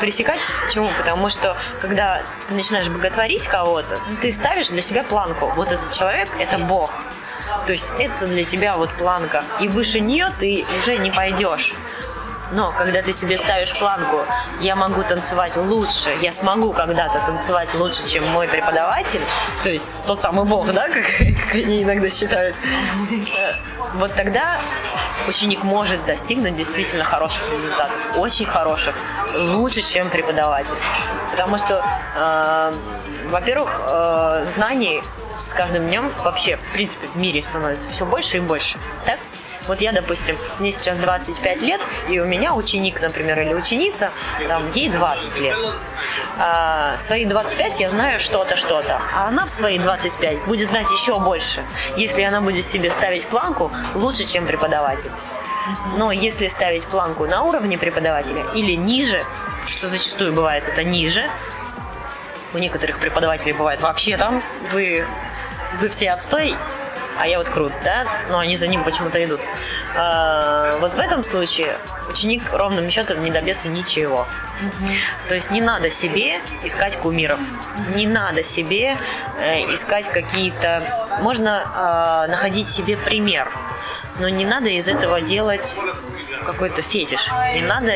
пресекать. 0.01 0.41
Почему? 0.67 0.89
Потому 0.99 1.29
что, 1.29 1.57
когда 1.81 2.23
ты 2.49 2.55
начинаешь 2.55 2.89
боготворить 2.89 3.47
кого-то, 3.47 3.99
ты 4.21 4.33
ставишь 4.33 4.69
для 4.69 4.83
себя 4.83 5.03
планку. 5.03 5.53
Вот 5.57 5.73
этот 5.73 5.93
человек– 5.93 6.29
это 6.39 6.59
Бог. 6.59 6.91
То 7.67 7.73
есть 7.73 7.93
это 7.99 8.27
для 8.27 8.45
тебя 8.45 8.77
вот 8.77 8.91
планка. 8.93 9.45
И 9.61 9.69
выше 9.69 10.01
нее 10.01 10.33
ты 10.39 10.65
уже 10.79 10.97
не 10.99 11.11
пойдешь. 11.11 11.75
Но 12.53 12.73
когда 12.73 13.03
ты 13.03 13.13
себе 13.13 13.37
ставишь 13.37 13.79
планку, 13.79 14.25
я 14.61 14.75
могу 14.75 15.03
танцевать 15.03 15.57
лучше, 15.57 16.11
я 16.23 16.33
смогу 16.33 16.73
когда-то 16.73 17.21
танцевать 17.27 17.75
лучше, 17.75 18.09
чем 18.09 18.27
мой 18.29 18.49
преподаватель, 18.49 19.21
то 19.63 19.71
есть 19.71 19.99
тот 20.07 20.21
самый 20.21 20.45
бог, 20.47 20.73
да, 20.73 20.89
как, 20.89 21.05
как 21.05 21.55
они 21.55 21.83
иногда 21.83 22.09
считают, 22.09 22.57
э, 23.11 23.53
вот 23.95 24.15
тогда 24.15 24.59
ученик 25.29 25.63
может 25.63 26.05
достигнуть 26.07 26.57
действительно 26.57 27.05
хороших 27.05 27.43
результатов, 27.53 27.97
очень 28.17 28.47
хороших, 28.47 28.95
лучше, 29.35 29.83
чем 29.83 30.09
преподаватель. 30.09 30.77
Потому 31.33 31.59
что, 31.59 31.85
э, 32.17 32.73
во-первых, 33.27 33.81
э, 33.85 34.43
знаний 34.47 35.03
с 35.39 35.53
каждым 35.53 35.87
днем 35.87 36.11
вообще, 36.25 36.57
в 36.57 36.73
принципе, 36.73 37.07
в 37.09 37.17
мире 37.17 37.43
становится 37.43 37.91
все 37.91 38.07
больше 38.07 38.39
и 38.39 38.41
больше. 38.41 38.79
Так? 39.07 39.19
Вот 39.69 39.83
я, 39.83 39.93
допустим, 39.93 40.35
мне 40.59 40.73
сейчас 40.73 40.97
25 40.97 41.63
лет, 41.63 41.81
и 42.09 42.19
у 42.19 42.25
меня 42.25 42.55
ученик, 42.55 43.03
например, 43.03 43.39
или 43.39 43.53
ученица, 43.53 44.11
там, 44.49 44.71
ей 44.73 44.89
20 44.89 45.41
лет. 45.41 45.57
А, 46.39 46.97
свои 46.99 47.27
25 47.27 47.81
я 47.81 47.91
знаю 47.91 48.19
что-то, 48.19 48.57
что-то. 48.57 48.99
А 49.15 49.29
она 49.29 49.45
в 49.45 49.51
свои 49.51 49.79
25 49.79 50.47
будет 50.47 50.71
знать 50.71 50.91
еще 50.91 51.21
больше, 51.21 51.63
если 51.99 52.23
она 52.23 52.41
будет 52.41 52.65
себе 52.65 52.91
ставить 52.91 53.27
планку 53.27 53.71
лучше, 53.95 54.25
чем 54.25 54.47
преподаватель. 54.47 55.11
Но 55.99 56.13
если 56.13 56.49
ставить 56.49 56.85
планку 56.85 57.27
на 57.27 57.43
уровне 57.43 57.77
преподавателя 57.77 58.47
или 58.55 58.73
ниже, 58.73 59.23
что 59.67 59.87
зачастую 59.87 60.33
бывает 60.33 60.67
это 60.67 60.83
ниже, 60.83 61.29
у 62.55 62.59
некоторых 62.59 62.99
преподавателей 63.01 63.53
бывает 63.53 63.83
вообще 63.83 64.17
там, 64.17 64.43
вы, 64.73 65.07
вы 65.81 65.91
все 65.91 66.11
отстой, 66.11 66.57
а 67.21 67.27
я 67.27 67.39
вот 67.39 67.49
крут, 67.49 67.73
да, 67.85 68.07
но 68.31 68.39
они 68.39 68.57
за 68.57 68.69
ним 68.69 68.85
почему-то 68.85 69.23
идут. 69.25 69.41
А, 69.97 70.79
вот 70.81 70.95
в 70.95 70.99
этом 70.99 71.23
случае 71.23 71.77
ученик 72.09 72.43
ровным 72.53 72.89
счетом 72.91 73.23
не 73.23 73.31
добьется 73.31 73.69
ничего. 73.69 74.27
То 75.29 75.35
есть 75.35 75.51
не 75.51 75.61
надо 75.61 75.91
себе 75.91 76.41
искать 76.65 76.97
кумиров, 76.99 77.41
не 77.95 78.07
надо 78.07 78.43
себе 78.43 78.97
э, 79.41 79.73
искать 79.75 80.09
какие-то... 80.09 80.83
Можно 81.21 82.27
э, 82.27 82.31
находить 82.31 82.69
себе 82.69 82.97
пример, 82.97 83.49
но 84.19 84.29
не 84.29 84.45
надо 84.45 84.69
из 84.71 84.89
этого 84.89 85.21
делать 85.21 85.79
какой-то 86.49 86.81
фетиш. 86.81 87.31
Не 87.55 87.63
надо 87.63 87.93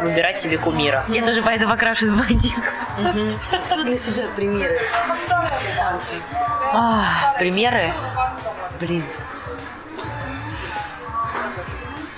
выбирать 0.00 0.38
себе 0.38 0.56
кумира. 0.56 1.04
Я 1.08 1.24
тоже 1.24 1.42
поэтому 1.42 1.74
окрашусь 1.74 2.10
в 2.10 2.16
блондинку. 2.16 2.62
Кто 3.66 3.82
для 3.82 3.96
себя 3.96 4.24
примеры? 4.36 4.78
А, 6.72 7.34
примеры? 7.38 7.92
Блин. 8.80 9.04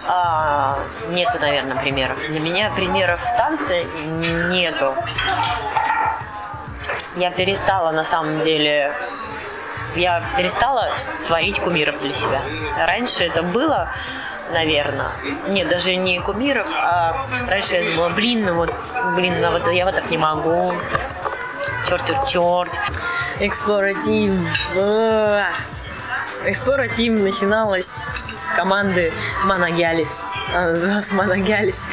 А, 0.07 0.79
нету, 1.09 1.39
наверное, 1.41 1.77
примеров. 1.77 2.19
Для 2.29 2.41
меня 2.41 2.71
примеров 2.71 3.21
в 3.21 3.37
танце 3.37 3.85
нету. 4.51 4.95
Я 7.17 7.31
перестала, 7.31 7.91
на 7.91 8.05
самом 8.05 8.43
деле, 8.43 8.93
я 9.95 10.23
перестала 10.37 10.93
творить 11.27 11.59
кумиров 11.59 12.01
для 12.03 12.13
себя. 12.13 12.41
Раньше 12.77 13.25
это 13.25 13.43
было, 13.43 13.89
наверное. 14.53 15.13
Нет, 15.49 15.69
даже 15.69 15.97
не 15.97 16.19
кумиров, 16.21 16.69
а 16.75 17.17
раньше 17.49 17.77
я 17.77 17.87
думала, 17.87 18.09
блин, 18.11 18.45
ну 18.45 18.55
вот, 18.55 18.73
блин, 19.15 19.41
ну 19.41 19.51
вот 19.51 19.71
я 19.73 19.85
вот 19.85 19.95
так 19.95 20.11
не 20.11 20.19
могу. 20.19 20.73
Черт, 21.89 22.05
черт, 22.07 22.27
черт. 22.29 22.81
Explore 23.39 23.95
Explore 26.45 26.89
Team 26.89 27.23
начиналась 27.23 27.87
с 27.87 28.53
команды 28.55 29.13
Манагялис. 29.45 30.25
Она 30.55 30.73
называлась 30.73 31.13
Манагялис. 31.13 31.89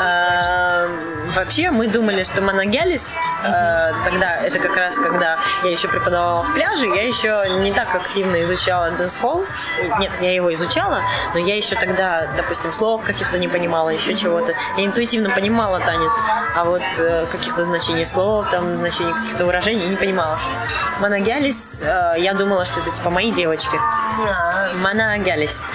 А, 0.00 0.88
вообще 1.36 1.70
мы 1.70 1.86
думали, 1.86 2.24
что 2.24 2.42
Манагялис 2.42 3.16
а, 3.44 3.92
тогда, 4.04 4.36
это 4.36 4.58
как 4.58 4.76
раз 4.76 4.98
когда 4.98 5.38
я 5.62 5.70
еще 5.70 5.88
преподавала 5.88 6.42
в 6.42 6.54
пляже, 6.54 6.86
я 6.86 7.06
еще 7.06 7.44
не 7.60 7.72
так 7.72 7.94
активно 7.94 8.42
изучала 8.42 8.90
dancehall. 8.90 9.44
Нет, 9.98 10.12
я 10.20 10.34
его 10.34 10.52
изучала, 10.52 11.02
но 11.34 11.38
я 11.38 11.56
еще 11.56 11.76
тогда, 11.76 12.28
допустим, 12.36 12.72
слов 12.72 13.04
каких-то 13.04 13.38
не 13.38 13.48
понимала, 13.48 13.90
еще 13.90 14.14
чего-то. 14.14 14.54
Я 14.76 14.84
интуитивно 14.84 15.30
понимала 15.30 15.80
танец, 15.80 16.12
а 16.56 16.64
вот 16.64 16.82
э, 16.98 17.26
каких-то 17.30 17.64
значений 17.64 18.06
слов, 18.06 18.50
там, 18.50 18.76
значений 18.76 19.12
каких-то 19.12 19.46
выражений 19.46 19.86
не 19.86 19.96
понимала. 19.96 20.38
Манагялис, 21.00 21.82
э, 21.82 22.14
я 22.18 22.34
думала, 22.34 22.64
что 22.64 22.80
это 22.80 22.90
типа 22.90 23.10
мои 23.10 23.30
девочки. 23.30 23.78
Манагялис. 24.82 25.66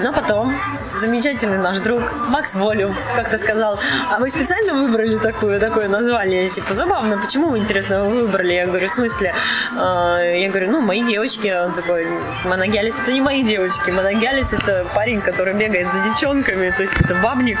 Но 0.00 0.12
потом 0.12 0.54
замечательный 0.94 1.58
наш 1.58 1.80
друг 1.80 2.02
Макс 2.28 2.54
Волю 2.54 2.94
как-то 3.16 3.36
сказал, 3.36 3.78
а 4.12 4.18
вы 4.18 4.30
специально 4.30 4.74
выбрали 4.74 5.18
такое, 5.18 5.58
такое 5.58 5.88
название? 5.88 6.48
Типа, 6.48 6.72
забавно, 6.74 7.18
почему 7.18 7.56
интересно, 7.58 8.04
вы 8.04 8.26
выбрали? 8.26 8.52
Я 8.52 8.66
говорю, 8.66 8.86
в 8.86 8.90
смысле? 8.90 9.34
А, 9.76 10.20
Я 10.20 10.48
говорю, 10.50 10.70
ну, 10.70 10.80
мои 10.80 11.02
девочки. 11.02 11.48
Он 11.48 11.72
такой, 11.72 12.06
Моногялис 12.44 13.00
это 13.00 13.12
не 13.12 13.20
мои 13.20 13.42
девочки. 13.42 13.90
Моногялис 13.90 14.54
это 14.54 14.86
парень, 14.94 15.20
который 15.20 15.54
бегает 15.54 15.88
за 15.92 16.00
девчонками, 16.04 16.70
то 16.70 16.82
есть 16.82 17.00
это 17.00 17.16
бабник. 17.16 17.58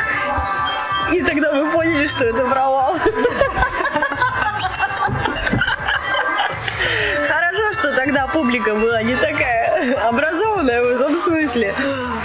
И 1.12 1.22
тогда 1.22 1.52
мы 1.52 1.70
поняли, 1.72 2.06
что 2.06 2.24
это 2.24 2.44
провал. 2.44 2.96
публика 8.38 8.72
была 8.76 9.02
не 9.02 9.16
такая 9.16 9.96
образованная 10.06 10.80
в 10.80 10.86
этом 10.86 11.18
смысле. 11.18 11.74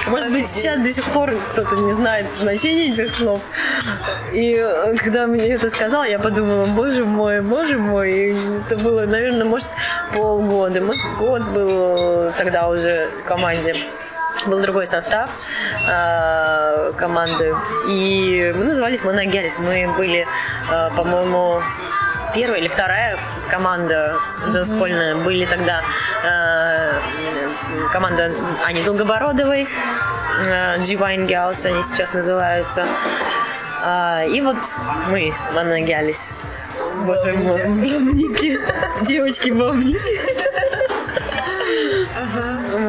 Может 0.08 0.32
быть, 0.32 0.48
сейчас 0.48 0.80
до 0.80 0.92
сих 0.92 1.06
пор 1.06 1.32
кто-то 1.52 1.76
не 1.78 1.92
знает 1.92 2.28
значения 2.38 2.90
этих 2.90 3.10
слов. 3.10 3.42
И 4.32 4.56
э, 4.56 4.96
когда 4.96 5.26
мне 5.26 5.50
это 5.50 5.70
сказал, 5.70 6.04
я 6.04 6.20
подумала, 6.20 6.68
боже 6.68 7.04
мой, 7.04 7.42
боже 7.42 7.80
мой. 7.80 8.12
И 8.12 8.36
это 8.60 8.78
было, 8.78 9.08
наверное, 9.08 9.46
может, 9.46 9.68
полгода, 10.16 10.82
может, 10.82 11.02
год 11.18 11.42
был 11.50 12.32
тогда 12.38 12.70
уже 12.70 13.10
в 13.24 13.28
команде 13.28 13.76
был 14.46 14.62
другой 14.62 14.86
состав 14.86 15.32
э, 15.88 16.92
команды. 16.98 17.56
И 17.88 18.54
мы 18.56 18.66
назывались 18.66 19.04
Моногелис. 19.04 19.58
Мы 19.60 19.88
были, 19.98 20.28
э, 20.70 20.90
по-моему, 20.96 21.62
первая 22.34 22.60
или 22.60 22.68
вторая 22.68 23.18
команда 23.50 24.18
дошкольная. 24.52 25.16
Были 25.16 25.46
тогда 25.46 25.82
э, 26.24 27.00
команда 27.92 28.32
Ани 28.66 28.82
Долгобородовой, 28.84 29.68
э, 30.46 30.78
Divine 30.80 31.28
Girls 31.28 31.66
они 31.66 31.84
сейчас 31.84 32.14
называются. 32.14 32.86
А, 33.86 34.24
и 34.24 34.42
вот 34.42 34.58
мы, 35.10 35.34
Моногелис. 35.54 36.38
Боже 37.06 37.34
мой, 37.34 37.64
бабники. 37.64 38.60
Девочки-бабники. 39.02 40.00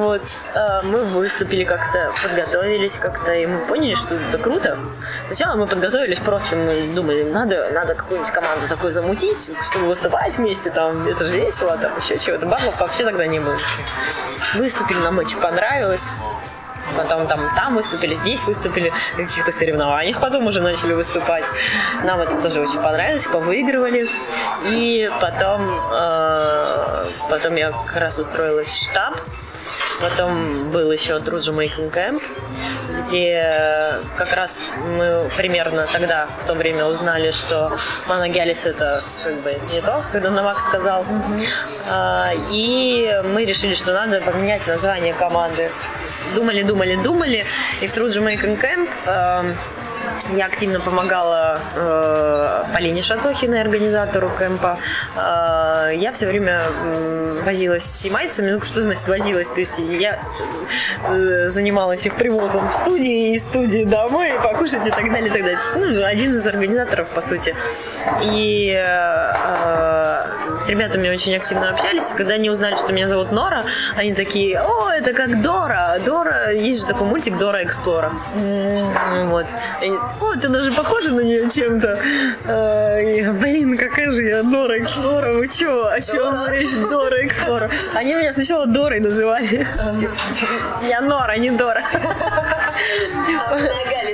Вот. 0.00 0.22
А, 0.54 0.82
Мы 0.82 1.02
выступили 1.02 1.64
как-то, 1.64 2.12
подготовились 2.22 2.98
как-то, 2.98 3.32
и 3.32 3.46
мы 3.46 3.58
поняли, 3.66 3.94
что 3.94 4.16
это 4.16 4.38
круто. 4.38 4.78
Сначала 5.26 5.56
мы 5.56 5.66
подготовились 5.66 6.18
просто, 6.18 6.56
мы 6.56 6.88
думали, 6.94 7.24
надо, 7.32 7.70
надо 7.72 7.94
какую-нибудь 7.94 8.32
команду 8.32 8.68
такую 8.68 8.92
замутить, 8.92 9.56
чтобы 9.62 9.86
выступать 9.86 10.36
вместе, 10.36 10.70
там, 10.70 11.06
это 11.06 11.26
же 11.26 11.32
весело, 11.32 11.76
там, 11.78 11.92
еще 11.98 12.18
чего-то. 12.18 12.46
Барлов 12.46 12.78
вообще 12.80 13.04
тогда 13.04 13.26
не 13.26 13.40
было. 13.40 13.56
Выступили, 14.54 14.98
нам 14.98 15.18
очень 15.18 15.38
понравилось. 15.40 16.10
Потом 16.96 17.26
там, 17.26 17.40
там 17.56 17.74
выступили, 17.74 18.14
здесь 18.14 18.44
выступили, 18.44 18.92
на 19.16 19.24
каких-то 19.24 19.52
соревнованиях 19.52 20.20
потом 20.20 20.46
уже 20.46 20.60
начали 20.60 20.92
выступать. 20.92 21.44
Нам 22.04 22.20
это 22.20 22.40
тоже 22.42 22.60
очень 22.60 22.80
понравилось, 22.80 23.26
повыигрывали. 23.26 24.08
И 24.66 25.10
потом, 25.20 25.68
э, 25.92 27.04
потом 27.30 27.56
я 27.56 27.72
как 27.72 27.96
раз 27.96 28.18
устроилась 28.18 28.68
в 28.68 28.90
штаб. 28.90 29.14
Потом 30.00 30.70
был 30.70 30.90
еще 30.90 31.18
Друджи 31.20 31.52
Мейкинг 31.52 31.92
Кэмп, 31.92 32.20
где 33.00 34.00
как 34.16 34.32
раз 34.34 34.64
мы 34.98 35.30
примерно 35.36 35.86
тогда, 35.90 36.26
в 36.42 36.46
то 36.46 36.54
время, 36.54 36.86
узнали, 36.86 37.30
что 37.30 37.76
Мана 38.08 38.28
Гялис 38.28 38.66
это 38.66 39.02
как 39.22 39.34
бы 39.40 39.56
не 39.72 39.80
то, 39.80 40.02
когда 40.12 40.30
Навак 40.30 40.58
сказал. 40.60 41.06
А, 41.88 42.32
И 42.50 43.22
мы 43.24 43.44
решили, 43.44 43.74
что 43.74 43.92
надо 43.92 44.20
поменять 44.20 44.66
название 44.66 45.14
команды. 45.14 45.70
Думали, 46.34 46.62
думали, 46.62 46.96
думали. 46.96 47.44
И 47.82 47.86
в 47.86 47.94
Друджи 47.94 48.20
Мейкинг 48.20 48.58
Кэмп 48.60 48.90
я 50.32 50.46
активно 50.46 50.80
помогала 50.80 51.60
э, 51.74 52.64
Полине 52.72 53.02
Шатохиной, 53.02 53.60
организатору 53.60 54.30
кемпа. 54.38 54.78
Э, 55.16 55.90
я 55.94 56.12
все 56.12 56.26
время 56.26 56.62
м, 56.82 57.44
возилась 57.44 57.84
с 57.84 58.04
ямайцами. 58.04 58.50
Ну, 58.52 58.60
что 58.62 58.82
значит 58.82 59.08
возилась? 59.08 59.48
То 59.48 59.60
есть 59.60 59.78
я 59.78 60.20
э, 61.08 61.48
занималась 61.48 62.06
их 62.06 62.16
привозом 62.16 62.68
в 62.68 62.72
студии, 62.72 63.34
из 63.34 63.44
студии 63.44 63.84
домой, 63.84 64.34
покушать 64.42 64.86
и 64.86 64.90
так 64.90 65.04
далее, 65.10 65.28
и 65.28 65.30
так 65.30 65.42
далее. 65.42 65.58
Ну, 65.76 66.04
один 66.04 66.36
из 66.36 66.46
организаторов, 66.46 67.08
по 67.08 67.20
сути. 67.20 67.54
И 68.22 68.72
э, 68.74 70.24
с 70.60 70.68
ребятами 70.68 71.08
очень 71.08 71.36
активно 71.36 71.70
общались. 71.70 72.10
И 72.10 72.14
когда 72.14 72.34
они 72.34 72.50
узнали, 72.50 72.76
что 72.76 72.92
меня 72.92 73.08
зовут 73.08 73.32
Нора, 73.32 73.64
они 73.96 74.14
такие, 74.14 74.60
о, 74.60 74.90
это 74.90 75.12
как 75.12 75.42
Дора. 75.42 76.00
Дора, 76.04 76.52
есть 76.52 76.80
же 76.80 76.86
такой 76.86 77.06
мультик 77.06 77.38
Дора 77.38 77.62
Эксплора. 77.64 78.12
Вот. 79.26 79.46
И 79.82 79.92
они, 79.96 80.10
о, 80.20 80.36
ты 80.36 80.48
даже 80.48 80.72
похожа 80.72 81.12
на 81.14 81.20
нее 81.20 81.48
чем-то. 81.48 82.00
А, 82.48 82.98
и 82.98 83.22
я, 83.22 83.32
блин, 83.32 83.76
какая 83.76 84.10
же 84.10 84.22
я 84.26 84.42
Дора 84.42 84.78
Эксплора, 84.80 85.32
вы 85.34 85.48
чё? 85.48 85.86
О 85.86 86.00
чем 86.00 86.32
говорите? 86.32 86.86
Дора 86.88 87.26
Эксплора. 87.26 87.70
Они 87.94 88.14
меня 88.14 88.32
сначала 88.32 88.66
Дорой 88.66 89.00
называли. 89.00 89.66
Я 90.88 91.00
Нора, 91.00 91.36
не 91.36 91.50
Дора. 91.50 91.82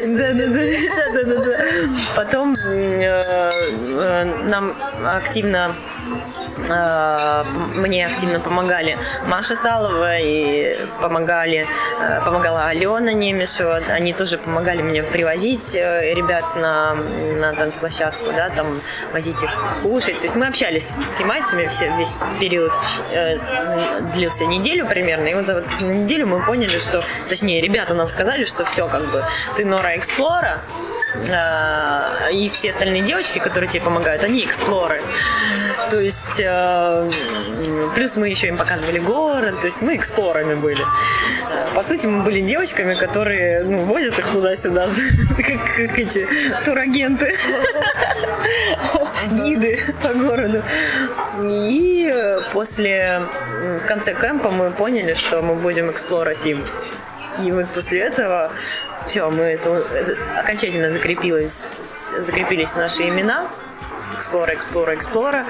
Да, 0.06 0.32
да, 0.32 0.46
да, 0.46 0.62
да, 1.14 1.22
да, 1.24 1.44
да. 1.44 1.64
Потом 2.16 2.54
э, 2.54 3.22
э, 3.22 4.24
нам 4.44 4.72
активно 5.04 5.70
э, 6.68 7.44
мне 7.76 8.06
активно 8.06 8.40
помогали 8.40 8.98
Маша 9.26 9.54
Салова 9.54 10.18
и 10.18 10.76
помогали, 11.00 11.66
э, 12.00 12.20
помогала 12.24 12.66
Алена 12.66 13.12
Немешева. 13.12 13.80
Они 13.90 14.12
тоже 14.12 14.38
помогали 14.38 14.82
мне 14.82 15.02
привозить 15.02 15.74
э, 15.74 16.14
ребят 16.14 16.56
на, 16.56 16.94
на 17.36 17.52
танцплощадку, 17.54 18.32
да, 18.32 18.50
там 18.50 18.80
возить 19.12 19.42
их 19.42 19.50
кушать. 19.82 20.18
То 20.18 20.24
есть 20.24 20.36
мы 20.36 20.46
общались 20.46 20.94
с 21.12 21.20
ямайцами 21.20 21.66
все, 21.66 21.92
весь 21.96 22.18
период 22.38 22.72
длился 24.12 24.46
неделю 24.46 24.86
примерно. 24.86 25.28
И 25.28 25.34
вот 25.34 25.46
за 25.46 25.54
вот 25.54 25.80
неделю 25.80 26.26
мы 26.26 26.44
поняли, 26.44 26.78
что, 26.78 27.02
точнее, 27.28 27.60
ребята 27.60 27.94
нам 27.94 28.08
сказали, 28.08 28.44
что 28.44 28.64
все, 28.64 28.88
как 28.88 29.04
бы, 29.10 29.24
ты 29.56 29.64
Нора 29.64 29.96
Эксплора, 29.96 30.60
и 32.32 32.50
все 32.52 32.70
остальные 32.70 33.02
девочки, 33.02 33.38
которые 33.38 33.68
тебе 33.68 33.82
помогают, 33.82 34.24
они 34.24 34.44
эксплоры. 34.44 35.02
То 35.90 35.98
есть, 35.98 36.40
плюс 37.94 38.16
мы 38.16 38.28
еще 38.28 38.48
им 38.48 38.56
показывали 38.56 38.98
город, 38.98 39.60
то 39.60 39.66
есть 39.66 39.82
мы 39.82 39.96
эксплорами 39.96 40.54
были. 40.54 40.82
Э, 40.82 41.74
По 41.74 41.82
сути, 41.82 42.06
мы 42.06 42.22
были 42.22 42.40
девочками, 42.40 42.94
которые 42.94 43.62
ну, 43.62 43.84
возят 43.84 44.18
их 44.18 44.28
туда-сюда, 44.28 44.88
как, 45.36 45.76
как 45.76 45.98
эти 45.98 46.26
турагенты, 46.64 47.34
гиды 49.32 49.80
по 50.02 50.14
городу. 50.14 50.62
И 51.44 52.14
после, 52.52 53.22
в 53.82 53.86
конце 53.86 54.14
кемпа 54.14 54.50
мы 54.50 54.70
поняли, 54.70 55.14
что 55.14 55.42
мы 55.42 55.54
будем 55.54 55.90
эксплорать 55.90 56.46
им. 56.46 56.64
И 57.44 57.52
вот 57.52 57.68
после 57.68 58.00
этого 58.00 58.50
все, 59.06 59.30
мы 59.30 59.44
это 59.44 59.82
окончательно 60.38 60.90
закрепилось, 60.90 62.12
закрепились 62.18 62.74
наши 62.74 63.08
имена. 63.08 63.48
Эксплора, 64.16 64.54
Эксплора, 64.54 64.94
Эксплора. 64.94 65.46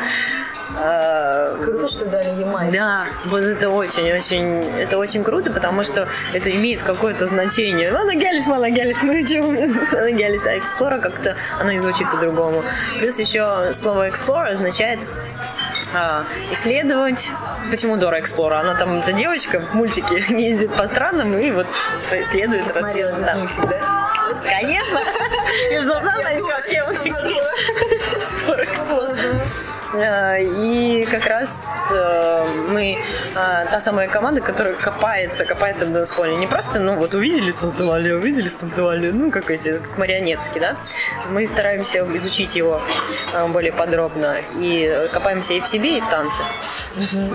Круто, 1.63 1.89
что 1.89 2.07
дали 2.07 2.41
Ямайке. 2.41 2.73
да, 2.79 3.07
вот 3.27 3.43
это 3.43 3.69
очень, 3.71 4.13
очень, 4.13 4.63
это 4.79 4.99
очень 4.99 5.23
круто, 5.25 5.51
потому 5.53 5.83
что 5.83 6.09
это 6.33 6.51
имеет 6.51 6.83
какое-то 6.83 7.27
значение. 7.27 7.93
Моногелис, 7.93 8.47
моногелис, 8.47 9.03
ну 9.03 9.13
и 9.13 9.25
чего, 9.27 9.49
моногелис, 9.51 10.47
а 10.47 10.59
эксплора 10.59 10.99
как-то, 10.99 11.37
оно 11.61 11.73
и 11.73 11.79
звучит 11.79 12.11
по-другому. 12.11 12.63
Плюс 12.99 13.19
еще 13.19 13.73
слово 13.73 14.09
explore 14.09 14.49
означает 14.49 15.01
а, 15.95 16.23
исследовать. 16.53 17.31
Почему 17.71 17.97
Дора 17.97 18.21
Эксплора? 18.21 18.61
Она 18.61 18.75
там, 18.75 19.01
эта 19.01 19.13
девочка 19.13 19.61
в 19.61 19.75
мультике 19.75 20.17
ездит 20.29 20.73
по 20.75 20.87
странам 20.87 21.37
и 21.37 21.51
вот 21.51 21.67
исследует. 22.13 22.69
Смотрела 22.69 23.13
Да. 23.19 23.35
мультик, 23.35 23.67
да? 23.69 24.11
Конечно. 24.49 25.01
Я 25.71 25.83
же 25.83 25.89
должна 25.89 26.17
знать, 26.19 26.41
вот 26.41 26.53
такие. 26.63 26.83
А, 29.95 30.37
И 30.39 31.05
как 31.05 31.27
раз 31.27 31.91
э, 31.93 32.47
мы 32.71 32.99
а, 33.35 33.67
та 33.67 33.81
самая 33.81 34.09
команда, 34.09 34.41
которая 34.41 34.75
копается, 34.75 35.45
копается 35.45 35.87
в 35.87 35.93
дэнс-холле. 35.93 36.37
Не 36.37 36.47
просто, 36.47 36.81
ну 36.81 36.97
вот 36.97 37.15
увидели, 37.15 37.51
станцевали, 37.51 38.13
увидели, 38.13 38.49
станцевали, 38.49 39.11
ну 39.11 39.31
как 39.31 39.51
эти, 39.51 39.79
как 39.79 39.99
марионетки, 39.99 40.59
да. 40.59 40.77
Мы 41.31 41.47
стараемся 41.47 42.07
изучить 42.17 42.57
его 42.57 42.81
более 43.49 43.73
подробно 43.73 44.37
и 44.57 45.09
копаемся 45.13 45.55
и 45.55 45.61
в 45.61 45.67
себе, 45.67 45.99
и 45.99 46.01
в 46.01 46.09
танце. 46.09 46.43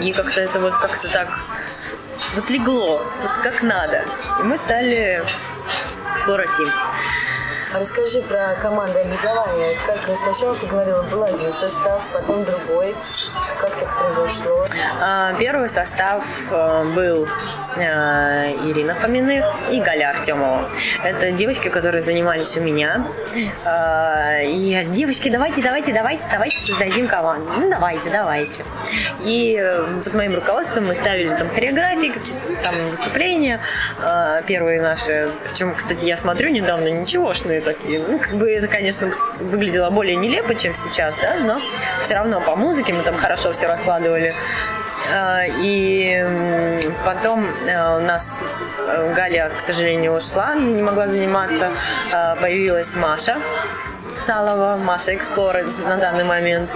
И 0.01 0.11
как-то 0.11 0.41
это 0.41 0.59
вот 0.59 0.75
как-то 0.75 1.11
так 1.11 1.27
вот 2.35 2.49
легло, 2.49 3.01
вот 3.21 3.31
как 3.43 3.63
надо. 3.63 4.03
И 4.39 4.43
мы 4.43 4.57
стали 4.57 5.23
Explora 6.15 6.45
Team. 6.45 6.69
Расскажи 7.77 8.21
про 8.21 8.55
команду 8.61 8.97
образования. 8.99 9.75
Как 9.85 9.97
сначала 10.15 10.55
ты 10.55 10.65
говорила, 10.65 11.03
был 11.03 11.23
один 11.23 11.51
состав, 11.51 12.01
потом 12.13 12.45
другой. 12.45 12.95
Как 13.59 13.71
так 13.77 13.89
произошло? 13.97 14.65
А, 15.01 15.33
Первый 15.33 15.67
состав 15.67 16.23
э, 16.51 16.83
был 16.95 17.27
э, 17.75 18.53
Ирина 18.65 18.93
Фоминых 18.93 19.43
и 19.71 19.81
Галя 19.81 20.11
Артемова. 20.11 20.69
Это 21.03 21.31
девочки, 21.33 21.67
которые 21.67 22.01
занимались 22.01 22.55
у 22.55 22.61
меня. 22.61 23.05
А, 23.65 24.39
И 24.41 24.85
девочки, 24.85 25.27
давайте, 25.27 25.61
давайте, 25.61 25.91
давайте, 25.93 26.25
давайте 26.31 26.57
создадим 26.57 27.07
команду. 27.09 27.51
Ну, 27.57 27.69
давайте, 27.69 28.09
давайте. 28.09 28.63
И 29.25 29.57
э, 29.59 29.85
под 30.01 30.13
моим 30.13 30.35
руководством 30.35 30.87
мы 30.87 30.95
ставили 30.95 31.35
там 31.35 31.49
хореографии, 31.49 32.07
какие-то 32.07 32.63
там 32.63 32.73
выступления. 32.89 33.59
А, 34.01 34.41
Первые 34.43 34.81
наши, 34.81 35.29
причем, 35.49 35.73
кстати, 35.75 36.05
я 36.05 36.15
смотрю 36.15 36.49
недавно, 36.51 36.87
ничегошные 36.87 37.64
такие. 37.65 37.99
Ну, 38.07 38.17
как 38.19 38.35
бы 38.35 38.49
это, 38.49 38.67
конечно, 38.67 39.11
выглядело 39.41 39.89
более 39.89 40.15
нелепо, 40.15 40.55
чем 40.55 40.75
сейчас, 40.75 41.17
да, 41.17 41.35
но 41.39 41.59
все 42.03 42.13
равно 42.13 42.39
по 42.39 42.55
музыке 42.55 42.93
мы 42.93 43.03
там 43.03 43.15
хорошо 43.17 43.51
все 43.51 43.67
раскладывали. 43.67 44.33
А, 45.13 45.43
И 45.59 46.23
потом 47.03 47.45
э, 47.67 47.97
у 47.97 47.99
нас 47.99 48.43
э, 48.87 49.13
Галя, 49.15 49.51
к 49.55 49.59
сожалению, 49.59 50.15
ушла, 50.15 50.55
не 50.55 50.81
могла 50.81 51.07
заниматься. 51.07 51.71
А, 52.11 52.35
Появилась 52.35 52.95
Маша. 52.95 53.37
Салова, 54.19 54.77
Маша 54.77 55.13
Эксплорер 55.15 55.67
на 55.85 55.97
данный 55.97 56.23
момент. 56.23 56.69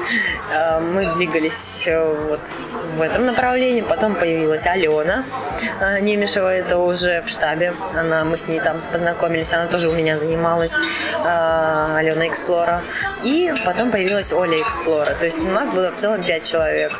Э, 0.52 0.80
Мы 0.80 1.06
двигались 1.06 1.88
э, 1.88 2.06
вот 2.30 2.54
в 2.96 3.02
этом 3.02 3.26
направлении. 3.26 3.82
Потом 3.82 4.16
появилась 4.16 4.66
Алена 4.68 5.24
э, 5.80 6.00
Немешева, 6.00 6.54
это 6.54 6.78
уже 6.78 7.22
в 7.22 7.30
штабе. 7.30 7.74
Она, 7.96 8.24
мы 8.26 8.38
с 8.38 8.48
ней 8.48 8.60
там 8.60 8.78
познакомились, 8.92 9.54
она 9.54 9.68
тоже 9.68 9.90
у 9.90 9.94
меня 9.94 10.18
занималась, 10.18 10.76
Алена 11.24 12.28
Эксплора. 12.28 12.82
И 13.24 13.54
потом 13.66 13.92
появилась 13.92 14.34
Оля 14.34 14.58
Эксплора. 14.58 15.14
То 15.16 15.26
есть 15.26 15.40
у 15.40 15.50
нас 15.50 15.70
было 15.70 15.92
в 15.92 15.98
целом 15.98 16.24
пять 16.24 16.44
человек. 16.44 16.92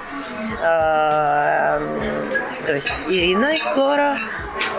То 0.60 1.80
есть 2.68 2.92
Ирина 3.10 3.56
Эксплора, 3.56 4.16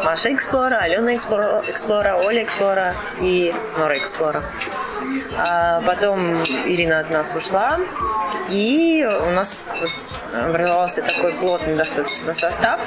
Маша 0.05 0.33
Эксплора, 0.33 0.79
Алена 0.79 1.15
Эксплора, 1.15 2.17
Оля 2.17 2.43
Эксплора 2.43 2.95
и 3.21 3.55
Нора 3.79 3.95
Эксплора. 3.95 4.43
А 5.37 5.81
потом 5.83 6.43
Ирина 6.67 7.01
от 7.01 7.11
нас 7.11 7.35
ушла, 7.35 7.79
и 8.49 9.09
у 9.29 9.31
нас 9.31 9.77
образовался 10.47 11.03
такой 11.03 11.33
плотный 11.33 11.75
достаточно 11.77 12.35
состав. 12.35 12.81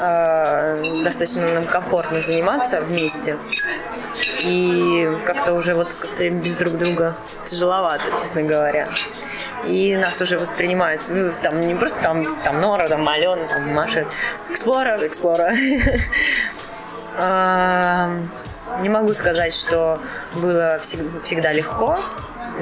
А, 0.00 0.80
Достаточно 1.04 1.46
нам 1.54 1.64
комфортно 1.66 2.20
заниматься 2.20 2.80
вместе. 2.80 3.36
И 4.40 5.10
как-то 5.26 5.52
уже 5.52 5.74
вот 5.74 5.92
как-то 5.92 6.28
без 6.30 6.54
друг 6.54 6.74
друга 6.74 7.14
тяжеловато, 7.44 8.04
честно 8.12 8.42
говоря. 8.42 8.88
И 9.66 9.94
нас 9.96 10.20
уже 10.22 10.38
воспринимают, 10.38 11.02
ну, 11.08 11.30
там 11.42 11.60
не 11.60 11.74
просто 11.74 12.00
там, 12.02 12.24
там 12.44 12.60
Нора, 12.62 12.88
там 12.88 13.06
Алена, 13.06 13.46
там 13.46 13.74
Маша, 13.74 14.06
Эксплора, 14.48 15.06
Эксплора. 15.06 15.54
Не 18.80 18.88
могу 18.88 19.12
сказать, 19.14 19.52
что 19.54 20.00
было 20.34 20.78
всег- 20.80 21.22
всегда 21.22 21.52
легко, 21.52 21.98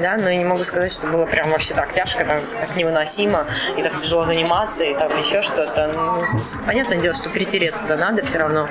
да, 0.01 0.17
но 0.17 0.29
и 0.29 0.37
не 0.37 0.45
могу 0.45 0.63
сказать, 0.63 0.91
что 0.91 1.07
было 1.07 1.25
прям 1.25 1.49
вообще 1.51 1.73
так 1.73 1.91
тяжко, 1.93 2.25
так, 2.25 2.41
так 2.59 2.75
невыносимо, 2.75 3.45
и 3.77 3.83
так 3.83 3.95
тяжело 3.95 4.23
заниматься, 4.23 4.83
и 4.83 4.93
так 4.95 5.11
еще 5.17 5.41
что-то. 5.41 5.87
Ну, 5.93 6.23
понятное 6.65 6.97
дело, 6.99 7.13
что 7.13 7.29
перетереться-то 7.29 7.95
надо 7.97 8.23
все 8.25 8.39
равно. 8.39 8.67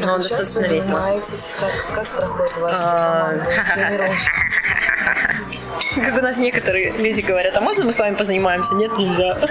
Но 0.00 0.18
достаточно 0.18 0.66
весело. 0.66 1.00
Как, 1.60 1.94
как 1.94 2.06
проходит 2.16 2.56
ваша 2.58 2.76
А, 2.84 3.28
команда? 3.74 4.06
Как 5.94 6.18
у 6.18 6.22
нас 6.22 6.38
некоторые 6.38 6.92
люди 6.92 7.20
говорят, 7.20 7.56
а 7.56 7.60
можно 7.60 7.84
мы 7.84 7.92
с 7.92 7.98
вами 7.98 8.14
позанимаемся? 8.14 8.74
Нет, 8.74 8.92
нельзя. 8.98 9.36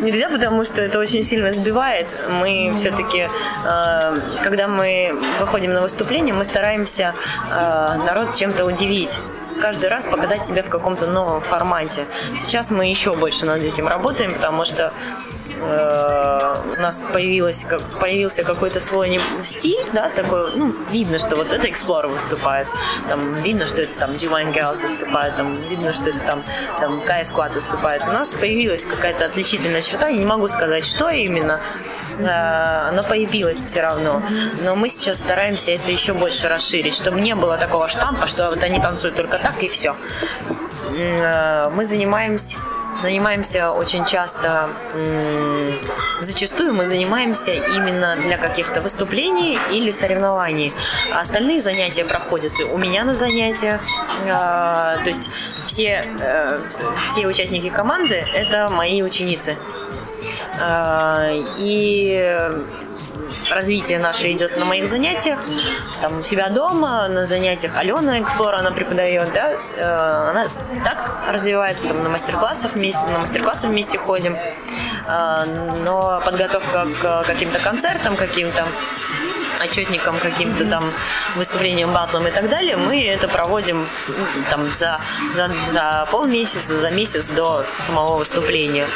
Нельзя, 0.00 0.28
потому 0.28 0.64
что 0.64 0.82
это 0.82 0.98
очень 0.98 1.22
сильно 1.22 1.52
сбивает. 1.52 2.14
Мы 2.40 2.72
все-таки, 2.76 3.28
когда 4.42 4.68
мы 4.68 5.14
выходим 5.40 5.72
на 5.72 5.82
выступление, 5.82 6.34
мы 6.34 6.44
стараемся 6.44 7.14
э, 7.50 7.96
народ 8.06 8.34
чем-то 8.34 8.64
удивить 8.64 9.18
каждый 9.60 9.90
раз 9.90 10.06
показать 10.06 10.46
себя 10.46 10.62
в 10.62 10.68
каком-то 10.68 11.06
новом 11.06 11.40
формате. 11.40 12.06
Сейчас 12.36 12.70
мы 12.70 12.86
еще 12.86 13.12
больше 13.12 13.46
над 13.46 13.60
этим 13.60 13.88
работаем, 13.88 14.32
потому 14.32 14.64
что 14.64 14.92
э, 15.60 16.56
у 16.78 16.80
нас 16.80 17.02
появилось, 17.12 17.64
как, 17.64 17.82
появился 17.98 18.42
какой-то 18.42 18.80
свой 18.80 19.20
стиль, 19.44 19.84
да, 19.92 20.10
такой, 20.10 20.54
ну, 20.56 20.74
видно, 20.90 21.18
что 21.18 21.36
вот 21.36 21.52
это 21.52 21.66
Explorer 21.66 22.08
выступает, 22.08 22.66
там, 23.08 23.34
видно, 23.36 23.66
что 23.66 23.82
это 23.82 23.94
там 23.98 24.12
Divine 24.12 24.52
Girls 24.52 24.82
выступает, 24.82 25.36
там, 25.36 25.56
видно, 25.68 25.92
что 25.92 26.10
это 26.10 26.18
там, 26.20 26.42
там 26.80 27.00
Kai 27.00 27.22
Squad 27.22 27.54
выступает. 27.54 28.02
У 28.02 28.12
нас 28.12 28.34
появилась 28.34 28.84
какая-то 28.84 29.26
отличительная 29.26 29.82
черта, 29.82 30.08
я 30.08 30.16
не 30.16 30.26
могу 30.26 30.48
сказать, 30.48 30.84
что 30.84 31.08
именно, 31.08 31.60
э, 32.18 32.24
она 32.24 33.02
появилась 33.02 33.62
все 33.64 33.82
равно, 33.82 34.22
но 34.62 34.76
мы 34.76 34.88
сейчас 34.88 35.18
стараемся 35.18 35.72
это 35.72 35.90
еще 35.90 36.14
больше 36.14 36.48
расширить, 36.48 36.94
чтобы 36.94 37.20
не 37.20 37.34
было 37.34 37.58
такого 37.58 37.88
штампа, 37.88 38.26
что 38.26 38.48
вот 38.48 38.62
они 38.64 38.80
танцуют 38.80 39.16
только 39.16 39.38
так 39.38 39.62
и 39.62 39.68
все. 39.68 39.94
Мы 40.90 41.84
занимаемся 41.84 42.56
занимаемся 42.98 43.70
очень 43.72 44.04
часто, 44.04 44.70
зачастую 46.20 46.74
мы 46.74 46.84
занимаемся 46.84 47.52
именно 47.52 48.16
для 48.16 48.38
каких-то 48.38 48.80
выступлений 48.80 49.58
или 49.70 49.90
соревнований. 49.92 50.72
А 51.12 51.20
остальные 51.20 51.60
занятия 51.60 52.04
проходят 52.04 52.52
у 52.72 52.78
меня 52.78 53.04
на 53.04 53.14
занятиях. 53.14 53.80
А, 54.30 54.96
То 54.96 55.06
есть 55.06 55.30
все, 55.66 56.04
э, 56.20 56.60
все 57.10 57.26
участники 57.26 57.70
команды– 57.70 58.24
это 58.34 58.68
мои 58.68 59.02
ученицы. 59.02 59.56
А, 60.60 61.30
И 61.58 62.40
развитие 63.50 63.98
наше 63.98 64.30
идет 64.32 64.56
на 64.56 64.64
моих 64.64 64.88
занятиях, 64.88 65.40
там 66.00 66.20
у 66.20 66.24
себя 66.24 66.48
дома, 66.48 67.08
на 67.08 67.24
занятиях 67.24 67.76
Алена 67.76 68.20
Эксплора, 68.20 68.58
она 68.58 68.70
преподает, 68.70 69.28
да, 69.32 69.52
э, 69.52 70.30
она 70.30 70.46
так 70.84 71.24
развивается, 71.28 71.88
там 71.88 72.02
на 72.02 72.08
мастер-классах 72.08 72.74
вместе, 72.74 73.02
на 73.06 73.18
мастер-классы 73.18 73.68
вместе 73.68 73.98
ходим, 73.98 74.36
Э, 75.10 75.44
но 75.84 76.20
подготовка 76.24 76.86
к 77.00 77.24
каким-то 77.26 77.58
концертам, 77.58 78.16
каким-то 78.16 78.66
отчетникам, 79.60 80.18
каким-то 80.18 80.64
там 80.64 80.92
выступлениям, 81.36 81.92
батлам 81.92 82.26
и 82.26 82.30
так 82.30 82.48
далее, 82.48 82.76
мы 82.76 83.04
это 83.04 83.28
проводим 83.28 83.86
там 84.50 84.70
за, 84.72 85.00
за, 85.34 85.50
за 85.70 86.06
полмесяца, 86.10 86.78
за 86.78 86.90
месяц 86.90 87.28
до 87.28 87.64
самого 87.86 88.16
выступления. 88.16 88.86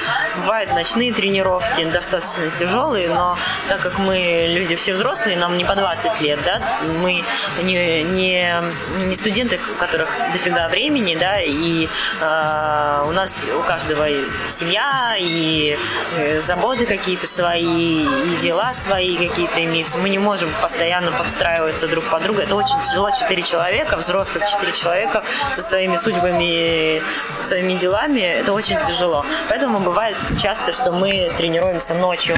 Бывают 0.42 0.72
ночные 0.72 1.12
тренировки, 1.12 1.84
достаточно 1.84 2.50
тяжелые, 2.58 3.08
но 3.08 3.36
так 3.68 3.80
как 3.80 3.98
мы 3.98 4.46
люди 4.48 4.76
все 4.76 4.94
взрослые, 4.94 5.36
нам 5.36 5.56
не 5.56 5.64
по 5.64 5.74
20 5.74 6.20
лет, 6.20 6.38
да, 6.44 6.60
мы 7.00 7.22
не, 7.62 8.02
не, 8.02 8.62
не 9.06 9.14
студенты, 9.14 9.58
у 9.72 9.78
которых 9.78 10.08
дофига 10.32 10.68
времени, 10.68 11.16
да, 11.18 11.40
и 11.40 11.88
э, 12.20 13.04
у 13.06 13.12
нас 13.12 13.44
у 13.58 13.62
каждого 13.62 14.08
семья, 14.48 15.16
и 15.18 15.76
э, 16.16 16.40
заботы 16.40 16.86
какие-то 16.86 17.26
свои, 17.26 18.04
и 18.04 18.36
дела 18.42 18.72
свои 18.72 19.16
какие-то 19.16 19.64
имеются. 19.64 19.98
Мы 19.98 20.08
не 20.08 20.18
можем 20.18 20.48
постоянно 20.60 21.12
подстраиваться 21.12 21.88
друг 21.88 22.04
под 22.04 22.22
друга. 22.22 22.42
Это 22.42 22.54
очень 22.54 22.80
тяжело. 22.80 23.10
Четыре 23.10 23.42
человека, 23.42 23.96
взрослых 23.96 24.44
четыре 24.48 24.72
человека 24.72 25.22
со 25.52 25.62
своими 25.62 25.96
судьбами, 25.96 27.02
своими 27.42 27.74
делами. 27.74 28.20
Это 28.20 28.52
очень 28.52 28.78
тяжело. 28.86 29.24
Поэтому 29.48 29.80
бывает 29.80 30.16
часто, 30.40 30.72
что 30.72 30.92
мы 30.92 31.32
тренируемся 31.36 31.94
ночью. 31.94 32.36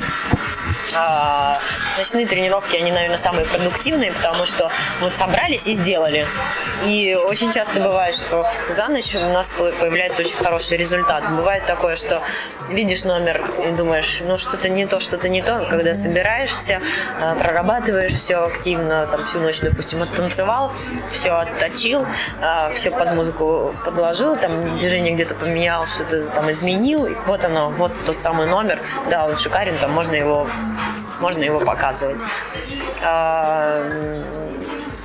А, 0.95 1.59
ночные 1.99 2.26
тренировки, 2.26 2.76
они, 2.76 2.93
наверное, 2.93 3.18
самые 3.18 3.47
продуктивные, 3.47 4.12
потому 4.12 4.47
что 4.47 4.70
вот 5.01 5.16
собрались 5.16 5.66
и 5.66 5.72
сделали. 5.72 6.26
И 6.84 7.14
очень 7.14 7.53
часто 7.53 7.80
бывает, 7.80 8.14
что 8.14 8.47
за 8.68 8.89
ночь 8.89 9.14
у 9.14 9.32
нас 9.32 9.53
появляется 9.53 10.22
очень 10.22 10.37
хороший 10.37 10.76
результат. 10.76 11.24
Бывает 11.30 11.66
такое, 11.66 11.97
что 11.97 12.22
видишь 12.68 13.05
номер 13.05 13.41
и 13.66 13.70
думаешь, 13.72 14.22
ну 14.24 14.39
что-то 14.39 14.68
не 14.68 14.87
то, 14.87 15.01
что-то 15.01 15.28
не 15.28 15.43
то, 15.43 15.66
когда 15.68 15.95
собираешься, 15.95 16.80
а, 17.20 17.34
прорабатываешь 17.34 18.12
все 18.12 18.45
активно, 18.45 19.07
там 19.07 19.24
всю 19.26 19.41
ночь, 19.41 19.61
допустим, 19.61 20.03
оттанцевал, 20.03 20.72
все 21.12 21.32
отточил, 21.32 22.07
а, 22.41 22.70
все 22.74 22.91
под 22.91 23.14
музыку 23.14 23.74
подложил, 23.84 24.37
там 24.37 24.78
движение 24.78 25.14
где-то 25.14 25.34
поменял, 25.34 25.87
что-то 25.87 26.26
там 26.26 26.51
изменил, 26.51 27.07
и 27.07 27.14
вот 27.26 27.45
оно, 27.45 27.70
вот 27.70 27.93
тот 28.05 28.20
самый 28.20 28.47
номер, 28.47 28.78
да, 29.11 29.26
он 29.26 29.37
шикарен, 29.37 29.74
там 29.78 29.93
можно 29.93 30.14
его 30.14 30.47
можно 31.21 31.43
его 31.43 31.61
показывать. 31.61 32.21
А, 33.03 33.89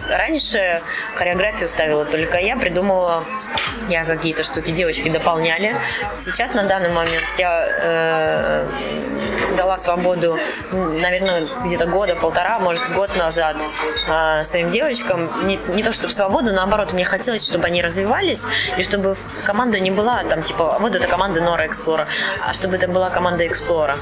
раньше 0.09 0.82
хореографию 1.16 1.70
ставила 1.70 2.05
только 2.05 2.38
я, 2.38 2.55
придумывала 2.57 3.24
я 3.89 4.05
какие-то 4.05 4.43
штуки 4.43 4.72
девочки 4.72 5.09
дополняли. 5.09 5.76
Сейчас 6.18 6.53
на 6.53 6.64
данный 6.64 6.93
момент 6.93 7.24
я 7.38 7.68
э, 7.82 8.66
дала 9.57 9.78
свободу, 9.78 10.38
наверное, 10.72 11.47
где-то 11.66 11.88
года, 11.88 12.16
полтора, 12.16 12.59
может, 12.59 12.91
год 12.93 13.16
назад 13.16 13.57
э, 14.07 14.43
своим 14.43 14.70
девочкам. 14.70 15.30
Не, 15.43 15.59
не 15.70 15.84
то 15.84 15.91
чтобы 15.93 16.14
свободу, 16.14 16.53
наоборот, 16.53 16.93
мне 16.93 17.05
хотелось, 17.05 17.45
чтобы 17.45 17.66
они 17.66 17.82
развивались, 17.82 18.45
и 18.78 18.84
чтобы 18.84 19.16
команда 19.45 19.80
не 19.80 19.91
была 19.91 20.24
там, 20.24 20.41
типа, 20.43 20.78
вот 20.80 20.95
эта 20.95 21.07
команда 21.07 21.41
Нора 21.41 21.68
Эксплора, 21.68 22.07
а 22.47 22.53
чтобы 22.53 22.76
это 22.76 22.88
была 22.88 23.09
команда 23.09 23.45
Эксплора. 23.47 23.97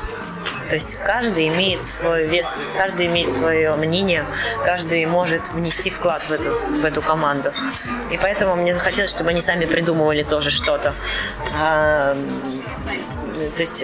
То 0.70 0.76
есть 0.76 0.98
каждый 1.04 1.48
имеет 1.48 1.86
свой 1.88 2.28
вес, 2.28 2.56
каждый 2.78 3.08
имеет 3.08 3.32
свое 3.32 3.76
мнение, 3.76 4.26
каждый 4.64 5.06
может 5.06 5.50
внести 5.50 5.90
вклад 5.90 6.24
в 6.24 6.32
эту, 6.32 6.54
в 6.54 6.86
эту 6.86 7.02
команду. 7.02 7.52
И 8.12 8.18
поэтому 8.18 8.56
мне 8.56 8.74
захотелось, 8.74 9.10
чтобы 9.12 9.32
они 9.32 9.42
сами 9.42 9.66
придумывали 9.66 10.24
тоже 10.24 10.52
что-то. 10.52 10.94
А, 11.60 12.16
то 13.56 13.62
есть 13.62 13.84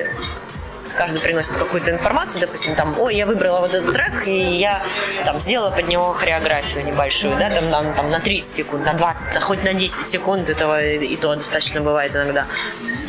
каждый 0.95 1.21
приносит 1.21 1.57
какую-то 1.57 1.91
информацию, 1.91 2.41
допустим, 2.41 2.75
там, 2.75 2.95
ой, 2.99 3.15
я 3.15 3.25
выбрала 3.25 3.59
вот 3.59 3.73
этот 3.73 3.93
трек, 3.93 4.27
и 4.27 4.57
я 4.57 4.81
там 5.25 5.39
сделала 5.39 5.71
под 5.71 5.87
него 5.87 6.13
хореографию 6.13 6.85
небольшую, 6.85 7.37
да, 7.37 7.49
там, 7.49 7.69
там, 7.69 7.93
там 7.93 8.09
на 8.09 8.19
30 8.19 8.51
секунд, 8.51 8.85
на 8.85 8.93
20, 8.93 9.41
хоть 9.41 9.63
на 9.63 9.73
10 9.73 10.05
секунд 10.05 10.49
этого 10.49 10.83
и 10.83 11.15
то 11.17 11.35
достаточно 11.35 11.81
бывает 11.81 12.15
иногда. 12.15 12.45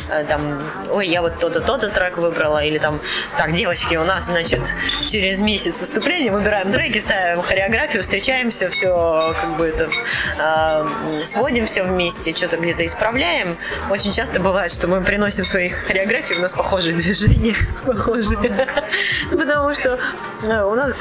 Э, 0.09 0.23
там, 0.23 0.63
ой, 0.89 1.07
я 1.07 1.21
вот 1.21 1.39
то-то, 1.39 1.61
то-то 1.61 1.89
трек 1.89 2.17
выбрала, 2.17 2.63
или 2.63 2.77
там, 2.77 2.99
так, 3.37 3.53
девочки, 3.53 3.95
у 3.95 4.03
нас, 4.03 4.25
значит, 4.25 4.73
через 5.05 5.41
месяц 5.41 5.79
выступления 5.79 6.31
выбираем 6.31 6.71
треки, 6.71 6.99
ставим 6.99 7.41
хореографию, 7.41 8.01
встречаемся, 8.03 8.69
все, 8.69 9.33
как 9.39 9.57
бы 9.57 9.67
это, 9.67 9.89
э, 10.37 11.25
сводим 11.25 11.65
все 11.65 11.83
вместе, 11.83 12.33
что-то 12.33 12.57
где-то 12.57 12.85
исправляем. 12.85 13.57
Очень 13.89 14.11
часто 14.13 14.39
бывает, 14.39 14.71
что 14.71 14.87
мы 14.87 15.03
приносим 15.03 15.43
свои 15.43 15.69
хореографии, 15.69 16.35
у 16.35 16.41
нас 16.41 16.53
похожие 16.53 16.95
движения, 16.95 17.55
похожие. 17.85 18.67
Потому 19.31 19.73
что 19.73 19.97
э, 20.43 20.63
у 20.63 20.75
нас 20.75 20.93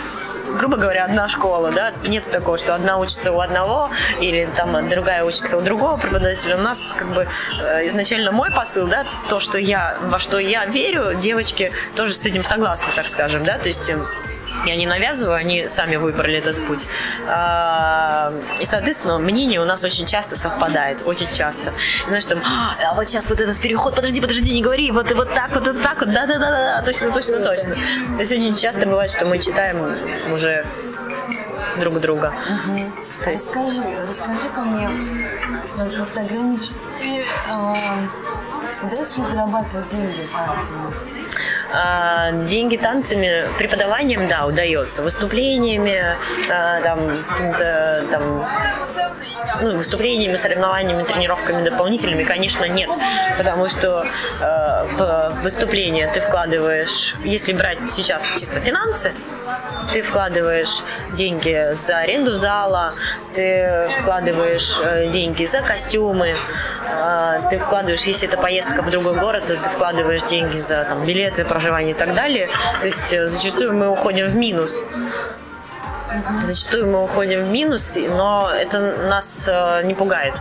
грубо 0.58 0.76
говоря, 0.76 1.04
одна 1.04 1.28
школа, 1.28 1.72
да, 1.72 1.92
нет 2.06 2.30
такого, 2.30 2.56
что 2.56 2.74
одна 2.74 2.98
учится 2.98 3.32
у 3.32 3.40
одного 3.40 3.90
или 4.20 4.48
там 4.56 4.88
другая 4.88 5.24
учится 5.24 5.58
у 5.58 5.60
другого 5.60 5.96
преподавателя. 5.96 6.56
У 6.56 6.60
нас 6.60 6.94
как 6.96 7.08
бы 7.08 7.26
э, 7.62 7.86
изначально 7.86 8.32
мой 8.32 8.50
посыл, 8.54 8.86
да, 8.86 9.04
то, 9.28 9.40
что 9.40 9.58
я, 9.58 9.96
во 10.02 10.18
что 10.18 10.38
я 10.38 10.64
верю, 10.66 11.14
девочки 11.14 11.72
тоже 11.94 12.14
с 12.14 12.24
этим 12.24 12.44
согласны, 12.44 12.86
так 12.94 13.08
скажем, 13.08 13.44
да, 13.44 13.58
то 13.58 13.68
есть 13.68 13.88
эм, 13.90 14.06
я 14.64 14.76
не 14.76 14.86
навязываю, 14.86 15.36
они 15.36 15.68
сами 15.68 15.96
выбрали 15.96 16.38
этот 16.38 16.64
путь. 16.66 16.86
А, 17.28 18.32
и, 18.58 18.64
соответственно, 18.64 19.18
мнение 19.18 19.60
у 19.60 19.64
нас 19.64 19.84
очень 19.84 20.06
часто 20.06 20.36
совпадает, 20.36 20.98
очень 21.04 21.28
часто. 21.32 21.72
знаешь, 22.06 22.26
там, 22.26 22.40
а 22.44 22.94
вот 22.94 23.08
сейчас 23.08 23.28
вот 23.28 23.40
этот 23.40 23.60
переход, 23.60 23.94
подожди, 23.94 24.20
подожди, 24.20 24.52
не 24.52 24.62
говори, 24.62 24.90
вот, 24.90 25.12
вот 25.12 25.34
так, 25.34 25.54
вот, 25.54 25.66
вот 25.66 25.82
так, 25.82 26.00
вот, 26.00 26.12
да-да-да, 26.12 26.82
точно, 26.84 27.10
точно, 27.12 27.40
точно. 27.40 27.74
То 27.74 28.20
есть 28.20 28.32
очень 28.32 28.56
часто 28.56 28.86
бывает, 28.86 29.10
что 29.10 29.26
мы 29.26 29.38
читаем 29.38 29.94
уже 30.32 30.64
друг 31.78 32.00
друга. 32.00 32.32
Угу. 32.48 32.78
То 33.24 33.30
есть... 33.30 33.46
Расскажи, 33.46 33.82
расскажи 34.08 34.48
ко 34.54 34.60
мне 34.62 34.88
в 34.88 36.00
Инстаграме, 36.00 36.58
что 36.62 36.78
ты 37.00 37.18
э, 37.20 37.74
удается 38.82 39.20
ли 39.20 39.26
зарабатывать 39.26 39.88
деньги 39.90 40.26
танцами? 40.32 40.92
А, 41.76 42.32
деньги 42.32 42.76
танцами, 42.76 43.46
преподаванием, 43.58 44.28
да, 44.28 44.46
удается. 44.46 45.02
Выступлениями, 45.02 46.16
а, 46.50 46.80
там, 46.80 46.98
каким-то 47.28 48.04
там 48.10 48.46
ну, 49.60 49.74
выступлениями, 49.76 50.36
соревнованиями, 50.36 51.02
тренировками 51.02 51.64
дополнительными, 51.64 52.24
конечно, 52.24 52.64
нет. 52.64 52.90
Потому 53.38 53.68
что 53.68 54.06
э, 54.40 54.86
в 54.92 55.36
выступление 55.42 56.08
ты 56.12 56.20
вкладываешь, 56.20 57.14
если 57.24 57.52
брать 57.52 57.78
сейчас 57.90 58.24
чисто 58.38 58.60
финансы, 58.60 59.12
ты 59.92 60.02
вкладываешь 60.02 60.82
деньги 61.12 61.74
за 61.74 61.98
аренду 61.98 62.34
зала, 62.34 62.92
ты 63.34 63.88
вкладываешь 64.00 64.78
э, 64.82 65.08
деньги 65.08 65.44
за 65.44 65.62
костюмы, 65.62 66.36
ты 67.50 67.58
вкладываешь, 67.58 68.02
если 68.02 68.28
это 68.28 68.38
поездка 68.38 68.82
в 68.82 68.90
другой 68.90 69.18
город, 69.18 69.46
то 69.46 69.56
ты 69.56 69.68
вкладываешь 69.68 70.22
деньги 70.22 70.56
за 70.56 70.84
там, 70.84 71.04
билеты, 71.04 71.44
проживание 71.44 71.65
и 71.90 71.94
так 71.94 72.14
далее. 72.14 72.48
То 72.80 72.86
есть 72.86 73.12
э, 73.12 73.26
зачастую 73.26 73.74
мы 73.74 73.88
уходим 73.88 74.28
в 74.28 74.36
минус. 74.36 74.82
Зачастую 76.40 76.86
мы 76.86 77.02
уходим 77.02 77.44
в 77.44 77.50
минус, 77.50 77.96
но 77.96 78.50
это 78.52 78.78
нас 79.08 79.48
э, 79.50 79.82
не 79.84 79.94
пугает. 79.94 80.34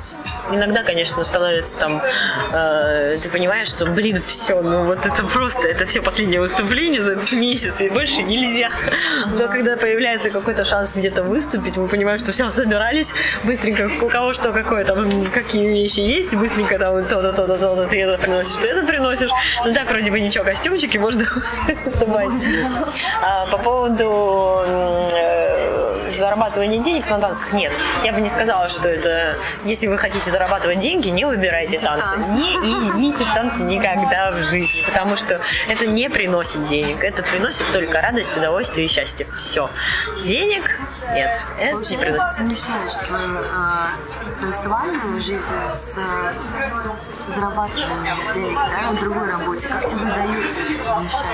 Иногда, 0.52 0.84
конечно, 0.84 1.24
становится 1.24 1.78
там, 1.78 2.02
э, 2.54 3.18
ты 3.22 3.30
понимаешь, 3.30 3.68
что, 3.68 3.86
блин, 3.86 4.22
все, 4.26 4.62
ну 4.62 4.86
вот 4.86 5.06
это 5.06 5.24
просто, 5.26 5.68
это 5.68 5.86
все 5.86 6.02
последнее 6.02 6.40
выступление 6.40 7.02
за 7.02 7.14
этот 7.14 7.32
месяц, 7.34 7.82
и 7.82 7.90
больше 7.90 8.22
нельзя. 8.24 8.70
Но 9.32 9.48
когда 9.48 9.76
появляется 9.76 10.30
какой-то 10.30 10.64
шанс 10.64 10.96
где-то 10.96 11.24
выступить, 11.24 11.78
мы 11.78 11.88
понимаем, 11.88 12.20
что 12.20 12.32
все, 12.32 12.50
собирались, 12.52 13.14
быстренько, 13.44 13.90
у 14.02 14.10
кого 14.10 14.34
что, 14.34 14.54
какое 14.54 14.86
там, 14.86 15.26
какие 15.34 15.68
вещи 15.68 16.00
есть, 16.00 16.36
быстренько 16.36 16.78
там 16.80 17.04
то-то, 17.06 17.34
то-то, 17.34 17.58
то-то, 17.58 17.88
ты 17.88 18.02
это 18.02 18.22
приносишь, 18.22 18.58
ты 18.58 18.68
это 18.68 18.86
приносишь. 18.86 19.32
Ну 19.66 19.74
так, 19.74 19.90
вроде 19.90 20.12
бы 20.12 20.20
ничего, 20.20 20.44
костюмчики 20.44 20.98
можно 20.98 21.26
выступать. 21.84 22.32
А, 23.22 23.46
по 23.48 23.58
поводу 23.58 24.64
э, 24.66 25.45
зарабатывания 26.18 26.80
денег 26.80 27.10
на 27.10 27.20
танцах 27.20 27.54
нет. 27.54 27.72
Я 28.04 28.14
бы 28.14 28.22
не 28.22 28.30
сказала, 28.30 28.68
что 28.70 28.90
это, 28.90 29.38
если 29.64 29.88
вы 29.88 29.98
хотите 29.98 30.30
зарабатывать 30.30 30.80
деньги, 30.80 31.10
не 31.10 31.26
выбирайте 31.26 31.80
танцы. 31.80 32.18
Не 32.32 32.56
идите 32.56 33.24
в 33.24 33.34
танцы 33.34 33.64
никогда 33.64 34.32
в 34.32 34.44
жизни, 34.44 34.84
потому 34.86 35.16
что 35.16 35.40
это 35.70 35.88
не 35.88 36.10
приносит 36.10 36.66
денег. 36.68 37.04
Это 37.04 37.24
приносит 37.24 37.66
только 37.72 38.02
радость, 38.02 38.36
удовольствие 38.38 38.86
и 38.86 38.90
счастье. 38.90 39.28
Все. 39.38 39.70
Денег 40.24 40.80
нет. 41.14 41.46
Это 41.60 41.72
Получается, 41.72 41.92
не 41.94 41.98
приносит. 41.98 42.30
Ты 42.30 42.36
совмещаешь 42.36 42.92
свою 42.92 43.40
э, 43.40 44.42
танцевальную 44.42 45.22
жизнь 45.22 45.42
с 45.74 45.98
э, 45.98 47.34
зарабатыванием 47.34 48.18
денег 48.34 48.56
да, 48.56 48.92
на 48.92 49.00
другой 49.00 49.32
работе. 49.32 49.68
Как 49.68 49.86
тебе 49.86 50.02
удается 50.02 50.78
совмещать? 50.78 51.26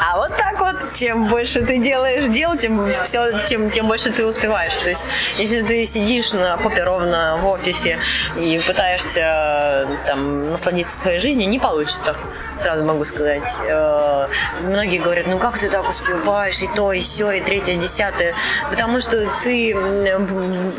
А 0.00 0.16
вот 0.16 0.36
так 0.36 0.58
вот. 0.58 0.92
Чем 0.94 1.26
больше 1.26 1.64
ты 1.64 1.78
делаешь 1.78 2.24
дел, 2.24 2.56
тем, 2.56 2.88
все, 3.04 3.44
тем, 3.46 3.70
тем 3.70 3.86
больше 3.86 4.10
ты 4.10 4.24
успеваешь. 4.28 4.76
То 4.76 4.88
есть, 4.88 5.04
если 5.38 5.62
ты 5.62 5.84
сидишь 5.86 6.32
на 6.32 6.56
попе 6.56 6.82
ровно 6.84 7.38
в 7.40 7.46
офисе 7.46 7.98
и 8.38 8.60
пытаешься 8.66 9.88
там 10.06 10.52
насладиться 10.52 10.96
своей 10.96 11.18
жизнью, 11.18 11.48
не 11.48 11.58
получится 11.58 12.16
сразу 12.60 12.84
могу 12.84 13.04
сказать. 13.04 13.48
Э, 13.68 14.26
многие 14.64 14.98
говорят, 14.98 15.26
ну 15.26 15.38
как 15.38 15.58
ты 15.58 15.68
так 15.68 15.88
успеваешь, 15.88 16.62
и 16.62 16.68
то, 16.68 16.92
и 16.92 17.00
все, 17.00 17.30
и 17.32 17.40
третье, 17.40 17.72
и 17.72 17.76
десятое. 17.76 18.34
Потому 18.70 19.00
что 19.00 19.26
ты 19.42 19.74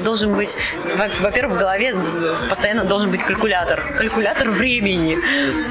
должен 0.03 0.35
быть, 0.35 0.55
во-первых, 1.19 1.57
в 1.57 1.59
голове 1.59 1.95
постоянно 2.49 2.83
должен 2.83 3.11
быть 3.11 3.23
калькулятор. 3.23 3.81
Калькулятор 3.97 4.49
времени. 4.49 5.17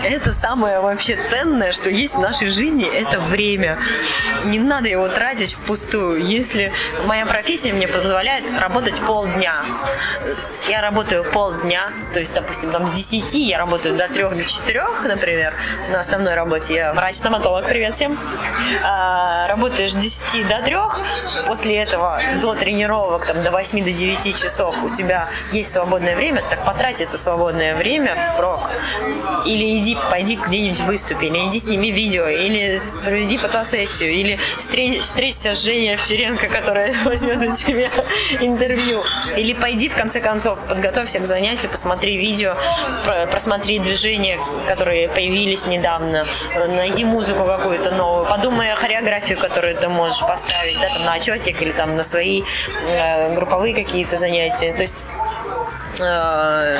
Это 0.05 0.33
самое 0.33 0.81
вообще 0.81 1.19
ценное, 1.29 1.73
что 1.73 1.91
есть 1.91 2.15
в 2.15 2.21
нашей 2.21 2.49
жизни, 2.49 2.87
это 2.87 3.21
время. 3.21 3.79
Не 4.45 4.59
надо 4.59 4.89
его 4.89 5.09
тратить 5.09 5.55
впустую. 5.55 6.25
Если 6.25 6.73
моя 7.07 7.27
профессия 7.27 7.73
мне 7.73 7.89
позволяет 7.89 8.45
работать 8.53 9.01
полдня, 9.01 9.63
я 10.69 10.83
работаю 10.83 11.25
полдня, 11.25 11.91
то 12.13 12.21
есть, 12.21 12.35
допустим, 12.35 12.71
там 12.71 12.87
с 12.87 12.93
10 12.93 13.35
я 13.35 13.59
работаю 13.59 13.97
до 13.97 14.09
3 14.09 14.23
до 14.25 14.45
4, 14.45 14.85
например, 15.05 15.55
на 15.99 16.03
основной 16.03 16.35
работе. 16.35 16.75
Я 16.75 16.93
врач-стоматолог, 16.93 17.67
привет 17.67 17.93
всем. 17.93 18.17
А, 18.85 19.49
работаешь 19.49 19.95
с 19.95 19.97
10 19.97 20.49
до 20.49 20.63
3, 20.63 20.77
после 21.49 21.77
этого 21.79 22.21
до 22.41 22.55
тренировок, 22.55 23.27
там, 23.27 23.43
до 23.43 23.51
8 23.51 23.85
до 23.85 23.91
9 23.91 24.41
часов 24.41 24.77
у 24.85 24.91
тебя 24.91 25.29
есть 25.51 25.73
свободное 25.73 26.15
время, 26.15 26.45
так 26.49 26.65
потрать 26.65 27.01
это 27.01 27.19
свободное 27.19 27.75
время 27.75 28.15
в 28.15 28.37
прок. 28.37 28.71
Или 29.45 29.81
иди, 29.81 29.99
пойди 30.09 30.37
где-нибудь 30.37 30.83
выступи, 30.83 31.25
или 31.25 31.49
иди 31.49 31.59
сними 31.59 31.91
видео, 31.91 32.29
или 32.29 32.79
проведи 33.05 33.37
фотосессию, 33.37 34.13
или 34.13 34.39
встреться 34.59 35.53
с 35.53 35.65
Женей 35.65 35.95
Овчаренко, 35.95 36.47
которая 36.47 36.95
возьмет 37.05 37.43
у 37.43 37.53
тебя 37.57 37.91
интервью. 38.41 39.03
Или 39.37 39.53
пойди, 39.53 39.89
в 39.89 39.97
конце 39.97 40.21
концов, 40.21 40.65
подготовься 40.69 41.19
к 41.19 41.27
занятию, 41.27 41.73
посмотри 41.73 42.17
видео, 42.17 42.57
просмотри 43.33 43.81
движения, 43.81 44.39
которые 44.69 45.09
появились 45.09 45.67
недавно, 45.67 45.88
недавно, 45.89 46.27
найди 46.75 47.05
музыку 47.05 47.45
какую-то 47.45 47.91
новую, 47.93 48.27
подумай 48.27 48.73
о 48.73 48.77
хореографии, 48.77 49.35
которую 49.35 49.77
ты 49.77 49.89
можешь 49.89 50.21
поставить, 50.21 50.79
да, 50.81 50.89
там, 50.89 51.05
на 51.05 51.15
отчетик 51.15 51.63
или 51.63 51.73
там 51.73 51.97
на 51.97 52.03
свои 52.03 52.43
э, 52.89 53.35
групповые 53.35 53.75
какие-то 53.75 54.19
занятия. 54.19 54.73
То 54.75 54.83
есть 54.83 55.05
э, 56.01 56.79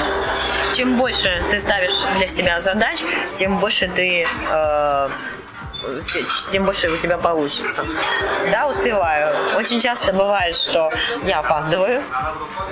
чем 0.77 0.97
больше 0.99 1.43
ты 1.51 1.59
ставишь 1.59 1.93
для 2.19 2.29
себя 2.29 2.61
задач, 2.61 3.01
тем 3.35 3.59
больше 3.59 3.89
ты 3.89 4.27
э, 4.51 5.09
тем 6.51 6.65
больше 6.65 6.89
у 6.91 6.97
тебя 6.97 7.19
получится. 7.19 7.85
Да, 8.53 8.67
успеваю. 8.67 9.33
Очень 9.57 9.81
часто 9.81 10.13
бывает, 10.13 10.55
что 10.55 10.91
я 11.25 11.41
опаздываю. 11.41 12.03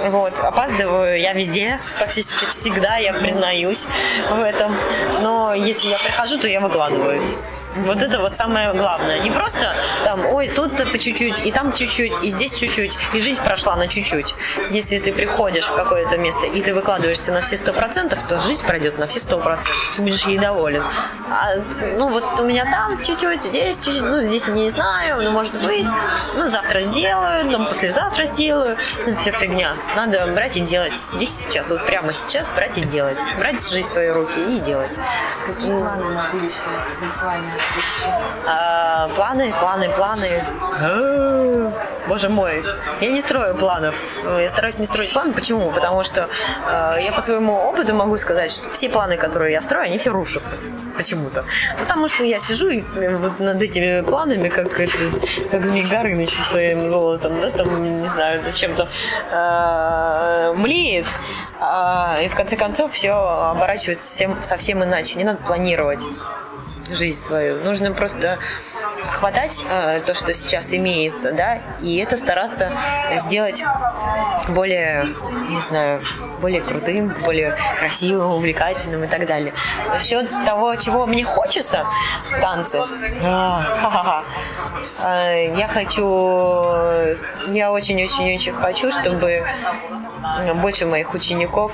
Вот, 0.05 0.39
опаздываю 0.41 1.21
я 1.21 1.33
везде, 1.33 1.81
практически 1.99 2.47
всегда, 2.47 2.97
я 2.97 3.13
признаюсь 3.13 3.87
в 4.31 4.41
этом. 4.41 4.75
Но 5.21 5.55
если 5.55 5.89
я 5.89 5.99
прихожу, 5.99 6.39
то 6.39 6.49
я 6.49 6.61
выкладываюсь. 6.61 7.37
Вот 7.85 8.03
это 8.03 8.21
вот 8.21 8.35
самое 8.35 8.73
главное. 8.73 9.21
Не 9.21 9.31
просто 9.31 9.75
там, 10.05 10.25
ой, 10.27 10.49
тут 10.49 10.77
по 10.77 10.99
чуть-чуть, 10.99 11.45
и 11.45 11.53
там 11.53 11.73
чуть-чуть, 11.73 12.23
и 12.23 12.31
здесь 12.31 12.55
чуть-чуть, 12.55 12.99
и 13.13 13.21
жизнь 13.21 13.43
прошла 13.43 13.77
на 13.77 13.89
чуть-чуть. 13.89 14.35
Если 14.71 14.99
ты 14.99 15.13
приходишь 15.13 15.67
в 15.67 15.75
какое-то 15.75 16.17
место, 16.17 16.47
и 16.47 16.63
ты 16.63 16.75
выкладываешься 16.75 17.33
на 17.33 17.41
все 17.41 17.57
сто 17.57 17.73
процентов, 17.73 18.21
то 18.29 18.39
жизнь 18.39 18.67
пройдет 18.67 18.99
на 18.99 19.07
все 19.07 19.21
сто 19.21 19.39
процентов. 19.39 19.95
Ты 19.97 20.03
будешь 20.03 20.27
ей 20.27 20.39
доволен. 20.39 20.83
А, 21.31 21.55
ну, 21.97 22.09
вот 22.09 22.41
у 22.41 22.45
меня 22.45 22.65
там 22.65 23.03
чуть-чуть, 23.03 23.43
здесь 23.43 23.79
чуть-чуть, 23.79 24.03
ну, 24.03 24.23
здесь 24.23 24.49
не 24.49 24.69
знаю, 24.69 25.23
ну, 25.23 25.31
может 25.31 25.61
быть, 25.63 25.89
ну, 26.35 26.49
завтра 26.49 26.81
сделаю, 26.81 27.51
там, 27.51 27.67
послезавтра 27.67 28.25
сделаю. 28.25 28.77
Ну, 29.07 29.17
вся 29.17 29.33
фигня. 29.33 29.77
Надо 29.97 30.27
брать 30.29 30.57
и 30.57 30.61
делать 30.61 30.95
здесь 30.95 31.35
сейчас, 31.45 31.71
вот 31.71 31.85
прямо 31.87 32.15
сейчас 32.15 32.51
брать 32.53 32.79
и 32.79 32.83
делать. 32.83 33.17
Брать 33.39 33.67
жизнь 33.69 33.89
в 33.89 33.91
свои 33.91 34.09
руки 34.09 34.39
и 34.39 34.59
делать. 34.61 34.97
Какие 35.47 35.73
планы 35.73 36.05
на 36.11 36.31
будущее 36.31 36.63
танцевальное? 37.01 37.53
А, 38.47 39.09
планы, 39.09 39.53
планы, 39.61 39.89
планы. 39.91 40.29
А, 40.81 41.73
боже 42.09 42.29
мой, 42.29 42.63
я 43.01 43.11
не 43.11 43.21
строю 43.21 43.55
планов. 43.55 43.97
Я 44.25 44.49
стараюсь 44.49 44.79
не 44.79 44.87
строить 44.87 45.13
планы. 45.13 45.33
Почему? 45.33 45.71
Потому 45.73 46.03
что 46.03 46.29
э, 46.69 46.93
я 47.01 47.13
по 47.13 47.21
своему 47.21 47.55
опыту 47.55 47.95
могу 47.95 48.17
сказать, 48.17 48.51
что 48.51 48.71
все 48.71 48.89
планы, 48.89 49.17
которые 49.17 49.53
я 49.53 49.61
строю, 49.61 49.87
они 49.87 49.99
все 49.99 50.11
рушатся. 50.11 50.57
Почему-то. 50.97 51.45
Потому 51.79 52.09
что 52.09 52.25
я 52.25 52.39
сижу 52.39 52.69
и 52.69 52.83
вот 52.83 53.41
над 53.41 53.61
этими 53.61 54.03
планами, 54.03 54.49
как, 54.49 54.71
как 54.71 54.91
Змей 55.63 55.85
Горыныч 55.85 56.31
своим 56.31 56.91
золотом, 56.91 57.41
да, 57.41 57.51
там, 57.51 58.03
не 58.03 58.09
знаю, 58.09 58.41
чем-то 58.55 58.89
э, 59.33 60.53
млеет. 60.57 61.07
Э, 61.61 62.25
и 62.25 62.29
в 62.29 62.35
конце 62.37 62.57
концов 62.57 62.93
все 62.93 63.13
оборачивается 63.13 64.05
совсем, 64.05 64.43
совсем 64.43 64.85
иначе. 64.85 65.17
Не 65.19 65.25
надо 65.25 65.39
планировать 65.39 66.03
жизнь 66.91 67.19
свою. 67.19 67.63
Нужно 67.63 67.93
просто 67.93 68.39
хватать 69.05 69.65
э, 69.69 70.01
то, 70.01 70.15
что 70.15 70.35
сейчас 70.35 70.73
имеется, 70.75 71.33
да, 71.33 71.61
и 71.81 71.97
это 71.97 72.17
стараться 72.17 72.73
сделать 73.17 73.63
более, 74.49 75.07
не 75.49 75.61
знаю, 75.61 76.03
более 76.41 76.61
крутым, 76.61 77.15
более 77.25 77.57
красивым, 77.79 78.33
увлекательным 78.33 79.05
и 79.05 79.07
так 79.07 79.27
далее. 79.27 79.53
Насчет 79.89 80.29
того, 80.45 80.77
чего 80.77 81.07
мне 81.07 81.25
хочется 81.25 81.85
в 82.29 82.41
танце, 82.41 82.83
а, 83.23 84.23
э, 85.03 85.55
я 85.57 85.69
хочу, 85.69 86.05
я 87.49 87.73
очень-очень-очень 87.73 88.53
хочу, 88.53 88.91
чтобы 88.91 89.45
больше 90.57 90.87
моих 90.87 91.15
учеников 91.15 91.73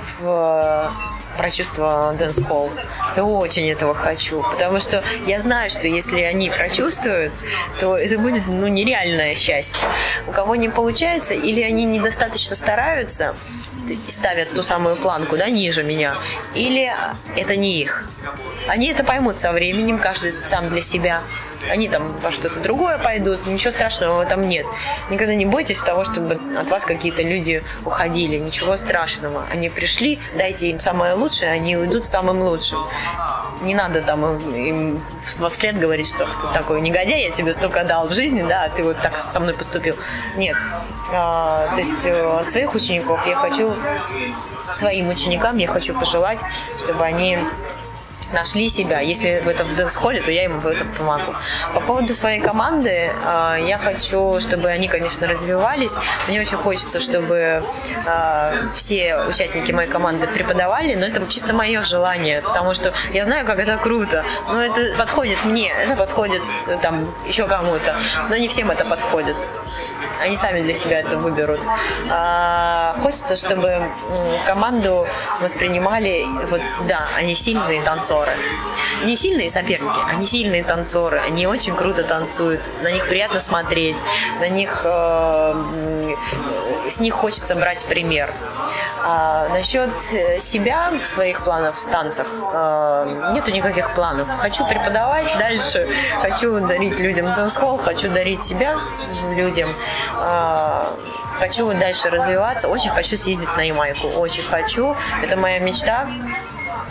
прочувствовала 1.36 2.14
Dance 2.14 2.46
Hall. 2.48 2.70
Я 3.16 3.24
очень 3.24 3.68
этого 3.70 3.94
хочу, 3.94 4.42
потому 4.42 4.80
что 4.80 5.02
я 5.26 5.40
знаю, 5.40 5.70
что 5.70 5.88
если 5.88 6.20
они 6.22 6.50
прочувствуют, 6.50 7.32
то 7.80 7.96
это 7.96 8.18
будет 8.18 8.46
ну, 8.46 8.66
нереальное 8.66 9.34
счастье. 9.34 9.86
У 10.26 10.32
кого 10.32 10.56
не 10.56 10.68
получается, 10.68 11.34
или 11.34 11.60
они 11.62 11.84
недостаточно 11.84 12.56
стараются, 12.56 13.34
ставят 14.08 14.52
ту 14.52 14.62
самую 14.62 14.96
планку, 14.96 15.36
да, 15.36 15.48
ниже 15.48 15.82
меня, 15.82 16.14
или 16.54 16.92
это 17.36 17.56
не 17.56 17.80
их. 17.80 18.08
Они 18.68 18.88
это 18.88 19.04
поймут 19.04 19.38
со 19.38 19.52
временем, 19.52 19.98
каждый 19.98 20.34
сам 20.44 20.68
для 20.68 20.80
себя. 20.80 21.22
Они 21.70 21.88
там 21.88 22.18
во 22.20 22.30
что-то 22.30 22.60
другое 22.60 22.98
пойдут, 22.98 23.46
ничего 23.46 23.70
страшного 23.70 24.18
в 24.18 24.20
этом 24.20 24.48
нет. 24.48 24.66
Никогда 25.10 25.34
не 25.34 25.46
бойтесь 25.46 25.80
того, 25.80 26.04
чтобы 26.04 26.38
от 26.58 26.70
вас 26.70 26.84
какие-то 26.84 27.22
люди 27.22 27.62
уходили, 27.84 28.38
ничего 28.38 28.76
страшного. 28.76 29.44
Они 29.50 29.68
пришли, 29.68 30.18
дайте 30.34 30.68
им 30.68 30.80
самое 30.80 31.14
лучшее, 31.14 31.50
они 31.50 31.76
уйдут 31.76 32.04
самым 32.04 32.42
лучшим. 32.42 32.78
Не 33.62 33.74
надо 33.74 34.02
там 34.02 34.38
им 34.54 35.00
во 35.38 35.48
вслед 35.50 35.78
говорить, 35.78 36.08
что 36.08 36.24
ты 36.24 36.52
такой 36.52 36.80
негодяй, 36.80 37.22
я 37.22 37.30
тебе 37.30 37.52
столько 37.52 37.84
дал 37.84 38.08
в 38.08 38.12
жизни, 38.12 38.42
да, 38.42 38.64
а 38.64 38.70
ты 38.70 38.82
вот 38.82 39.00
так 39.00 39.20
со 39.20 39.38
мной 39.40 39.54
поступил. 39.54 39.96
Нет. 40.36 40.56
А, 41.12 41.68
то 41.74 41.80
есть 41.80 42.06
э, 42.06 42.38
от 42.38 42.50
своих 42.50 42.74
учеников 42.74 43.24
я 43.26 43.36
хочу, 43.36 43.74
своим 44.72 45.08
ученикам 45.08 45.58
я 45.58 45.68
хочу 45.68 45.94
пожелать, 45.94 46.40
чтобы 46.78 47.04
они 47.04 47.38
нашли 48.32 48.68
себя. 48.68 49.00
Если 49.00 49.42
в 49.44 49.48
этом 49.48 49.74
дэнс-холле, 49.76 50.20
то 50.20 50.30
я 50.30 50.44
им 50.44 50.58
в 50.58 50.66
этом 50.66 50.88
помогу. 50.92 51.34
По 51.74 51.80
поводу 51.80 52.14
своей 52.14 52.40
команды, 52.40 52.90
э, 52.90 53.56
я 53.66 53.78
хочу, 53.78 54.40
чтобы 54.40 54.68
они, 54.68 54.88
конечно, 54.88 55.26
развивались. 55.26 55.96
Мне 56.28 56.40
очень 56.40 56.56
хочется, 56.56 57.00
чтобы 57.00 57.60
э, 58.06 58.56
все 58.74 59.18
участники 59.28 59.72
моей 59.72 59.88
команды 59.88 60.26
преподавали, 60.26 60.94
но 60.94 61.06
это 61.06 61.26
чисто 61.28 61.54
мое 61.54 61.82
желание, 61.82 62.42
потому 62.42 62.74
что 62.74 62.92
я 63.12 63.24
знаю, 63.24 63.46
как 63.46 63.58
это 63.58 63.76
круто, 63.76 64.24
но 64.48 64.62
это 64.62 64.96
подходит 64.96 65.44
мне, 65.44 65.72
это 65.84 65.96
подходит 65.96 66.42
э, 66.66 66.76
там 66.82 67.06
еще 67.26 67.46
кому-то, 67.46 67.94
но 68.28 68.36
не 68.36 68.48
всем 68.48 68.70
это 68.70 68.84
подходит 68.84 69.36
они 70.22 70.36
сами 70.36 70.62
для 70.62 70.74
себя 70.74 71.00
это 71.00 71.16
выберут. 71.16 71.60
А, 72.10 72.94
хочется, 73.02 73.36
чтобы 73.36 73.82
команду 74.46 75.06
воспринимали, 75.40 76.24
вот, 76.50 76.60
да, 76.88 77.06
они 77.16 77.34
сильные 77.34 77.82
танцоры. 77.82 78.32
Не 79.04 79.16
сильные 79.16 79.50
соперники, 79.50 79.98
они 80.08 80.26
сильные 80.26 80.62
танцоры, 80.62 81.18
они 81.18 81.46
очень 81.46 81.74
круто 81.74 82.04
танцуют, 82.04 82.60
на 82.82 82.90
них 82.90 83.08
приятно 83.08 83.40
смотреть, 83.40 83.96
на 84.40 84.48
них, 84.48 84.82
э, 84.84 86.14
с 86.88 87.00
них 87.00 87.14
хочется 87.14 87.54
брать 87.56 87.84
пример. 87.84 88.32
А, 89.04 89.48
насчет 89.48 90.00
себя, 90.00 90.92
своих 91.04 91.42
планов 91.42 91.76
в 91.76 91.90
танцах, 91.90 92.28
э, 92.52 93.32
нету 93.34 93.50
никаких 93.50 93.94
планов. 93.94 94.28
Хочу 94.38 94.64
преподавать 94.66 95.36
дальше, 95.38 95.88
хочу 96.20 96.60
дарить 96.60 97.00
людям 97.00 97.34
танцхолл, 97.34 97.78
хочу 97.78 98.08
дарить 98.08 98.42
себя 98.42 98.78
людям. 99.34 99.74
А, 100.14 100.94
хочу 101.38 101.72
дальше 101.72 102.10
развиваться, 102.10 102.68
очень 102.68 102.90
хочу 102.90 103.16
съездить 103.16 103.56
на 103.56 103.62
Ямайку, 103.62 104.08
очень 104.08 104.42
хочу, 104.42 104.96
это 105.22 105.36
моя 105.36 105.58
мечта. 105.58 106.08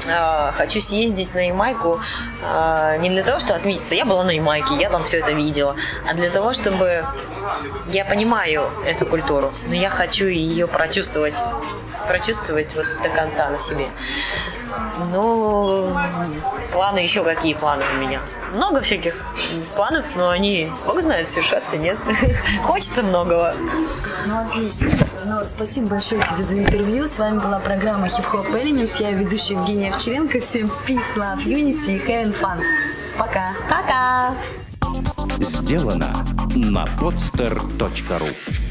А, 0.08 0.52
хочу 0.52 0.82
съездить 0.82 1.34
на 1.36 1.48
Ямайку 1.48 2.00
а, 2.44 2.98
не 2.98 3.10
для 3.10 3.24
того, 3.24 3.40
чтобы 3.40 3.56
отметиться, 3.56 3.96
я 3.96 4.06
была 4.06 4.24
на 4.24 4.32
Ямайке, 4.32 4.76
я 4.76 4.90
там 4.90 5.04
все 5.04 5.20
это 5.20 5.32
видела, 5.32 5.76
а 6.10 6.14
для 6.14 6.30
того, 6.32 6.54
чтобы 6.54 7.06
я 7.92 8.06
понимаю 8.06 8.64
эту 8.86 9.06
культуру, 9.06 9.54
но 9.68 9.76
я 9.76 9.90
хочу 9.90 10.26
ее 10.26 10.68
прочувствовать, 10.68 11.36
прочувствовать 12.08 12.76
вот 12.76 12.86
до 13.04 13.10
конца 13.10 13.50
на 13.50 13.60
себе. 13.60 13.88
Ну, 15.12 15.96
планы 16.72 17.00
еще 17.00 17.24
какие 17.24 17.54
планы 17.54 17.84
у 17.96 18.02
меня? 18.02 18.22
Много 18.54 18.82
всяких 18.82 19.16
планов, 19.76 20.06
но 20.16 20.30
они, 20.30 20.72
бог 20.86 21.02
знает, 21.02 21.30
совершаться 21.30 21.78
нет. 21.78 21.98
Хочется 22.64 23.04
многого. 23.04 23.54
Ну, 24.26 24.42
отлично. 24.42 24.90
Ну, 25.26 25.36
спасибо 25.48 25.88
большое 25.88 26.22
тебе 26.22 26.44
за 26.44 26.60
интервью. 26.60 27.08
С 27.08 27.20
вами 27.20 27.40
была 27.40 27.60
программа 27.60 28.08
Hip 28.08 28.26
Hop 28.34 28.52
Elements. 28.52 28.96
Я 29.00 29.12
ведущая 29.12 29.54
Евгения 29.54 29.92
Овчаренко. 29.92 30.40
Всем 30.40 30.68
peace, 30.88 31.16
love, 31.16 31.46
unity 31.46 31.98
и 31.98 32.00
having 32.00 32.36
fun. 32.38 32.60
Пока. 33.18 33.54
Пока! 33.70 34.34
Сделано 35.40 36.26
на 36.56 36.86
podster.ru 37.00 38.71